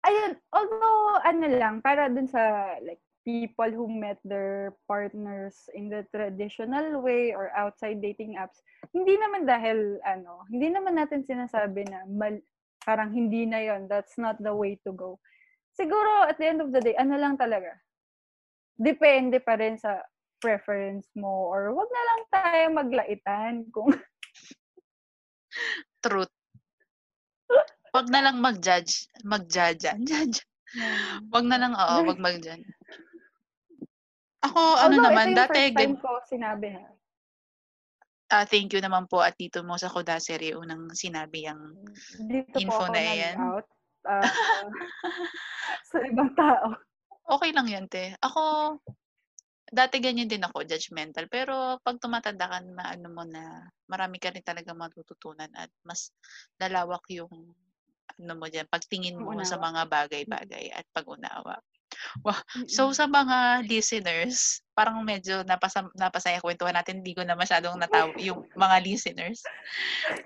Ayun, 0.00 0.32
although, 0.56 1.20
ano 1.20 1.46
lang, 1.60 1.84
para 1.84 2.08
dun 2.08 2.24
sa, 2.24 2.74
like, 2.80 2.98
people 3.20 3.68
who 3.68 3.84
met 3.84 4.16
their 4.24 4.72
partners 4.88 5.68
in 5.76 5.92
the 5.92 6.08
traditional 6.08 7.04
way 7.04 7.36
or 7.36 7.52
outside 7.52 8.00
dating 8.00 8.40
apps, 8.40 8.64
hindi 8.96 9.20
naman 9.20 9.44
dahil, 9.44 10.00
ano, 10.08 10.48
hindi 10.48 10.72
naman 10.72 10.96
natin 10.96 11.20
sinasabi 11.20 11.84
na 11.84 12.08
mal- 12.08 12.42
parang 12.80 13.12
hindi 13.12 13.44
na 13.44 13.60
yon 13.60 13.84
that's 13.92 14.16
not 14.16 14.40
the 14.40 14.50
way 14.50 14.80
to 14.88 14.90
go. 14.96 15.20
Siguro, 15.76 16.24
at 16.24 16.40
the 16.40 16.48
end 16.48 16.64
of 16.64 16.72
the 16.72 16.80
day, 16.80 16.96
ano 16.96 17.20
lang 17.20 17.36
talaga, 17.36 17.76
depende 18.80 19.36
pa 19.36 19.60
rin 19.60 19.76
sa 19.76 20.00
preference 20.40 21.06
mo 21.14 21.46
or 21.46 21.70
wag 21.70 21.86
na 21.86 22.02
lang 22.02 22.20
tayo 22.28 22.64
maglaitan 22.74 23.54
kung 23.70 23.92
Truth. 26.00 26.32
Wag 27.90 28.06
na 28.08 28.22
lang 28.22 28.38
mag-judge. 28.38 29.10
Mag-judge. 29.20 29.84
Judge. 30.00 30.38
Wag 31.28 31.44
na 31.44 31.58
lang, 31.58 31.74
oo, 31.74 31.96
wag 32.06 32.16
mag-judge. 32.16 32.64
Ako, 34.40 34.60
ano 34.78 34.96
Although, 34.96 35.04
naman, 35.04 35.26
ito 35.26 35.30
yung 35.34 35.40
dati, 35.42 35.60
first 35.60 35.76
time 35.76 35.96
ko 35.98 36.10
sinabi 36.24 36.68
ha. 36.72 36.86
ah, 38.30 38.46
thank 38.46 38.70
you 38.70 38.80
naman 38.80 39.04
po 39.04 39.20
at 39.20 39.34
dito 39.36 39.60
mo 39.60 39.74
sa 39.74 39.90
Kodaseri 39.90 40.54
unang 40.54 40.94
sinabi 40.94 41.44
ang 41.44 41.74
Dito 42.16 42.56
Info 42.56 42.78
po 42.80 42.88
na 42.88 43.02
yan. 43.02 43.36
nag-out. 43.36 43.66
ah, 44.06 44.24
sa 45.90 45.98
ibang 46.06 46.32
tao. 46.32 46.72
okay 47.28 47.50
lang 47.52 47.66
yan, 47.68 47.84
te. 47.84 48.14
Ako, 48.22 48.78
dati 49.70 50.02
ganyan 50.02 50.26
din 50.26 50.42
ako, 50.42 50.66
judgmental. 50.66 51.30
Pero 51.30 51.78
pag 51.80 51.96
tumatanda 52.02 52.50
ka, 52.50 52.58
na 52.60 52.90
ano 52.90 53.08
mo 53.14 53.22
na, 53.22 53.70
marami 53.86 54.18
ka 54.18 54.34
rin 54.34 54.42
talaga 54.42 54.74
matututunan 54.74 55.48
at 55.54 55.70
mas 55.86 56.10
lalawak 56.58 57.06
yung 57.14 57.54
ano 58.18 58.32
mo 58.34 58.50
dyan, 58.50 58.66
pagtingin 58.66 59.16
mo 59.16 59.32
sa 59.46 59.56
Pag-unawa. 59.56 59.66
mga 59.70 59.82
bagay-bagay 59.86 60.64
at 60.74 60.84
pag-unawa. 60.90 61.56
So, 62.70 62.94
sa 62.94 63.10
mga 63.10 63.66
listeners, 63.66 64.62
parang 64.74 65.02
medyo 65.02 65.42
napasa, 65.42 65.86
napasaya 65.98 66.38
kwentuhan 66.38 66.74
natin, 66.74 67.02
hindi 67.02 67.14
ko 67.14 67.26
na 67.26 67.34
masyadong 67.34 67.76
nataw 67.78 68.14
yung 68.18 68.46
mga 68.54 68.76
listeners. 68.82 69.42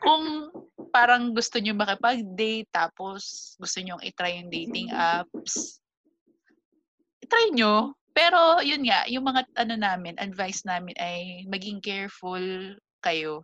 Kung 0.00 0.52
parang 0.92 1.32
gusto 1.32 1.58
nyo 1.58 1.72
makipag-date, 1.74 2.68
tapos 2.68 3.54
gusto 3.56 3.78
nyo 3.80 3.96
i-try 4.04 4.44
yung 4.44 4.52
dating 4.52 4.92
apps, 4.92 5.80
i-try 7.24 7.52
nyo. 7.52 7.96
Pero 8.14 8.62
yun 8.62 8.86
nga, 8.86 9.04
yung 9.10 9.26
mga 9.26 9.42
ano 9.58 9.74
namin, 9.74 10.14
advice 10.22 10.62
namin 10.62 10.94
ay 11.02 11.42
maging 11.50 11.82
careful 11.82 12.40
kayo. 13.02 13.42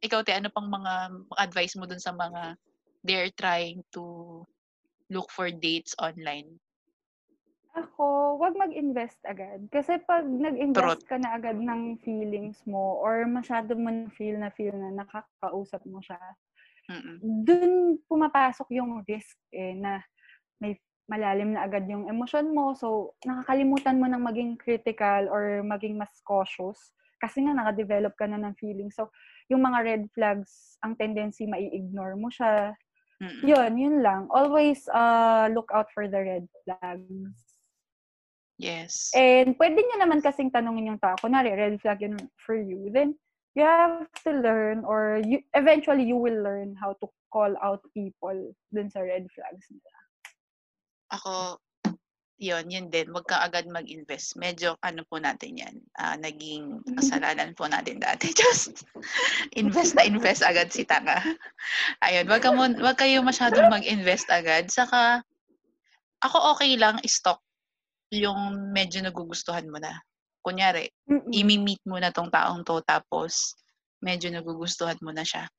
Ikaw, 0.00 0.24
te, 0.24 0.32
ano 0.32 0.48
pang 0.48 0.72
mga 0.72 1.12
advice 1.36 1.76
mo 1.76 1.84
dun 1.84 2.00
sa 2.00 2.16
mga 2.16 2.56
they're 3.04 3.30
trying 3.36 3.84
to 3.92 4.40
look 5.12 5.28
for 5.28 5.52
dates 5.52 5.92
online? 6.00 6.56
Ako, 7.76 8.40
wag 8.40 8.56
mag-invest 8.58 9.20
agad. 9.22 9.68
Kasi 9.70 10.00
pag 10.02 10.24
nag-invest 10.26 11.04
ka 11.06 11.20
na 11.20 11.36
agad 11.38 11.60
ng 11.60 12.00
feelings 12.02 12.58
mo 12.66 12.98
or 12.98 13.22
masyado 13.28 13.76
mo 13.78 13.92
na 13.92 14.10
feel 14.10 14.40
na 14.40 14.50
feel 14.50 14.74
na 14.74 15.04
nakakausap 15.04 15.84
mo 15.86 16.02
siya, 16.02 16.18
Mm-mm. 16.88 17.20
dun 17.44 18.00
pumapasok 18.08 18.66
yung 18.74 19.04
risk 19.04 19.36
eh, 19.52 19.76
na 19.76 20.00
may 20.58 20.74
malalim 21.08 21.56
na 21.56 21.64
agad 21.64 21.88
yung 21.88 22.06
emosyon 22.06 22.52
mo. 22.52 22.76
So, 22.76 23.16
nakakalimutan 23.24 23.96
mo 23.96 24.06
ng 24.06 24.22
maging 24.22 24.60
critical 24.60 25.26
or 25.32 25.64
maging 25.64 25.96
mas 25.96 26.12
cautious 26.22 26.92
kasi 27.18 27.42
nga 27.42 27.56
naka-develop 27.56 28.14
ka 28.14 28.28
na 28.28 28.38
ng 28.38 28.54
feelings. 28.60 28.94
So, 28.94 29.10
yung 29.48 29.64
mga 29.64 29.78
red 29.82 30.04
flags, 30.12 30.78
ang 30.84 30.94
tendency 30.94 31.48
mai-ignore 31.48 32.14
mo 32.14 32.28
siya. 32.28 32.76
Mm-mm. 33.18 33.42
Yun, 33.42 33.72
yun 33.74 33.96
lang. 34.04 34.30
Always 34.30 34.86
uh, 34.92 35.50
look 35.50 35.72
out 35.74 35.90
for 35.90 36.06
the 36.06 36.20
red 36.20 36.44
flags. 36.62 37.42
Yes. 38.58 39.10
And 39.16 39.58
pwede 39.58 39.82
nyo 39.82 39.96
naman 40.02 40.22
kasing 40.22 40.52
tanungin 40.52 40.94
yung 40.94 41.02
tao, 41.02 41.18
kunwari, 41.18 41.54
red 41.56 41.80
flag 41.82 42.04
yun 42.04 42.18
for 42.38 42.54
you. 42.54 42.90
Then, 42.94 43.18
you 43.58 43.66
have 43.66 44.06
to 44.22 44.30
learn 44.30 44.86
or 44.86 45.18
you, 45.24 45.42
eventually 45.54 46.06
you 46.06 46.14
will 46.14 46.38
learn 46.42 46.78
how 46.78 46.94
to 47.02 47.06
call 47.34 47.50
out 47.58 47.82
people 47.90 48.54
dun 48.70 48.86
sa 48.86 49.02
red 49.02 49.26
flags 49.34 49.66
nila. 49.66 49.97
Ako, 51.08 51.56
yun, 52.38 52.70
yun 52.70 52.86
din. 52.86 53.10
Huwag 53.10 53.26
ka 53.26 53.42
agad 53.42 53.66
mag-invest. 53.66 54.38
Medyo, 54.38 54.78
ano 54.78 55.02
po 55.08 55.18
natin 55.18 55.58
yan, 55.58 55.74
ah, 55.98 56.14
naging 56.14 56.86
kasalanan 56.94 57.52
po 57.58 57.66
natin 57.66 57.98
dati. 57.98 58.30
Just, 58.38 58.86
invest 59.58 59.98
na 59.98 60.06
invest 60.06 60.46
agad 60.46 60.70
si 60.70 60.86
Tanga. 60.86 61.18
Ayun, 62.04 62.30
wag, 62.30 62.42
ka 62.44 62.54
mun, 62.54 62.78
wag 62.78 62.96
kayo 62.96 63.20
masyadong 63.26 63.66
mag-invest 63.66 64.30
agad. 64.30 64.70
Saka, 64.70 65.26
ako 66.22 66.54
okay 66.54 66.78
lang, 66.78 67.02
stock 67.06 67.42
yung 68.14 68.72
medyo 68.72 69.02
nagugustuhan 69.04 69.68
mo 69.68 69.76
na. 69.82 69.92
Kunyari, 70.40 70.88
Mm-mm. 71.10 71.28
imi-meet 71.34 71.82
mo 71.84 72.00
na 72.00 72.14
tong 72.14 72.30
taong 72.30 72.62
to, 72.64 72.80
tapos, 72.86 73.58
medyo 74.00 74.30
nagugustuhan 74.30 74.96
mo 75.02 75.10
na 75.10 75.26
siya. 75.26 75.50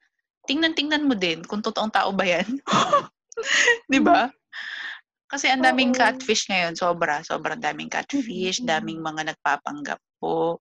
Tingnan-tingnan 0.48 1.06
mo 1.06 1.14
din 1.14 1.44
kung 1.46 1.62
totoong 1.62 1.92
tao 1.92 2.10
ba 2.16 2.26
yan. 2.26 2.48
Di 3.92 4.00
ba? 4.02 4.32
Kasi 5.30 5.46
ang 5.46 5.62
daming 5.62 5.94
Oo. 5.94 6.00
catfish 6.02 6.50
ngayon, 6.50 6.74
sobra. 6.74 7.22
Sobrang 7.22 7.62
daming 7.62 7.86
catfish, 7.88 8.66
daming 8.66 8.98
mga 8.98 9.30
nagpapanggap 9.34 10.02
po. 10.18 10.58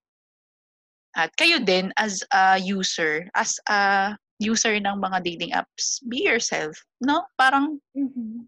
At 1.16 1.32
kayo 1.40 1.64
din, 1.64 1.88
as 1.96 2.20
a 2.36 2.60
user, 2.60 3.24
as 3.32 3.56
a 3.72 4.12
user 4.38 4.76
ng 4.76 5.00
mga 5.00 5.18
dating 5.24 5.56
apps, 5.56 6.04
be 6.04 6.20
yourself. 6.22 6.76
No? 7.00 7.24
Parang, 7.40 7.80
Mhm. 7.96 8.44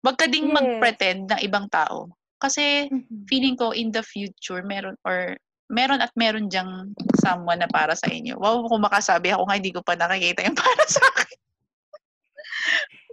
wag 0.00 0.16
ka 0.16 0.24
ding 0.24 0.48
Yes. 0.48 0.56
mag-pretend 0.56 1.28
ng 1.30 1.40
ibang 1.44 1.68
tao. 1.68 2.08
Kasi, 2.40 2.88
feeling 3.28 3.60
ko 3.60 3.76
in 3.76 3.92
the 3.92 4.02
future, 4.02 4.64
meron 4.64 4.96
or 5.04 5.36
meron 5.72 6.00
at 6.00 6.12
meron 6.16 6.48
diyang 6.48 6.92
someone 7.20 7.60
na 7.60 7.68
para 7.68 7.96
sa 7.96 8.08
inyo. 8.08 8.36
Wow, 8.36 8.68
kung 8.68 8.84
makasabi 8.84 9.32
ako 9.32 9.48
nga, 9.48 9.56
hindi 9.56 9.72
ko 9.72 9.80
pa 9.80 9.96
nakikita 9.96 10.44
yung 10.44 10.56
para 10.64 10.84
sa 10.88 11.00
akin. 11.12 11.38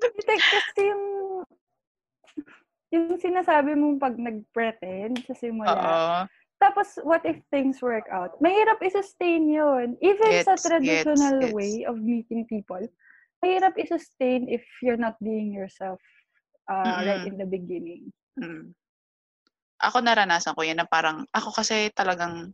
Hindi, 0.01 0.35
kasi 0.39 0.81
yung 0.83 1.03
yung 2.91 3.15
sinasabi 3.17 3.73
mo 3.73 3.95
pag 3.95 4.19
nag-pretend 4.19 5.23
sa 5.23 5.33
simula. 5.33 5.71
Oo. 5.71 6.27
Tapos, 6.61 6.99
what 7.01 7.25
if 7.25 7.41
things 7.49 7.81
work 7.81 8.05
out? 8.13 8.37
Mahirap 8.37 8.77
i-sustain 8.85 9.49
yun. 9.49 9.97
Even 9.97 10.45
sa 10.45 10.53
Gets, 10.53 10.69
traditional 10.69 11.39
gets, 11.41 11.49
gets. 11.49 11.55
way 11.57 11.73
of 11.89 11.97
meeting 11.97 12.45
people, 12.45 12.83
mahirap 13.41 13.73
i-sustain 13.81 14.45
if 14.45 14.61
you're 14.85 14.99
not 14.99 15.17
being 15.23 15.49
yourself 15.49 15.97
uh, 16.69 17.01
right 17.01 17.25
Mm-mm. 17.25 17.33
in 17.33 17.35
the 17.41 17.49
beginning. 17.49 18.13
Mm. 18.37 18.77
Ako 19.81 20.05
naranasan 20.05 20.53
ko 20.53 20.61
yan 20.61 20.77
na 20.77 20.85
parang, 20.85 21.25
ako 21.33 21.49
kasi 21.49 21.89
talagang 21.97 22.53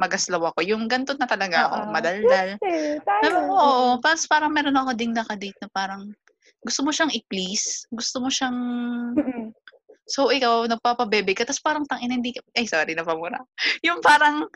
magaslaw 0.00 0.40
ako. 0.40 0.64
Yung 0.64 0.88
ganito 0.88 1.12
na 1.20 1.28
talaga 1.28 1.68
ako, 1.68 1.76
Oo. 1.84 1.92
madaldal. 1.92 2.48
Yes, 2.56 2.64
eh. 2.64 2.96
Pero 3.04 3.36
oo, 3.52 4.00
pas 4.00 4.18
parang 4.24 4.48
meron 4.48 4.74
ako 4.80 4.96
ding 4.96 5.12
nakadate 5.12 5.58
na 5.60 5.68
parang 5.68 6.16
gusto 6.64 6.80
mo 6.80 6.90
siyang 6.90 7.12
i-please, 7.12 7.84
gusto 7.92 8.24
mo 8.24 8.32
siyang. 8.32 8.56
So 10.04 10.28
ikaw 10.28 10.68
nagpapabebe 10.68 11.32
ka 11.32 11.48
tapos 11.48 11.64
parang 11.64 11.84
tangina 11.88 12.16
hindi 12.16 12.36
ka 12.36 12.40
ay 12.56 12.64
sorry 12.68 12.92
napamura. 12.96 13.40
Yung 13.86 14.00
parang 14.04 14.48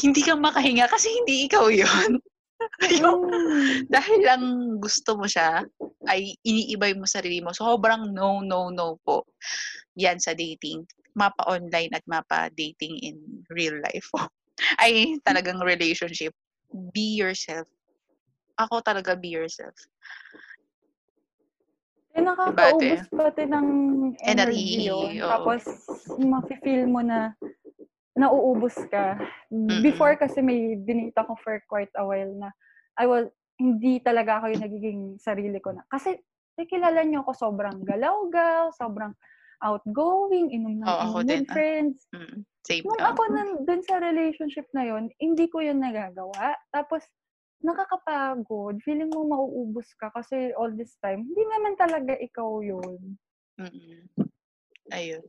hindi 0.00 0.20
ka 0.20 0.36
makahinga 0.36 0.88
kasi 0.88 1.08
hindi 1.12 1.48
ikaw 1.48 1.68
'yon. 1.72 2.20
yung 3.04 3.20
Mm. 3.28 3.84
dahil 3.92 4.20
lang 4.24 4.42
gusto 4.80 5.16
mo 5.20 5.28
siya 5.28 5.60
ay 6.08 6.32
iniibay 6.40 6.96
mo 6.96 7.04
sarili 7.04 7.44
mo. 7.44 7.52
Sobrang 7.52 8.12
no 8.16 8.40
no 8.40 8.72
no 8.72 8.96
po. 9.04 9.28
Yan 10.00 10.16
sa 10.16 10.32
dating. 10.32 10.84
Mapa 11.16 11.44
online 11.48 11.92
at 11.96 12.04
mapa 12.08 12.48
dating 12.56 12.96
in 13.04 13.16
real 13.52 13.76
life. 13.84 14.08
ay 14.82 15.20
talagang 15.24 15.60
relationship. 15.60 16.32
Be 16.92 17.16
yourself. 17.20 17.68
Ako 18.56 18.80
talaga 18.80 19.12
be 19.16 19.36
yourself. 19.36 19.76
Eh, 22.16 22.24
nakakaubos 22.24 23.04
pati 23.12 23.44
ng 23.44 23.66
Energy, 24.24 24.80
energy 24.80 24.88
yun. 24.88 25.20
oo. 25.20 25.28
Tapos, 25.28 25.62
mafe-feel 26.16 26.88
mo 26.88 27.04
na 27.04 27.36
nauubos 28.16 28.72
ka. 28.88 29.20
Mm-mm. 29.52 29.84
Before 29.84 30.16
kasi 30.16 30.40
may 30.40 30.80
dinita 30.80 31.28
ko 31.28 31.36
for 31.44 31.60
quite 31.68 31.92
a 32.00 32.04
while 32.08 32.32
na 32.40 32.48
I 32.96 33.04
was, 33.04 33.28
hindi 33.60 34.00
talaga 34.00 34.40
ako 34.40 34.56
yung 34.56 34.64
nagiging 34.64 35.00
sarili 35.20 35.60
ko 35.60 35.76
na. 35.76 35.84
Kasi, 35.92 36.16
nakilala 36.56 37.04
niyo 37.04 37.20
ako 37.20 37.36
sobrang 37.36 37.84
galaw-gal, 37.84 38.72
sobrang 38.72 39.12
outgoing, 39.60 40.48
inom 40.52 40.80
ng 40.80 40.88
Oo, 40.88 41.02
ako 41.12 41.18
din, 41.28 41.44
ah. 41.44 41.52
friends. 41.52 42.08
Mm, 42.16 42.44
same 42.64 42.84
Nung 42.88 43.00
ako 43.04 43.22
nandun 43.28 43.82
sa 43.84 44.00
relationship 44.00 44.64
na 44.72 44.88
yun, 44.88 45.12
hindi 45.20 45.52
ko 45.52 45.60
yun 45.60 45.84
nagagawa. 45.84 46.56
Tapos, 46.72 47.04
nakakapagod. 47.64 48.80
Feeling 48.84 49.12
mo 49.12 49.24
mauubos 49.24 49.88
ka 49.96 50.12
kasi 50.12 50.52
all 50.56 50.72
this 50.74 50.96
time, 51.00 51.24
hindi 51.24 51.42
naman 51.46 51.74
talaga 51.76 52.12
ikaw 52.20 52.60
yun. 52.60 53.16
Mm. 53.56 54.06
Ayun. 54.92 55.24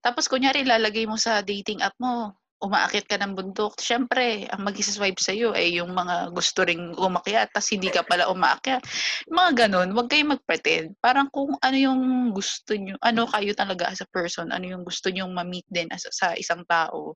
Tapos 0.00 0.30
kunyari 0.30 0.62
lalagay 0.62 1.04
mo 1.04 1.18
sa 1.18 1.42
dating 1.42 1.82
app 1.82 1.94
mo, 1.98 2.34
umaakit 2.62 3.04
ka 3.04 3.20
ng 3.20 3.36
bundok. 3.36 3.76
Siyempre, 3.76 4.48
ang 4.48 4.64
mag-swipe 4.64 5.20
sa'yo 5.20 5.52
ay 5.52 5.76
yung 5.76 5.92
mga 5.92 6.32
gusto 6.32 6.64
ring 6.64 6.96
umakyat, 6.96 7.52
tapos 7.52 7.68
hindi 7.74 7.92
ka 7.92 8.00
pala 8.06 8.32
umaakyat. 8.32 8.80
Mga 9.28 9.50
ganun, 9.66 9.92
huwag 9.92 10.08
kayong 10.08 10.32
mag-pretend. 10.38 10.96
Parang 11.04 11.28
kung 11.28 11.52
ano 11.60 11.76
yung 11.76 12.32
gusto 12.32 12.72
nyo, 12.72 12.96
ano 13.04 13.28
kayo 13.28 13.52
talaga 13.52 13.92
as 13.92 14.00
a 14.00 14.08
person, 14.08 14.48
ano 14.54 14.64
yung 14.64 14.84
gusto 14.88 15.12
nyong 15.12 15.36
ma-meet 15.36 15.68
din 15.68 15.90
as, 15.92 16.08
sa 16.08 16.32
isang 16.32 16.64
tao. 16.64 17.12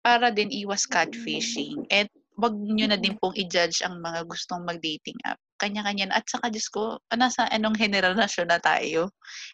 Para 0.00 0.32
din 0.32 0.48
iwas 0.48 0.88
catfishing. 0.88 1.84
At 1.92 2.08
wag 2.38 2.54
nyo 2.54 2.86
na 2.86 2.96
din 2.96 3.16
pong 3.18 3.34
i-judge 3.34 3.82
ang 3.82 3.98
mga 3.98 4.24
gustong 4.28 4.62
mag-dating 4.62 5.16
app. 5.26 5.38
Kanya-kanya 5.58 6.08
na. 6.08 6.22
At 6.22 6.26
saka, 6.30 6.48
Diyos 6.48 6.70
ko, 6.70 6.96
nasa 7.12 7.44
anong 7.50 7.76
henerasyon 7.76 8.48
na 8.48 8.60
tayo? 8.62 9.10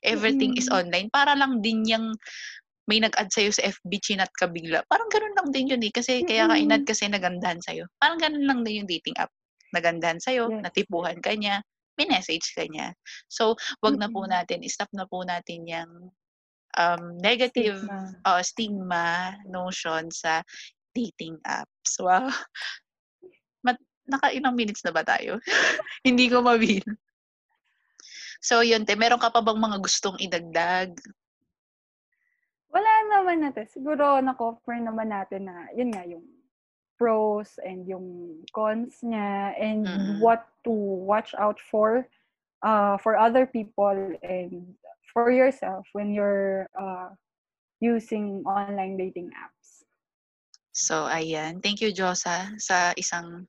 Everything 0.07 0.55
is 0.55 0.68
Mm. 0.70 0.77
online. 0.85 1.09
Para 1.11 1.35
lang 1.35 1.59
din 1.64 1.83
yung 1.89 2.14
may 2.87 3.03
nag-add 3.03 3.27
sa'yo 3.35 3.51
sa 3.51 3.66
FB, 3.66 3.99
chinat 3.99 4.31
ka 4.39 4.47
bigla. 4.47 4.87
Parang 4.87 5.11
ganun 5.11 5.35
lang 5.35 5.49
din 5.51 5.74
yun 5.74 5.83
eh. 5.83 5.91
Kasi 5.91 6.22
kaya 6.22 6.47
ka 6.47 6.55
inad 6.55 6.87
kasi 6.87 7.11
nagandahan 7.11 7.59
sa'yo. 7.59 7.91
Parang 7.99 8.22
ganun 8.22 8.47
lang 8.47 8.62
din 8.62 8.87
yung 8.87 8.89
dating 8.91 9.18
app. 9.18 9.35
Nagandahan 9.74 10.22
sa'yo, 10.22 10.47
Yes. 10.47 10.62
natipuhan 10.70 11.18
ka 11.18 11.35
niya, 11.35 11.59
minessage 11.99 12.55
ka 12.55 12.62
niya. 12.70 12.95
So, 13.27 13.59
wag 13.83 13.99
na 13.99 14.07
po 14.07 14.22
natin, 14.31 14.62
stop 14.70 14.87
na 14.95 15.03
po 15.11 15.27
natin 15.27 15.66
yung 15.66 16.14
um, 16.79 17.03
negative 17.18 17.83
Stigma. 17.83 18.20
uh, 18.29 18.43
stigma 18.45 19.07
notion 19.49 20.07
sa 20.12 20.45
dating 20.97 21.36
apps. 21.44 22.01
Wow. 22.01 22.32
Mat 23.61 23.76
naka 24.09 24.32
ilang 24.32 24.57
minutes 24.57 24.80
na 24.80 24.97
ba 24.97 25.05
tayo? 25.05 25.36
Hindi 26.07 26.32
ko 26.32 26.40
mabil. 26.40 26.80
So, 28.40 28.64
yun, 28.64 28.88
te. 28.88 28.97
Meron 28.97 29.20
ka 29.20 29.28
pa 29.28 29.44
bang 29.44 29.59
mga 29.61 29.78
gustong 29.84 30.16
idagdag? 30.16 30.97
Wala 32.70 32.92
naman 33.12 33.44
natin. 33.44 33.66
Siguro 33.68 34.20
na-cover 34.20 34.76
naman 34.80 35.09
natin 35.12 35.49
na, 35.49 35.68
yun 35.72 35.90
nga, 35.92 36.05
yung 36.05 36.24
pros 36.97 37.61
and 37.61 37.84
yung 37.84 38.40
cons 38.57 39.05
niya 39.05 39.53
and 39.61 39.84
Mm. 39.84 40.16
what 40.24 40.49
to 40.64 40.72
watch 41.05 41.36
out 41.36 41.61
for 41.61 42.09
uh, 42.64 42.97
for 42.97 43.20
other 43.20 43.44
people 43.44 43.92
and 44.24 44.76
for 45.12 45.28
yourself 45.28 45.84
when 45.92 46.12
you're 46.12 46.68
uh, 46.72 47.12
using 47.80 48.40
online 48.49 48.97
dating 48.97 49.28
apps. 49.36 49.55
So, 50.77 51.09
ayan. 51.09 51.64
Thank 51.64 51.81
you, 51.81 51.89
Josa, 51.89 52.53
sa 52.61 52.93
isang... 53.01 53.49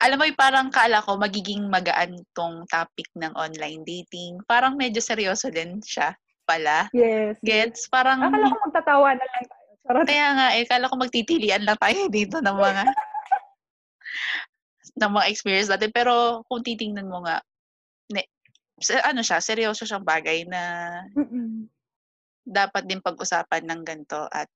Alam 0.00 0.16
mo, 0.20 0.24
parang 0.36 0.68
kala 0.68 1.00
ko 1.00 1.16
magiging 1.16 1.68
magaan 1.72 2.20
tong 2.36 2.68
topic 2.68 3.08
ng 3.16 3.32
online 3.32 3.80
dating. 3.84 4.36
Parang 4.44 4.76
medyo 4.76 5.00
seryoso 5.00 5.48
din 5.48 5.80
siya. 5.80 6.12
pala. 6.44 6.90
Yes. 6.92 7.40
Gets? 7.40 7.88
Parang, 7.88 8.20
Akala 8.26 8.50
ko 8.50 8.56
magtatawa 8.68 9.08
na 9.16 9.24
lang 9.24 9.46
tayo. 9.48 9.68
Charot. 9.80 10.04
kaya 10.04 10.28
nga 10.36 10.46
eh, 10.60 10.64
kala 10.68 10.90
ko 10.90 10.94
magtitilian 11.00 11.64
lang 11.64 11.78
tayo 11.80 12.10
dito 12.12 12.36
ng 12.42 12.56
mga 12.58 12.82
ng 15.00 15.12
mga 15.16 15.28
experience 15.30 15.70
natin. 15.72 15.94
Pero 15.94 16.44
kung 16.50 16.60
titingnan 16.60 17.08
mo 17.08 17.24
nga, 17.24 17.40
ne, 18.12 18.26
ano 19.06 19.24
siya, 19.24 19.40
seryoso 19.40 19.88
siyang 19.88 20.04
bagay 20.04 20.44
na 20.44 20.60
Mm-mm. 21.16 21.70
dapat 22.44 22.84
din 22.84 23.00
pag-usapan 23.00 23.64
ng 23.64 23.80
ganito 23.86 24.28
at 24.28 24.50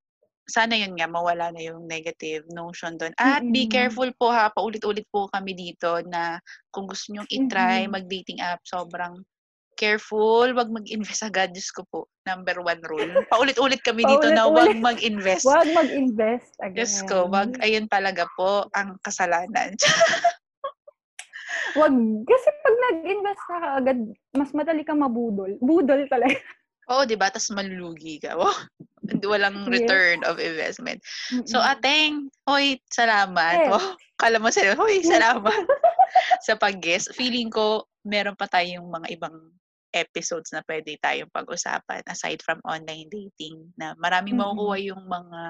sana 0.44 0.76
yun 0.76 0.92
nga, 0.96 1.08
mawala 1.08 1.52
na 1.52 1.60
yung 1.64 1.88
negative 1.88 2.44
notion 2.52 3.00
doon. 3.00 3.16
At 3.16 3.44
be 3.48 3.64
Mm-mm. 3.64 3.72
careful 3.72 4.08
po 4.16 4.28
ha, 4.28 4.52
paulit-ulit 4.52 5.08
po 5.08 5.28
kami 5.32 5.56
dito 5.56 6.04
na 6.08 6.36
kung 6.68 6.84
gusto 6.84 7.12
nyong 7.12 7.28
i-try 7.32 7.88
Mm-mm. 7.88 7.94
mag-dating 7.96 8.40
app, 8.44 8.60
sobrang 8.68 9.24
careful, 9.74 10.46
wag 10.54 10.70
mag-invest 10.70 11.26
agad. 11.26 11.50
Diyos 11.50 11.72
ko 11.74 11.82
po, 11.90 12.06
number 12.28 12.62
one 12.62 12.78
rule. 12.86 13.12
Paulit-ulit 13.32 13.82
kami 13.82 14.06
dito 14.06 14.28
na 14.30 14.46
wag 14.46 14.70
mag-invest. 14.78 15.44
Huwag 15.44 15.68
mag-invest 15.72 16.54
again. 16.62 16.76
Diyos 16.78 17.02
ko, 17.08 17.26
wag, 17.26 17.58
ayun 17.60 17.90
talaga 17.90 18.28
po 18.38 18.68
ang 18.72 18.96
kasalanan. 19.02 19.74
Wag. 21.74 21.94
Kasi 22.22 22.48
pag 22.62 22.76
nag-invest 22.90 23.42
ka 23.50 23.56
agad, 23.82 23.98
mas 24.30 24.50
madali 24.54 24.86
kang 24.86 25.02
mabudol. 25.02 25.58
Budol 25.58 26.06
talaga. 26.06 26.38
Oo, 26.92 27.08
di 27.08 27.16
ba? 27.16 27.32
Tapos 27.32 27.52
malulugi 27.54 28.20
ka. 28.20 28.34
Wow. 28.40 28.52
Walang 29.04 29.68
Yes. 29.68 29.84
return 29.84 30.24
of 30.24 30.40
investment. 30.40 31.04
So, 31.44 31.60
ateng, 31.60 32.32
hoy, 32.48 32.80
salamat. 32.88 33.68
Yes. 33.68 33.72
Oh, 33.76 33.92
kala 34.16 34.40
mo 34.40 34.48
sa'yo, 34.48 34.72
hoy, 34.80 35.04
salamat 35.04 35.52
sa 36.48 36.56
pag-guest. 36.56 37.12
Feeling 37.12 37.52
ko, 37.52 37.84
meron 38.00 38.32
pa 38.32 38.48
tayong 38.48 38.88
mga 38.88 39.12
ibang 39.12 39.36
episodes 39.92 40.50
na 40.50 40.64
pwede 40.66 40.96
tayong 40.98 41.30
pag-usapan 41.30 42.02
aside 42.08 42.40
from 42.42 42.58
online 42.66 43.06
dating 43.12 43.70
na 43.78 43.94
maraming 44.00 44.34
Mm-mm. 44.34 44.56
makukuha 44.56 44.76
yung 44.90 45.04
mga 45.06 45.42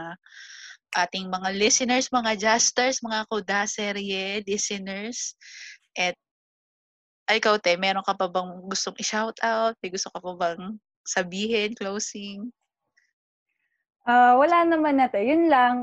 ating 0.95 1.27
mga 1.27 1.49
listeners, 1.55 2.13
mga 2.13 2.33
justers, 2.39 3.03
mga 3.03 3.27
kudaserye 3.31 4.43
listeners. 4.47 5.35
At 5.97 6.15
ay, 7.31 7.41
ikaw, 7.41 7.57
te, 7.57 7.73
meron 7.81 8.05
ka 8.05 8.13
pa 8.13 8.29
bang 8.29 8.51
gustong 8.69 8.99
i-shout 9.01 9.39
out? 9.41 9.73
May 9.81 9.89
gusto 9.89 10.13
ka 10.13 10.21
pa 10.21 10.35
bang 10.37 10.77
sabihin, 11.05 11.77
closing? 11.77 12.51
Ah, 14.05 14.37
wala 14.37 14.69
naman 14.69 15.01
natin. 15.01 15.25
Yun 15.25 15.45
lang. 15.49 15.75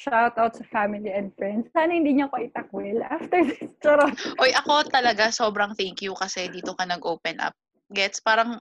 Shout 0.00 0.40
out 0.40 0.56
sa 0.56 0.64
family 0.72 1.12
and 1.12 1.28
friends. 1.36 1.68
Sana 1.76 1.92
hindi 1.92 2.16
niyo 2.16 2.32
ko 2.32 2.40
itakwil 2.40 3.04
after 3.04 3.44
this. 3.44 3.68
Charot. 3.84 4.16
Oy, 4.40 4.56
ako 4.56 4.88
talaga 4.88 5.28
sobrang 5.28 5.76
thank 5.76 6.00
you 6.00 6.16
kasi 6.16 6.48
dito 6.48 6.72
ka 6.72 6.88
nag-open 6.88 7.36
up. 7.44 7.52
Gets, 7.92 8.24
parang 8.24 8.56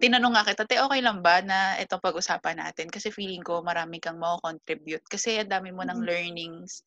tinanong 0.00 0.32
nga 0.32 0.48
kita, 0.48 0.64
te, 0.64 0.80
okay 0.80 1.04
lang 1.04 1.20
ba 1.20 1.44
na 1.44 1.76
itong 1.76 2.00
pag-usapan 2.00 2.56
natin? 2.56 2.88
Kasi 2.88 3.12
feeling 3.12 3.44
ko 3.44 3.60
marami 3.60 4.00
kang 4.00 4.16
mako-contribute. 4.16 5.04
Kasi 5.04 5.44
ang 5.44 5.52
dami 5.52 5.76
mo 5.76 5.84
ng 5.84 6.00
Mhm. 6.00 6.06
learnings 6.08 6.80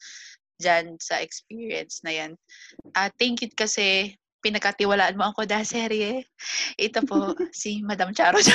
dyan 0.57 0.97
sa 0.97 1.21
experience 1.21 2.01
na 2.01 2.13
yan. 2.13 2.31
At 2.97 3.13
thank 3.21 3.45
you 3.45 3.53
kasi 3.53 4.17
pinagkatiwalaan 4.41 5.15
mo 5.15 5.29
ako 5.31 5.45
dahil 5.45 5.65
serye. 5.65 6.25
Ito 6.75 7.05
po, 7.05 7.31
si 7.55 7.79
Madam 7.85 8.11
Charo. 8.11 8.41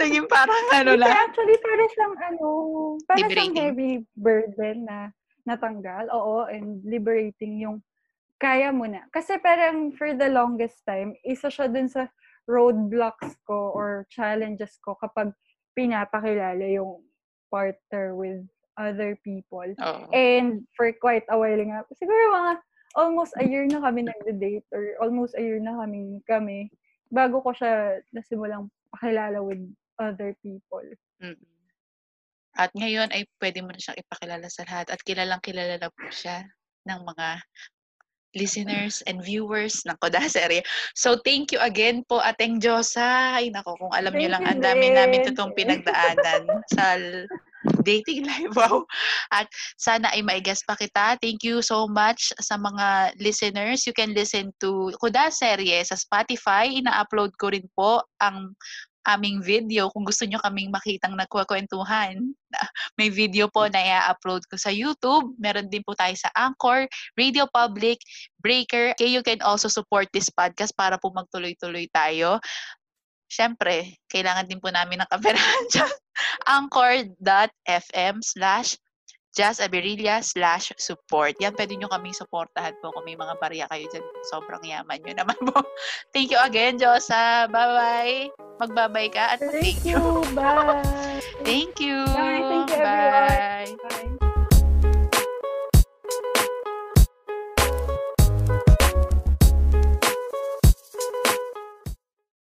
Naging 0.00 0.28
parang 0.28 0.64
ano 0.72 0.96
Hindi, 0.96 1.02
lang. 1.04 1.12
actually, 1.28 1.56
para 1.60 1.84
siyang 1.92 2.16
ano, 2.32 2.48
para 3.04 3.16
siyang 3.20 3.52
Liberating. 3.52 3.56
heavy 3.56 3.92
burden 4.16 4.76
na 4.88 4.98
natanggal. 5.44 6.08
Oo, 6.12 6.48
and 6.48 6.80
liberating 6.84 7.60
yung 7.60 7.80
kaya 8.38 8.70
mo 8.70 8.86
na. 8.86 9.04
Kasi 9.10 9.36
parang 9.42 9.92
for 9.96 10.14
the 10.14 10.30
longest 10.30 10.84
time, 10.86 11.12
isa 11.26 11.50
siya 11.50 11.68
dun 11.68 11.90
sa 11.90 12.06
roadblocks 12.48 13.36
ko 13.44 13.76
or 13.76 14.08
challenges 14.08 14.78
ko 14.80 14.96
kapag 14.96 15.34
pinapakilala 15.76 16.64
yung 16.64 17.04
partner 17.52 18.16
with 18.16 18.40
other 18.78 19.18
people. 19.20 19.66
Oo. 19.66 20.08
And 20.14 20.64
for 20.78 20.88
quite 20.96 21.26
a 21.28 21.36
while 21.36 21.60
nga, 21.60 21.84
siguro 21.92 22.32
mga 22.32 22.52
almost 22.96 23.34
a 23.36 23.44
year 23.44 23.66
na 23.68 23.82
kami 23.82 24.06
nagde-date 24.06 24.64
or 24.72 24.96
almost 25.02 25.36
a 25.36 25.42
year 25.42 25.60
na 25.60 25.76
kami 25.76 26.22
kami 26.24 26.72
bago 27.12 27.40
ko 27.40 27.52
siya 27.52 28.00
nasimulang 28.12 28.68
pakilala 28.94 29.40
with 29.40 29.60
other 30.00 30.32
people. 30.40 30.84
Mm. 31.20 31.36
At 32.58 32.74
ngayon 32.74 33.12
ay 33.14 33.28
pwede 33.38 33.62
mo 33.62 33.70
na 33.70 33.80
siyang 33.80 34.00
ipakilala 34.02 34.48
sa 34.50 34.66
lahat 34.66 34.90
at 34.90 35.00
kilalang 35.06 35.42
kilala 35.44 35.78
na 35.78 35.90
po 35.92 36.06
siya 36.10 36.42
ng 36.88 37.00
mga 37.06 37.28
listeners 38.36 39.00
and 39.08 39.24
viewers 39.24 39.80
ng 39.88 39.96
Koda. 40.02 40.20
So, 40.98 41.16
thank 41.24 41.54
you 41.54 41.60
again 41.64 42.04
po, 42.04 42.20
Ateng 42.20 42.60
Josa. 42.60 43.38
Ay, 43.40 43.48
nako, 43.48 43.78
kung 43.80 43.94
alam 43.94 44.12
niyo 44.12 44.28
Thank 44.28 44.34
lang, 44.36 44.44
you 44.44 44.50
ang 44.52 44.60
dami 44.60 44.86
namin 44.92 45.20
din. 45.24 45.26
totoong 45.32 45.54
pinagdaanan 45.56 46.42
sa 46.74 46.84
dating 47.82 48.24
life. 48.30 48.54
Wow. 48.54 48.86
At 49.34 49.50
sana 49.78 50.10
ay 50.14 50.22
maigas 50.22 50.62
pa 50.66 50.78
kita. 50.78 51.18
Thank 51.18 51.42
you 51.42 51.60
so 51.60 51.86
much 51.90 52.30
sa 52.38 52.56
mga 52.58 53.18
listeners. 53.18 53.86
You 53.86 53.94
can 53.94 54.14
listen 54.14 54.54
to 54.62 54.94
Kuda 54.98 55.30
Serye 55.34 55.82
sa 55.82 55.98
Spotify. 55.98 56.70
Ina-upload 56.70 57.34
ko 57.38 57.50
rin 57.50 57.66
po 57.74 58.04
ang 58.22 58.54
aming 59.08 59.40
video 59.40 59.88
kung 59.96 60.04
gusto 60.04 60.28
nyo 60.28 60.36
kaming 60.44 60.68
makitang 60.68 61.16
nagkukwentuhan. 61.16 62.20
May 63.00 63.08
video 63.08 63.48
po 63.48 63.64
na 63.64 63.80
i-upload 63.80 64.44
ko 64.52 64.60
sa 64.60 64.68
YouTube. 64.68 65.32
Meron 65.40 65.72
din 65.72 65.80
po 65.80 65.96
tayo 65.96 66.12
sa 66.12 66.28
Anchor, 66.36 66.84
Radio 67.16 67.48
Public, 67.48 67.96
Breaker. 68.44 68.92
Okay, 68.92 69.08
you 69.08 69.24
can 69.24 69.40
also 69.40 69.72
support 69.72 70.12
this 70.12 70.28
podcast 70.28 70.76
para 70.76 71.00
po 71.00 71.08
magtuloy-tuloy 71.16 71.88
tayo. 71.88 72.36
Siyempre, 73.28 74.00
kailangan 74.08 74.48
din 74.48 74.58
po 74.58 74.72
namin 74.72 75.04
ng 75.04 75.10
kaperahan 75.12 75.64
dyan. 75.72 75.92
Anchor.fm 76.48 78.24
slash 78.24 78.80
jazzaberilia 79.38 80.18
slash 80.24 80.74
support. 80.80 81.38
Yan, 81.38 81.54
pwede 81.54 81.78
nyo 81.78 81.86
kaming 81.86 82.16
supportahan 82.16 82.74
po 82.82 82.90
kung 82.90 83.06
may 83.06 83.14
mga 83.14 83.38
barya 83.38 83.66
kayo 83.70 83.86
dyan. 83.92 84.04
Sobrang 84.26 84.64
yaman 84.66 84.98
nyo 85.04 85.14
naman 85.14 85.38
po. 85.46 85.62
Thank 86.16 86.34
you 86.34 86.40
again, 86.42 86.80
Josa. 86.80 87.46
Bye-bye. 87.46 88.34
Magbabay 88.58 89.14
ka 89.14 89.38
at 89.38 89.40
Thank 89.44 89.78
thank 89.78 89.80
you. 89.86 90.00
you. 90.02 90.34
Bye. 90.34 90.82
Thank 91.46 91.78
you. 91.78 92.02
Bye. 92.10 92.42
Thank 92.42 92.68
you, 92.74 92.82
everyone. 92.82 93.78
Bye. 93.86 94.17